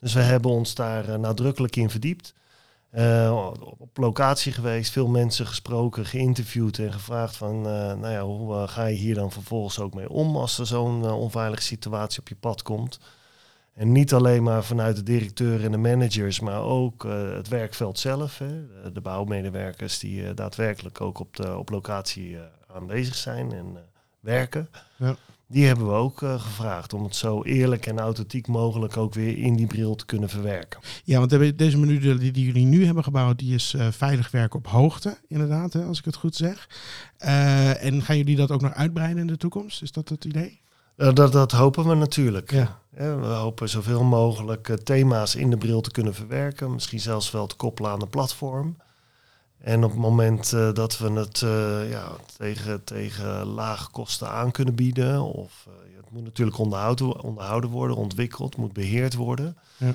Dus 0.01 0.13
we 0.13 0.21
hebben 0.21 0.51
ons 0.51 0.75
daar 0.75 1.19
nadrukkelijk 1.19 1.77
in 1.77 1.91
verdiept. 1.91 2.35
Uh, 2.93 3.51
op 3.79 3.97
locatie 3.97 4.53
geweest, 4.53 4.93
veel 4.93 5.09
mensen 5.09 5.47
gesproken, 5.47 6.07
geïnterviewd 6.07 6.79
en 6.79 6.93
gevraagd 6.93 7.37
van, 7.37 7.57
uh, 7.57 7.95
nou 7.95 8.09
ja, 8.09 8.23
hoe 8.23 8.55
uh, 8.55 8.69
ga 8.69 8.85
je 8.85 8.97
hier 8.97 9.15
dan 9.15 9.33
vervolgens 9.33 9.79
ook 9.79 9.95
mee 9.95 10.11
om 10.11 10.37
als 10.37 10.59
er 10.59 10.67
zo'n 10.67 11.11
onveilige 11.11 11.63
situatie 11.63 12.21
op 12.21 12.29
je 12.29 12.35
pad 12.35 12.63
komt? 12.63 13.01
En 13.75 13.93
niet 13.93 14.13
alleen 14.13 14.43
maar 14.43 14.65
vanuit 14.65 14.97
de 14.97 15.03
directeur 15.03 15.65
en 15.65 15.71
de 15.71 15.77
managers, 15.77 16.41
maar 16.41 16.63
ook 16.63 17.03
het 17.35 17.49
werkveld 17.49 17.99
zelf. 17.99 18.39
Hè? 18.39 18.93
De 18.93 19.01
bouwmedewerkers 19.01 19.99
die 19.99 20.35
daadwerkelijk 20.35 21.01
ook 21.01 21.19
op, 21.19 21.37
de, 21.37 21.57
op 21.57 21.71
locatie 21.71 22.39
aanwezig 22.67 23.15
zijn 23.15 23.53
en 23.53 23.77
werken. 24.21 24.69
Ja. 24.97 25.17
Die 25.51 25.67
hebben 25.67 25.87
we 25.87 25.93
ook 25.93 26.21
uh, 26.21 26.41
gevraagd 26.41 26.93
om 26.93 27.05
het 27.05 27.17
zo 27.17 27.43
eerlijk 27.43 27.87
en 27.87 27.99
authentiek 27.99 28.47
mogelijk 28.47 28.97
ook 28.97 29.15
weer 29.15 29.39
in 29.39 29.57
die 29.57 29.67
bril 29.67 29.95
te 29.95 30.07
kunnen 30.07 30.29
verwerken. 30.29 30.81
Ja, 31.05 31.19
want 31.19 31.59
deze 31.59 31.79
menu 31.79 31.99
die, 31.99 32.31
die 32.31 32.45
jullie 32.45 32.67
nu 32.67 32.85
hebben 32.85 33.05
gebouwd, 33.05 33.39
die 33.39 33.55
is 33.55 33.75
uh, 33.77 33.87
veilig 33.91 34.31
werken 34.31 34.59
op 34.59 34.67
hoogte, 34.67 35.19
inderdaad, 35.29 35.73
hè, 35.73 35.85
als 35.85 35.99
ik 35.99 36.05
het 36.05 36.17
goed 36.17 36.37
zeg. 36.37 36.69
Uh, 37.25 37.85
en 37.85 38.03
gaan 38.03 38.17
jullie 38.17 38.37
dat 38.37 38.51
ook 38.51 38.61
nog 38.61 38.75
uitbreiden 38.75 39.21
in 39.21 39.27
de 39.27 39.37
toekomst? 39.37 39.83
Is 39.83 39.93
dat 39.93 40.09
het 40.09 40.25
idee? 40.25 40.61
dat, 40.97 41.33
dat 41.33 41.53
hopen 41.53 41.89
we 41.89 41.95
natuurlijk. 41.95 42.51
Ja. 42.51 42.81
ja 42.97 43.17
we 43.19 43.27
hopen 43.27 43.69
zoveel 43.69 44.05
mogelijk 44.05 44.77
thema's 44.85 45.35
in 45.35 45.51
de 45.51 45.57
bril 45.57 45.81
te 45.81 45.91
kunnen 45.91 46.15
verwerken. 46.15 46.73
Misschien 46.73 47.01
zelfs 47.01 47.31
wel 47.31 47.47
te 47.47 47.57
koppelen 47.57 47.91
aan 47.91 48.03
een 48.03 48.09
platform. 48.09 48.77
En 49.61 49.85
op 49.85 49.91
het 49.91 50.01
moment 50.01 50.53
uh, 50.53 50.73
dat 50.73 50.99
we 50.99 51.11
het 51.11 51.41
uh, 51.41 51.91
ja, 51.91 52.09
tegen, 52.37 52.85
tegen 52.85 53.45
lage 53.45 53.91
kosten 53.91 54.31
aan 54.31 54.51
kunnen 54.51 54.75
bieden, 54.75 55.23
of 55.23 55.67
uh, 55.69 55.97
het 55.97 56.11
moet 56.11 56.25
natuurlijk 56.25 56.59
onderhouden, 56.59 57.21
onderhouden 57.21 57.71
worden, 57.71 57.97
ontwikkeld, 57.97 58.57
moet 58.57 58.73
beheerd 58.73 59.15
worden. 59.15 59.57
Ja. 59.77 59.95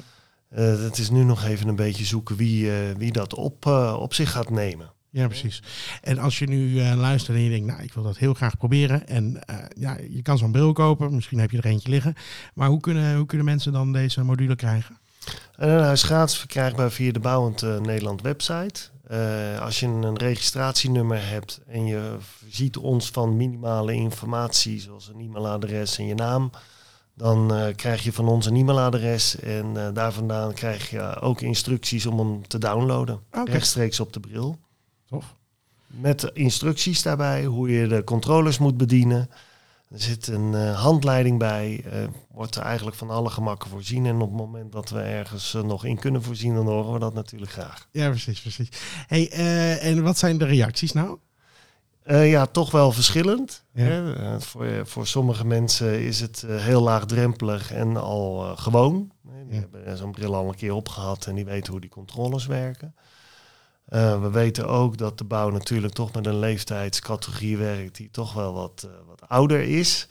het 0.60 0.98
is 0.98 1.10
nu 1.10 1.24
nog 1.24 1.44
even 1.44 1.68
een 1.68 1.76
beetje 1.76 2.06
zoeken 2.06 2.36
wie, 2.36 2.72
wie 2.98 3.12
dat 3.12 3.34
op, 3.34 3.66
op 4.00 4.14
zich 4.14 4.32
gaat 4.32 4.50
nemen. 4.50 4.94
Ja, 5.10 5.28
precies. 5.28 5.64
En 6.02 6.18
als 6.18 6.40
je 6.40 6.48
nu 6.48 6.82
luistert 6.82 7.38
en 7.38 7.44
je 7.44 7.50
denkt, 7.50 7.66
nou, 7.66 7.84
ik 7.84 7.94
wil 7.94 8.04
dat 8.04 8.18
heel 8.18 8.34
graag 8.34 8.58
proberen. 8.58 9.08
En 9.08 9.40
ja, 9.78 9.98
je 10.10 10.22
kan 10.22 10.38
zo'n 10.38 10.52
bril 10.52 10.74
kopen, 10.74 11.16
misschien 11.16 11.40
heb 11.40 11.52
je 11.52 11.58
er 11.58 11.66
eentje 11.66 11.90
liggen. 11.90 12.14
Maar 12.54 12.70
hoe 12.70 12.80
kunnen, 12.80 13.16
hoe 13.16 13.26
kunnen 13.26 13.46
mensen 13.46 13.74
dan 13.74 13.94
deze 13.94 14.24
module 14.24 14.56
krijgen? 14.56 14.98
Hij 15.56 15.92
is 15.92 16.04
gratis 16.04 16.38
verkrijgbaar 16.38 16.92
via 16.92 17.12
de 17.12 17.20
Bouwend 17.20 17.62
Nederland 17.62 18.22
website. 18.22 18.90
Uh, 19.12 19.62
als 19.62 19.80
je 19.80 19.86
een 19.86 20.18
registratienummer 20.18 21.28
hebt 21.30 21.62
en 21.68 21.86
je 21.86 22.18
ziet 22.50 22.78
ons 22.78 23.10
van 23.10 23.38
minimale 23.38 23.94
informatie, 23.94 24.80
zoals 24.80 25.08
een 25.08 25.20
e-mailadres 25.20 25.98
en 25.98 26.06
je 26.06 26.16
naam, 26.16 26.50
dan 27.14 27.54
uh, 27.54 27.66
krijg 27.76 28.04
je 28.04 28.14
van 28.14 28.28
ons 28.28 28.46
een 28.46 28.56
e-mailadres 28.56 29.40
en 29.40 29.74
uh, 29.76 29.88
daar 29.94 30.12
vandaan 30.12 30.54
krijg 30.54 30.90
je 30.90 31.20
ook 31.20 31.42
instructies 31.42 32.06
om 32.06 32.20
hem 32.20 32.48
te 32.48 32.58
downloaden. 32.58 33.20
Okay. 33.32 33.44
Rechtstreeks 33.44 34.00
op 34.00 34.14
de 34.14 34.20
bril. 34.20 34.58
Tof. 35.08 35.36
Met 35.88 36.30
instructies 36.34 37.02
daarbij, 37.02 37.46
hoe 37.46 37.70
je 37.70 37.88
de 37.88 38.04
controllers 38.04 38.58
moet 38.58 38.78
bedienen. 38.78 39.30
Er 39.92 40.02
zit 40.02 40.28
een 40.28 40.52
uh, 40.54 40.82
handleiding 40.82 41.40
bij, 41.40 41.84
uh, 41.86 42.08
wordt 42.32 42.56
er 42.56 42.62
eigenlijk 42.62 42.98
van 42.98 43.10
alle 43.10 43.30
gemakken 43.30 43.70
voorzien. 43.70 44.06
En 44.06 44.16
op 44.22 44.30
het 44.30 44.38
moment 44.38 44.72
dat 44.72 44.90
we 44.90 45.00
ergens 45.02 45.54
uh, 45.54 45.62
nog 45.64 45.86
in 45.86 46.00
kunnen 46.00 46.24
voorzien, 46.24 46.54
dan 46.56 46.68
horen 46.68 46.94
we 46.94 47.00
dat 47.00 47.14
natuurlijk 47.14 47.52
graag. 47.52 47.88
Ja, 47.92 48.10
precies, 48.10 48.42
precies. 48.42 48.70
Hey, 49.08 49.32
en 49.80 50.04
wat 50.04 50.18
zijn 50.18 50.38
de 50.38 50.46
reacties 50.46 50.92
nou? 50.92 51.18
Eh, 52.04 52.30
ja, 52.30 52.46
toch 52.46 52.72
wel 52.72 52.92
verschillend. 52.92 53.64
Ja. 53.74 53.84
Hè? 53.84 54.16
Eh, 54.16 54.40
voor, 54.40 54.68
voor 54.84 55.08
sommige 55.08 55.46
mensen 55.46 56.00
is 56.02 56.20
het 56.20 56.44
eh, 56.44 56.58
heel 56.58 56.82
laagdrempelig 56.82 57.72
en 57.72 57.98
al 57.98 58.44
eh, 58.46 58.58
gewoon. 58.58 59.12
Die 59.24 59.56
Ja. 59.56 59.60
hebben 59.60 59.98
zo'n 59.98 60.12
bril 60.12 60.36
al 60.36 60.48
een 60.48 60.56
keer 60.56 60.74
opgehad 60.74 61.26
en 61.26 61.36
die 61.36 61.46
weten 61.46 61.72
hoe 61.72 61.82
die 61.82 61.90
controles 61.90 62.46
werken. 62.46 62.96
Eh, 63.86 64.22
we 64.22 64.30
weten 64.30 64.68
ook 64.68 64.98
dat 64.98 65.18
de 65.18 65.24
bouw 65.24 65.50
natuurlijk 65.50 65.94
toch 65.94 66.14
met 66.14 66.26
een 66.26 66.40
leeftijdscategorie 66.40 67.58
werkt 67.58 67.96
die 67.96 68.10
toch 68.12 68.34
wel 68.34 68.54
wat, 68.54 68.88
eh, 68.88 68.92
wat 69.08 69.30
ouder 69.30 69.62
is. 69.62 70.08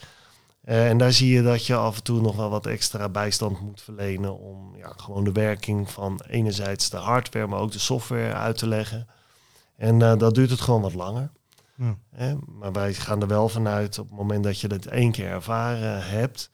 Eh, 0.60 0.88
en 0.88 0.98
daar 0.98 1.12
zie 1.12 1.34
je 1.34 1.42
dat 1.42 1.66
je 1.66 1.74
af 1.74 1.96
en 1.96 2.02
toe 2.02 2.20
nog 2.20 2.36
wel 2.36 2.50
wat 2.50 2.66
extra 2.66 3.08
bijstand 3.08 3.60
moet 3.60 3.82
verlenen 3.82 4.38
om 4.38 4.76
ja, 4.76 4.92
gewoon 4.96 5.24
de 5.24 5.32
werking 5.32 5.90
van 5.90 6.20
enerzijds 6.28 6.90
de 6.90 6.96
hardware, 6.96 7.46
maar 7.46 7.58
ook 7.58 7.72
de 7.72 7.78
software 7.78 8.34
uit 8.34 8.58
te 8.58 8.66
leggen. 8.66 9.06
En 9.76 9.98
dat 9.98 10.34
duurt 10.34 10.50
het 10.50 10.60
gewoon 10.60 10.82
wat 10.82 10.94
langer. 10.94 11.30
Ja. 11.76 12.36
Maar 12.46 12.72
wij 12.72 12.94
gaan 12.94 13.20
er 13.20 13.28
wel 13.28 13.48
vanuit 13.48 13.98
op 13.98 14.08
het 14.08 14.18
moment 14.18 14.44
dat 14.44 14.60
je 14.60 14.66
het 14.66 14.86
één 14.86 15.12
keer 15.12 15.28
ervaren 15.28 16.06
hebt, 16.08 16.50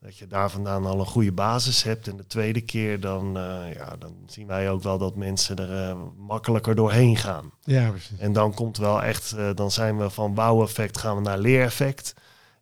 dat 0.00 0.16
je 0.16 0.26
daar 0.26 0.50
vandaan 0.50 0.86
al 0.86 1.00
een 1.00 1.06
goede 1.06 1.32
basis 1.32 1.82
hebt. 1.82 2.08
En 2.08 2.16
de 2.16 2.26
tweede 2.26 2.60
keer 2.60 3.00
dan, 3.00 3.36
eh, 3.36 3.74
ja, 3.74 3.96
dan 3.98 4.14
zien 4.26 4.46
wij 4.46 4.70
ook 4.70 4.82
wel 4.82 4.98
dat 4.98 5.16
mensen 5.16 5.56
er 5.56 5.88
eh, 5.88 5.96
makkelijker 6.16 6.74
doorheen 6.74 7.16
gaan. 7.16 7.52
Ja, 7.60 7.90
precies. 7.90 8.18
En 8.18 8.32
dan 8.32 8.54
komt 8.54 8.76
wel 8.76 9.02
echt, 9.02 9.32
eh, 9.32 9.50
dan 9.54 9.70
zijn 9.70 9.98
we 9.98 10.10
van 10.10 10.34
bouweffect 10.34 10.98
gaan 10.98 11.16
we 11.16 11.22
naar 11.22 11.38
leereffect. 11.38 12.14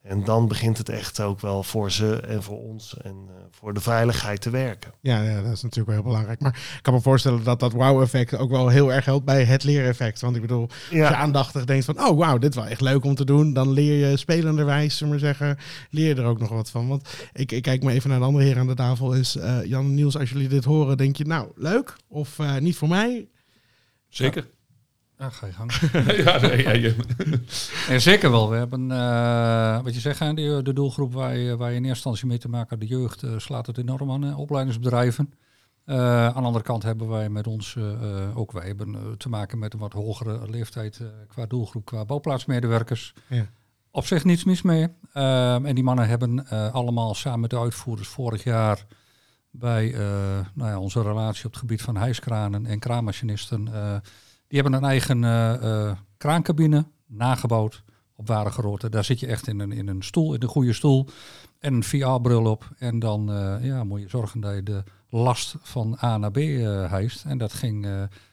En 0.02 0.24
dan 0.24 0.48
begint 0.48 0.78
het 0.78 0.88
echt 0.88 1.20
ook 1.20 1.40
wel 1.40 1.62
voor 1.62 1.90
ze 1.90 2.20
en 2.20 2.42
voor 2.42 2.58
ons 2.58 2.96
en 3.02 3.16
eh, 3.28 3.34
voor 3.50 3.74
de 3.74 3.80
veiligheid 3.80 4.40
te 4.40 4.50
werken. 4.50 4.92
Ja, 5.00 5.22
ja, 5.22 5.42
dat 5.42 5.52
is 5.52 5.62
natuurlijk 5.62 5.86
wel 5.86 5.94
heel 5.94 6.04
belangrijk. 6.04 6.40
Maar 6.40 6.74
ik 6.76 6.82
kan 6.82 6.94
me 6.94 7.00
voorstellen 7.00 7.44
dat 7.44 7.60
dat 7.60 7.72
wow-effect 7.72 8.36
ook 8.36 8.50
wel 8.50 8.68
heel 8.68 8.92
erg 8.92 9.04
helpt 9.04 9.24
bij 9.24 9.44
het 9.44 9.64
leereffect. 9.64 10.20
Want 10.20 10.36
ik 10.36 10.40
bedoel, 10.40 10.66
als 10.66 10.90
je 10.90 11.14
aandachtig 11.14 11.64
denkt 11.64 11.84
van, 11.84 12.00
oh 12.00 12.18
wauw, 12.18 12.38
dit 12.38 12.50
is 12.50 12.56
wel 12.56 12.66
echt 12.66 12.80
leuk 12.80 13.04
om 13.04 13.14
te 13.14 13.24
doen. 13.24 13.52
Dan 13.52 13.70
leer 13.70 14.08
je 14.08 14.16
spelenderwijs, 14.16 14.96
zullen 14.96 15.14
we 15.14 15.20
maar 15.20 15.34
zeggen, 15.34 15.58
leer 15.90 16.08
je 16.08 16.14
er 16.14 16.28
ook 16.28 16.40
nog 16.40 16.48
wat 16.48 16.70
van. 16.70 16.88
Want 16.88 17.08
ik, 17.32 17.52
ik 17.52 17.62
kijk 17.62 17.82
maar 17.82 17.92
even 17.92 18.10
naar 18.10 18.18
de 18.18 18.24
andere 18.24 18.44
heren 18.44 18.60
aan 18.60 18.66
de 18.66 18.74
tafel. 18.74 19.12
Is 19.12 19.36
eh, 19.36 19.64
Jan 19.64 19.84
en 19.84 19.94
Niels, 19.94 20.18
als 20.18 20.30
jullie 20.30 20.48
dit 20.48 20.64
horen, 20.64 20.96
denk 20.96 21.16
je, 21.16 21.24
nou, 21.24 21.48
leuk 21.54 21.96
of 22.08 22.38
eh, 22.38 22.56
niet 22.56 22.76
voor 22.76 22.88
mij? 22.88 23.28
Zeker. 24.08 24.42
Ja, 24.42 24.57
ga 25.18 25.46
je 25.46 25.52
gang. 25.52 25.72
ja, 26.24 26.38
nee, 26.40 26.62
ja, 26.62 26.72
je- 26.72 26.96
En 27.88 28.00
zeker 28.00 28.30
wel. 28.30 28.50
We 28.50 28.56
hebben, 28.56 28.90
eh, 28.92 29.82
wat 29.82 29.94
je 29.94 30.00
zegt, 30.00 30.18
hè, 30.18 30.34
de, 30.34 30.60
de 30.62 30.72
doelgroep 30.72 31.12
waar 31.12 31.36
je, 31.36 31.56
waar 31.56 31.70
je 31.70 31.76
in 31.76 31.82
eerste 31.84 31.88
instantie 31.94 32.26
mee 32.26 32.38
te 32.38 32.48
maken 32.48 32.68
hebt, 32.78 32.80
de 32.90 32.96
jeugd, 32.96 33.22
eh, 33.22 33.30
slaat 33.36 33.66
het 33.66 33.78
enorm 33.78 34.10
aan, 34.10 34.36
opleidingsbedrijven. 34.36 35.32
Eh, 35.84 36.26
aan 36.26 36.32
de 36.34 36.46
andere 36.46 36.64
kant 36.64 36.82
hebben 36.82 37.08
wij 37.08 37.28
met 37.28 37.46
ons, 37.46 37.76
ook 38.34 38.52
wij 38.52 38.66
hebben 38.66 39.14
te 39.16 39.28
maken 39.28 39.58
met 39.58 39.72
een 39.72 39.78
wat 39.78 39.92
hogere 39.92 40.50
leeftijd 40.50 40.98
eh, 41.00 41.06
qua 41.28 41.46
doelgroep, 41.46 41.84
qua 41.84 42.04
bouwplaatsmedewerkers. 42.04 43.14
Ja. 43.28 43.46
Op 43.90 44.06
zich 44.06 44.24
niets 44.24 44.44
mis 44.44 44.62
mee. 44.62 44.88
Ehm, 45.12 45.66
en 45.66 45.74
die 45.74 45.84
mannen 45.84 46.08
hebben 46.08 46.46
eh, 46.48 46.74
allemaal 46.74 47.14
samen 47.14 47.40
met 47.40 47.50
de 47.50 47.58
uitvoerders 47.58 48.08
vorig 48.08 48.44
jaar 48.44 48.86
bij 49.50 49.94
eh, 49.94 50.00
nou 50.54 50.70
ja, 50.70 50.78
onze 50.78 51.02
relatie 51.02 51.44
op 51.44 51.50
het 51.50 51.60
gebied 51.60 51.82
van 51.82 51.96
hijskranen 51.96 52.66
en 52.66 52.78
kraanmachinisten. 52.78 53.68
Die 54.48 54.60
hebben 54.60 54.72
een 54.72 54.88
eigen 54.88 55.24
eh, 55.24 55.88
eh, 55.88 55.96
kraancabine 56.16 56.86
nagebouwd 57.06 57.82
op 58.16 58.28
ware 58.28 58.50
grootte. 58.50 58.88
Daar 58.88 59.04
zit 59.04 59.20
je 59.20 59.26
echt 59.26 59.46
in 59.48 59.60
een, 59.60 59.72
in 59.72 59.88
een 59.88 60.02
stoel, 60.02 60.34
in 60.34 60.42
een 60.42 60.48
goede 60.48 60.72
stoel. 60.72 61.08
En 61.58 61.74
een 61.74 61.82
VR-bril 61.82 62.44
op. 62.44 62.70
En 62.78 62.98
dan 62.98 63.32
eh, 63.32 63.64
ja, 63.64 63.84
moet 63.84 64.00
je 64.00 64.08
zorgen 64.08 64.40
dat 64.40 64.54
je 64.54 64.62
de 64.62 64.82
last 65.10 65.56
van 65.60 65.98
A 66.02 66.16
naar 66.16 66.30
B 66.30 66.36
hijst. 66.90 67.24
En 67.24 67.38
dat 67.38 67.52
ging, 67.52 67.86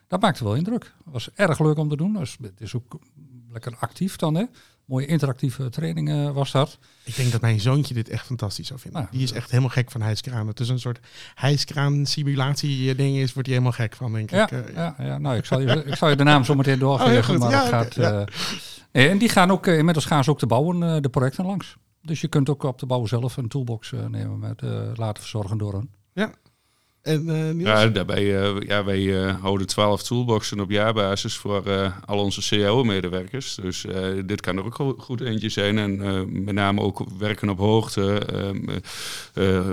dat 0.08 0.22
maakte 0.22 0.44
wel 0.44 0.56
indruk. 0.56 0.94
was 1.06 1.30
erg 1.34 1.60
leuk 1.60 1.78
om 1.78 1.90
te 1.90 1.98
doen. 1.98 2.14
Dus 2.14 2.38
het 2.42 2.62
is 2.62 2.76
ook 2.76 3.00
lekker 3.52 3.76
actief 3.80 4.16
dan, 4.16 4.36
hè. 4.36 4.44
Mooie 4.86 5.06
interactieve 5.06 5.70
training 5.70 6.10
eh, 6.10 6.32
was 6.32 6.52
dat. 6.52 6.78
Ik 7.04 7.16
denk 7.16 7.32
dat 7.32 7.42
mijn 7.42 7.60
zoontje 7.60 7.94
dit 7.94 8.10
echt 8.10 8.26
fantastisch 8.26 8.68
zou 8.68 8.80
vinden. 8.80 9.02
Nou, 9.02 9.14
die 9.14 9.24
is 9.24 9.32
echt 9.32 9.50
helemaal 9.50 9.70
gek 9.72 9.92
van 9.92 10.02
hijskranen. 10.02 10.48
Het 10.48 10.60
is 10.60 10.70
een 10.70 10.80
soort 10.80 11.00
hijskraan 11.36 12.06
simulatie 12.06 12.96
ding 12.96 13.18
is, 13.18 13.34
wordt 13.34 13.48
hij 13.48 13.58
helemaal 13.58 13.78
gek 13.80 13.96
van, 13.96 14.14
denk 14.14 14.30
Ja, 14.32 14.44
ik. 14.44 14.52
Eh, 14.66 14.74
ja, 14.76 14.96
ja, 14.98 15.18
nou, 15.18 15.38
ik 15.38 15.46
zal 15.46 15.60
je, 15.60 15.84
ik 15.86 15.96
zal 15.96 16.10
je 16.10 16.16
de 16.16 16.24
naam 16.24 16.44
zo 16.44 16.56
meteen 16.56 16.74
Oh, 16.74 16.80
doorgeven. 16.80 17.40
maar 17.40 17.52
Ja, 17.52 17.68
gaat, 17.68 17.96
ja. 17.96 18.20
eh, 18.20 18.26
nee, 18.92 19.10
en 19.10 19.18
die 19.18 19.30
gaan 19.30 19.52
ook, 19.52 19.68
eh, 19.68 19.78
inmiddels 19.78 20.06
gaan 20.06 20.24
ze 20.24 20.30
ook 20.30 20.40
te 20.40 20.48
bouwen, 20.48 20.84
eh, 20.84 21.02
de 21.02 21.10
projecten 21.10 21.46
langs. 21.46 21.76
Dus 22.02 22.22
je 22.22 22.28
kunt 22.28 22.50
ook 22.50 22.64
op 22.64 22.80
de 22.80 22.86
bouw 22.86 23.06
zelf 23.06 23.38
een 23.38 23.48
toolbox 23.48 23.92
eh, 23.94 24.06
nemen 24.06 24.40
met 24.40 24.62
eh, 24.62 24.70
laten 24.96 25.22
verzorgen 25.22 25.58
door 25.58 25.74
een. 25.74 25.90
En 27.06 27.30
eh, 27.30 27.60
ja, 27.66 27.88
daarbij, 27.88 28.24
ja, 28.66 28.84
wij 28.84 29.24
eh, 29.26 29.36
houden 29.42 29.68
12 29.68 30.04
toolboxen 30.04 30.60
op 30.60 30.70
jaarbasis 30.72 31.38
voor 31.38 31.66
eh, 31.66 31.92
al 32.06 32.20
onze 32.20 32.42
CAO-medewerkers. 32.58 33.56
Dus 33.56 33.86
eh, 33.86 34.08
dit 34.26 34.42
kan 34.42 34.58
er 34.58 34.66
ook 34.66 34.76
go- 34.76 34.96
goed 34.98 35.22
eentje 35.22 35.50
zijn. 35.50 35.78
En 35.78 35.98
met 36.44 36.54
name 36.56 36.82
ook 36.82 37.06
werken 37.18 37.50
op 37.50 37.58
hoogte, 37.58 38.18
ehm, 38.20 38.70
eh, 39.34 39.58
eh, 39.58 39.72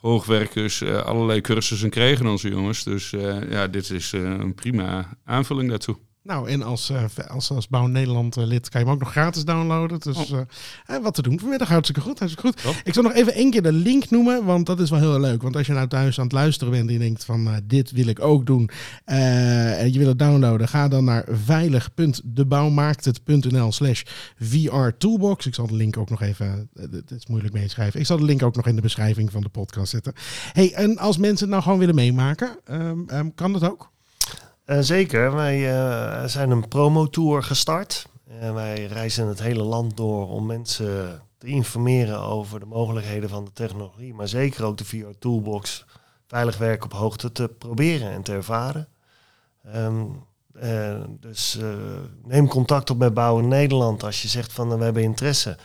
hoogwerkers, 0.00 0.84
allerlei 0.84 1.40
cursussen 1.40 1.90
krijgen 1.90 2.26
onze 2.26 2.48
jongens. 2.48 2.84
Dus 2.84 3.10
ja, 3.50 3.66
dit 3.68 3.90
is 3.90 4.12
een 4.12 4.54
prima 4.54 5.08
aanvulling 5.24 5.68
daartoe. 5.68 5.96
Nou, 6.24 6.48
en 6.48 6.62
als, 6.62 6.90
eh, 6.90 7.04
als, 7.28 7.50
als 7.50 7.68
Bouw 7.68 7.86
Nederland 7.86 8.36
eh, 8.36 8.44
lid 8.44 8.68
kan 8.68 8.80
je 8.80 8.86
hem 8.86 8.94
ook 8.96 9.02
nog 9.02 9.10
gratis 9.10 9.44
downloaden. 9.44 10.00
Dus 10.00 10.30
Oh. 10.30 10.40
eh, 10.86 10.96
wat 11.02 11.14
te 11.14 11.22
doen 11.22 11.40
vanmiddag, 11.40 11.68
hartstikke 11.68 12.00
goed. 12.00 12.18
Hartstikke 12.18 12.48
goed. 12.48 12.62
Top. 12.62 12.74
Ik 12.84 12.94
zal 12.94 13.02
nog 13.02 13.12
even 13.12 13.34
één 13.34 13.50
keer 13.50 13.62
de 13.62 13.72
link 13.72 14.10
noemen, 14.10 14.44
want 14.44 14.66
dat 14.66 14.80
is 14.80 14.90
wel 14.90 14.98
heel 14.98 15.20
leuk. 15.20 15.42
Want 15.42 15.56
als 15.56 15.66
je 15.66 15.72
nou 15.72 15.88
thuis 15.88 16.18
aan 16.18 16.24
het 16.24 16.32
luisteren 16.32 16.72
bent 16.72 16.86
en 16.86 16.92
je 16.92 16.98
denkt 16.98 17.24
van 17.24 17.60
dit 17.64 17.90
wil 17.90 18.06
ik 18.06 18.20
ook 18.20 18.46
doen. 18.46 18.70
en 19.04 19.92
je 19.92 19.98
wil 19.98 20.08
het 20.08 20.18
downloaden, 20.18 20.68
ga 20.68 20.88
dan 20.88 21.04
naar 21.04 21.24
veilig.debouwmaaktet.nl 21.30 23.72
slash 23.72 24.02
VR 24.38 24.88
Toolbox. 24.98 25.46
Ik 25.46 25.54
zal 25.54 25.66
de 25.66 25.74
link 25.74 25.96
ook 25.96 26.10
nog 26.10 26.22
even, 26.22 26.68
het 26.74 27.10
is 27.10 27.26
moeilijk 27.26 27.54
meeschrijven. 27.54 28.00
Ik 28.00 28.06
zal 28.06 28.16
de 28.16 28.24
link 28.24 28.42
ook 28.42 28.56
nog 28.56 28.66
in 28.66 28.76
de 28.76 28.82
beschrijving 28.82 29.30
van 29.30 29.42
de 29.42 29.48
podcast 29.48 29.90
zetten. 29.90 30.12
Hey, 30.52 30.72
en 30.72 30.98
als 30.98 31.16
mensen 31.16 31.40
het 31.44 31.50
nou 31.50 31.62
gewoon 31.62 31.78
willen 31.78 31.94
meemaken, 31.94 32.58
ehm, 32.64 32.98
ehm, 33.06 33.28
kan 33.34 33.52
dat 33.52 33.64
ook? 33.70 33.91
Eh, 34.72 34.78
zeker. 34.80 35.34
Wij 35.34 35.70
eh, 35.70 36.24
zijn 36.24 36.50
een 36.50 36.68
promotour 36.68 37.42
gestart. 37.42 38.06
En 38.26 38.54
wij 38.54 38.86
reizen 38.86 39.26
het 39.26 39.42
hele 39.42 39.62
land 39.62 39.96
door 39.96 40.28
om 40.28 40.46
mensen 40.46 41.22
te 41.38 41.46
informeren 41.46 42.20
over 42.20 42.60
de 42.60 42.66
mogelijkheden 42.66 43.28
van 43.28 43.44
de 43.44 43.52
technologie. 43.52 44.14
Maar 44.14 44.28
zeker 44.28 44.64
ook 44.64 44.78
de 44.78 44.84
VR 44.84 45.18
Toolbox 45.18 45.84
veilig 46.26 46.58
werken 46.58 46.84
op 46.84 46.92
hoogte 46.92 47.32
te 47.32 47.48
proberen 47.58 48.10
en 48.10 48.22
te 48.22 48.32
ervaren. 48.32 48.88
Ehm, 49.64 50.04
eh, 50.52 51.00
dus 51.20 51.56
eh, 51.56 51.68
neem 52.24 52.48
contact 52.48 52.90
op 52.90 52.98
met 52.98 53.14
Bouwen 53.14 53.48
Nederland 53.48 54.02
als 54.02 54.22
je 54.22 54.28
zegt 54.28 54.52
van 54.52 54.72
eh, 54.72 54.78
we 54.78 54.84
hebben 54.84 55.02
interesse. 55.02 55.56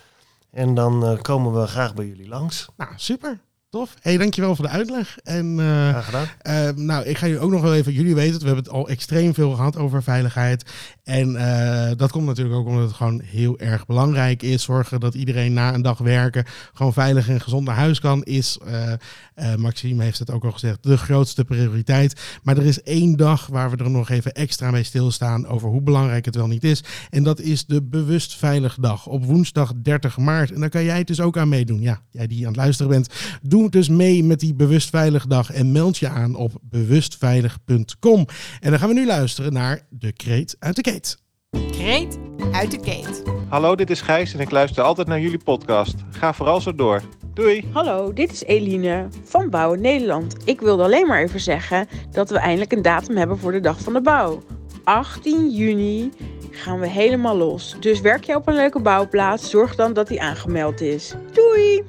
En 0.52 0.74
dan 0.74 1.06
eh, 1.06 1.22
komen 1.22 1.62
we 1.62 1.68
graag 1.68 1.94
bij 1.94 2.06
jullie 2.06 2.28
langs. 2.28 2.68
Nou, 2.78 2.92
super. 2.96 3.40
Tof. 3.78 3.94
Hey, 4.02 4.18
dankjewel 4.18 4.56
voor 4.56 4.66
de 4.66 4.72
uitleg. 4.72 5.18
En 5.24 5.56
Graag 5.60 6.06
gedaan. 6.06 6.28
eh, 6.42 6.70
nou, 6.76 7.06
ik 7.06 7.18
ga 7.18 7.26
jullie 7.28 7.42
ook 7.42 7.52
nog 7.52 7.62
wel 7.62 7.76
even, 7.76 7.94
jullie 7.94 8.16
weten 8.16 8.32
het, 8.34 8.42
we 8.42 8.48
hebben 8.48 8.64
het 8.66 8.74
al 8.74 8.88
extreem 8.90 9.34
veel 9.34 9.52
gehad 9.52 9.78
over 9.78 10.04
veiligheid. 10.04 10.64
En 11.08 11.36
eh, 11.36 11.98
dat 11.98 12.12
komt 12.12 12.26
natuurlijk 12.26 12.56
ook 12.56 12.68
omdat 12.68 12.84
het 12.84 12.96
gewoon 12.96 13.22
heel 13.26 13.60
erg 13.60 13.86
belangrijk 13.86 14.44
is. 14.44 14.64
Zorgen 14.64 15.00
dat 15.00 15.14
iedereen 15.14 15.54
na 15.54 15.74
een 15.74 15.82
dag 15.82 15.98
werken 15.98 16.46
gewoon 16.74 16.94
veilig 16.94 17.30
en 17.30 17.42
gezond 17.42 17.66
naar 17.66 17.76
huis 17.76 18.00
kan, 18.00 18.24
is, 18.24 18.60
eh, 18.66 18.94
eh, 19.34 19.56
Maxime 19.56 20.04
heeft 20.04 20.20
het 20.20 20.32
ook 20.32 20.44
al 20.44 20.52
gezegd, 20.52 20.84
de 20.84 20.98
grootste 20.98 21.46
prioriteit. 21.46 22.40
Maar 22.44 22.58
er 22.58 22.66
is 22.66 22.82
één 22.82 23.16
dag 23.16 23.48
waar 23.48 23.72
we 23.72 23.78
er 23.78 23.90
nog 23.90 24.10
even 24.10 24.34
extra 24.34 24.72
mee 24.72 24.84
stilstaan 24.84 25.48
over 25.48 25.70
hoe 25.70 25.82
belangrijk 25.82 26.26
het 26.26 26.36
wel 26.36 26.48
niet 26.48 26.64
is. 26.64 26.84
En 27.10 27.24
dat 27.24 27.40
is 27.40 27.66
de 27.66 27.84
Bewust 27.84 28.36
Veilig 28.36 28.78
Dag 28.80 29.08
op 29.08 29.26
woensdag 29.26 29.74
30 29.82 30.18
maart. 30.18 30.52
En 30.52 30.60
daar 30.60 30.70
kan 30.70 30.84
jij 30.84 30.98
het 30.98 31.08
dus 31.08 31.22
ook 31.22 31.38
aan 31.38 31.50
meedoen. 31.50 31.82
Ja, 31.82 32.02
jij 32.12 32.28
die 32.28 32.42
aan 32.42 32.52
het 32.52 32.62
luisteren 32.62 32.92
bent, 32.92 33.10
doe 33.42 33.70
dus 33.70 33.90
mee 33.90 34.24
met 34.24 34.40
die 34.40 34.56
Bewust 34.56 34.90
Veilig 34.90 35.26
Dag 35.26 35.52
en 35.52 35.72
meld 35.72 35.98
je 35.98 36.08
aan 36.08 36.36
op 36.36 36.58
bewustveilig.com. 36.62 38.26
En 38.60 38.70
dan 38.70 38.80
gaan 38.80 38.90
we 38.90 38.96
nu 38.96 39.06
luisteren 39.06 39.54
naar 39.54 39.82
de 39.90 40.12
kreet 40.12 40.56
uit 40.60 40.76
de 40.76 40.82
keet. 40.82 40.97
Kreet 41.72 42.18
uit 42.52 42.72
de 42.72 42.80
keet. 42.80 43.24
Hallo, 43.50 43.76
dit 43.76 43.90
is 43.90 44.02
Gijs 44.02 44.34
en 44.34 44.40
ik 44.40 44.52
luister 44.52 44.84
altijd 44.84 45.08
naar 45.08 45.20
jullie 45.20 45.44
podcast. 45.44 45.96
Ga 46.10 46.34
vooral 46.34 46.62
zo 46.62 46.76
door. 46.76 47.02
Doei! 47.34 47.66
Hallo, 47.72 48.14
dit 48.14 48.32
is 48.32 48.44
Eline 48.44 49.08
van 49.24 49.50
Bouwen 49.50 49.82
Nederland. 49.82 50.36
Ik 50.46 50.60
wilde 50.60 50.84
alleen 50.84 51.08
maar 51.08 51.22
even 51.22 51.40
zeggen 51.40 51.88
dat 52.12 52.30
we 52.30 52.38
eindelijk 52.38 52.72
een 52.72 52.82
datum 52.82 53.18
hebben 53.18 53.38
voor 53.38 53.52
de 53.52 53.60
Dag 53.60 53.80
van 53.80 53.94
de 53.94 54.02
Bouw. 54.02 54.44
18 54.84 55.50
juni 55.50 56.12
gaan 56.52 56.80
we 56.80 56.88
helemaal 56.88 57.38
los. 57.38 57.76
Dus 57.80 58.02
werk 58.02 58.24
je 58.24 58.36
op 58.36 58.48
een 58.48 58.56
leuke 58.56 58.82
bouwplaats, 58.82 59.50
zorg 59.50 59.76
dan 59.76 59.94
dat 59.94 60.08
die 60.08 60.22
aangemeld 60.22 60.82
is. 60.82 61.14
Doei! 61.34 61.84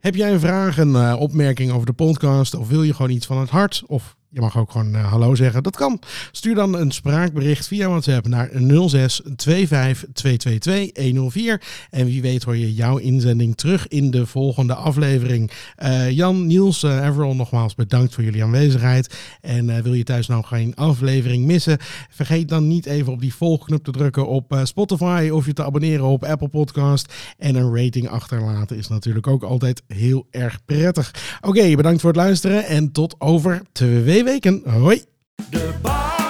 Heb 0.00 0.14
jij 0.14 0.32
een 0.32 0.40
vraag, 0.40 0.78
een 0.78 0.94
eh, 0.94 1.16
opmerking 1.20 1.72
over 1.72 1.86
de 1.86 1.92
podcast? 1.92 2.54
Of 2.54 2.68
wil 2.68 2.82
je 2.82 2.94
gewoon 2.94 3.10
iets 3.10 3.26
van 3.26 3.38
het 3.38 3.50
hart? 3.50 3.82
Of 3.86 4.16
je 4.32 4.40
mag 4.40 4.58
ook 4.58 4.70
gewoon 4.70 4.94
uh, 4.94 5.10
hallo 5.10 5.34
zeggen. 5.34 5.62
Dat 5.62 5.76
kan. 5.76 6.00
Stuur 6.30 6.54
dan 6.54 6.74
een 6.74 6.90
spraakbericht 6.90 7.66
via 7.66 7.88
WhatsApp 7.88 8.26
naar 8.26 8.50
06 8.88 9.20
25 9.36 10.06
222 10.12 11.04
104. 11.04 11.62
En 11.90 12.06
wie 12.06 12.22
weet 12.22 12.42
hoor 12.42 12.56
je 12.56 12.74
jouw 12.74 12.96
inzending 12.96 13.56
terug 13.56 13.88
in 13.88 14.10
de 14.10 14.26
volgende 14.26 14.74
aflevering. 14.74 15.50
Uh, 15.82 16.10
Jan, 16.10 16.46
Niels, 16.46 16.82
uh, 16.82 17.06
Everal 17.06 17.34
nogmaals 17.34 17.74
bedankt 17.74 18.14
voor 18.14 18.24
jullie 18.24 18.42
aanwezigheid. 18.42 19.14
En 19.40 19.82
wil 19.82 19.94
je 19.94 20.04
thuis 20.04 20.26
nou 20.26 20.44
geen 20.44 20.74
aflevering 20.74 21.44
missen? 21.44 21.78
Vergeet 22.10 22.48
dan 22.48 22.68
niet 22.68 22.86
even 22.86 23.12
op 23.12 23.20
die 23.20 23.34
volgknop 23.34 23.84
te 23.84 23.90
drukken 23.90 24.28
op 24.28 24.60
Spotify 24.62 25.28
of 25.32 25.46
je 25.46 25.52
te 25.52 25.64
abonneren 25.64 26.04
op 26.04 26.24
Apple 26.24 26.48
Podcast. 26.48 27.12
En 27.38 27.54
een 27.54 27.76
rating 27.76 28.08
achterlaten 28.08 28.76
is 28.76 28.88
natuurlijk 28.88 29.26
ook 29.26 29.42
altijd 29.42 29.82
heel 29.86 30.26
erg 30.30 30.64
prettig. 30.64 31.14
Oké, 31.40 31.76
bedankt 31.76 32.00
voor 32.00 32.10
het 32.10 32.18
luisteren 32.18 32.66
en 32.66 32.92
tot 32.92 33.14
over 33.18 33.62
twee 34.22 34.34
weken. 34.34 34.62
Hoi! 34.80 35.04
De 35.50 36.21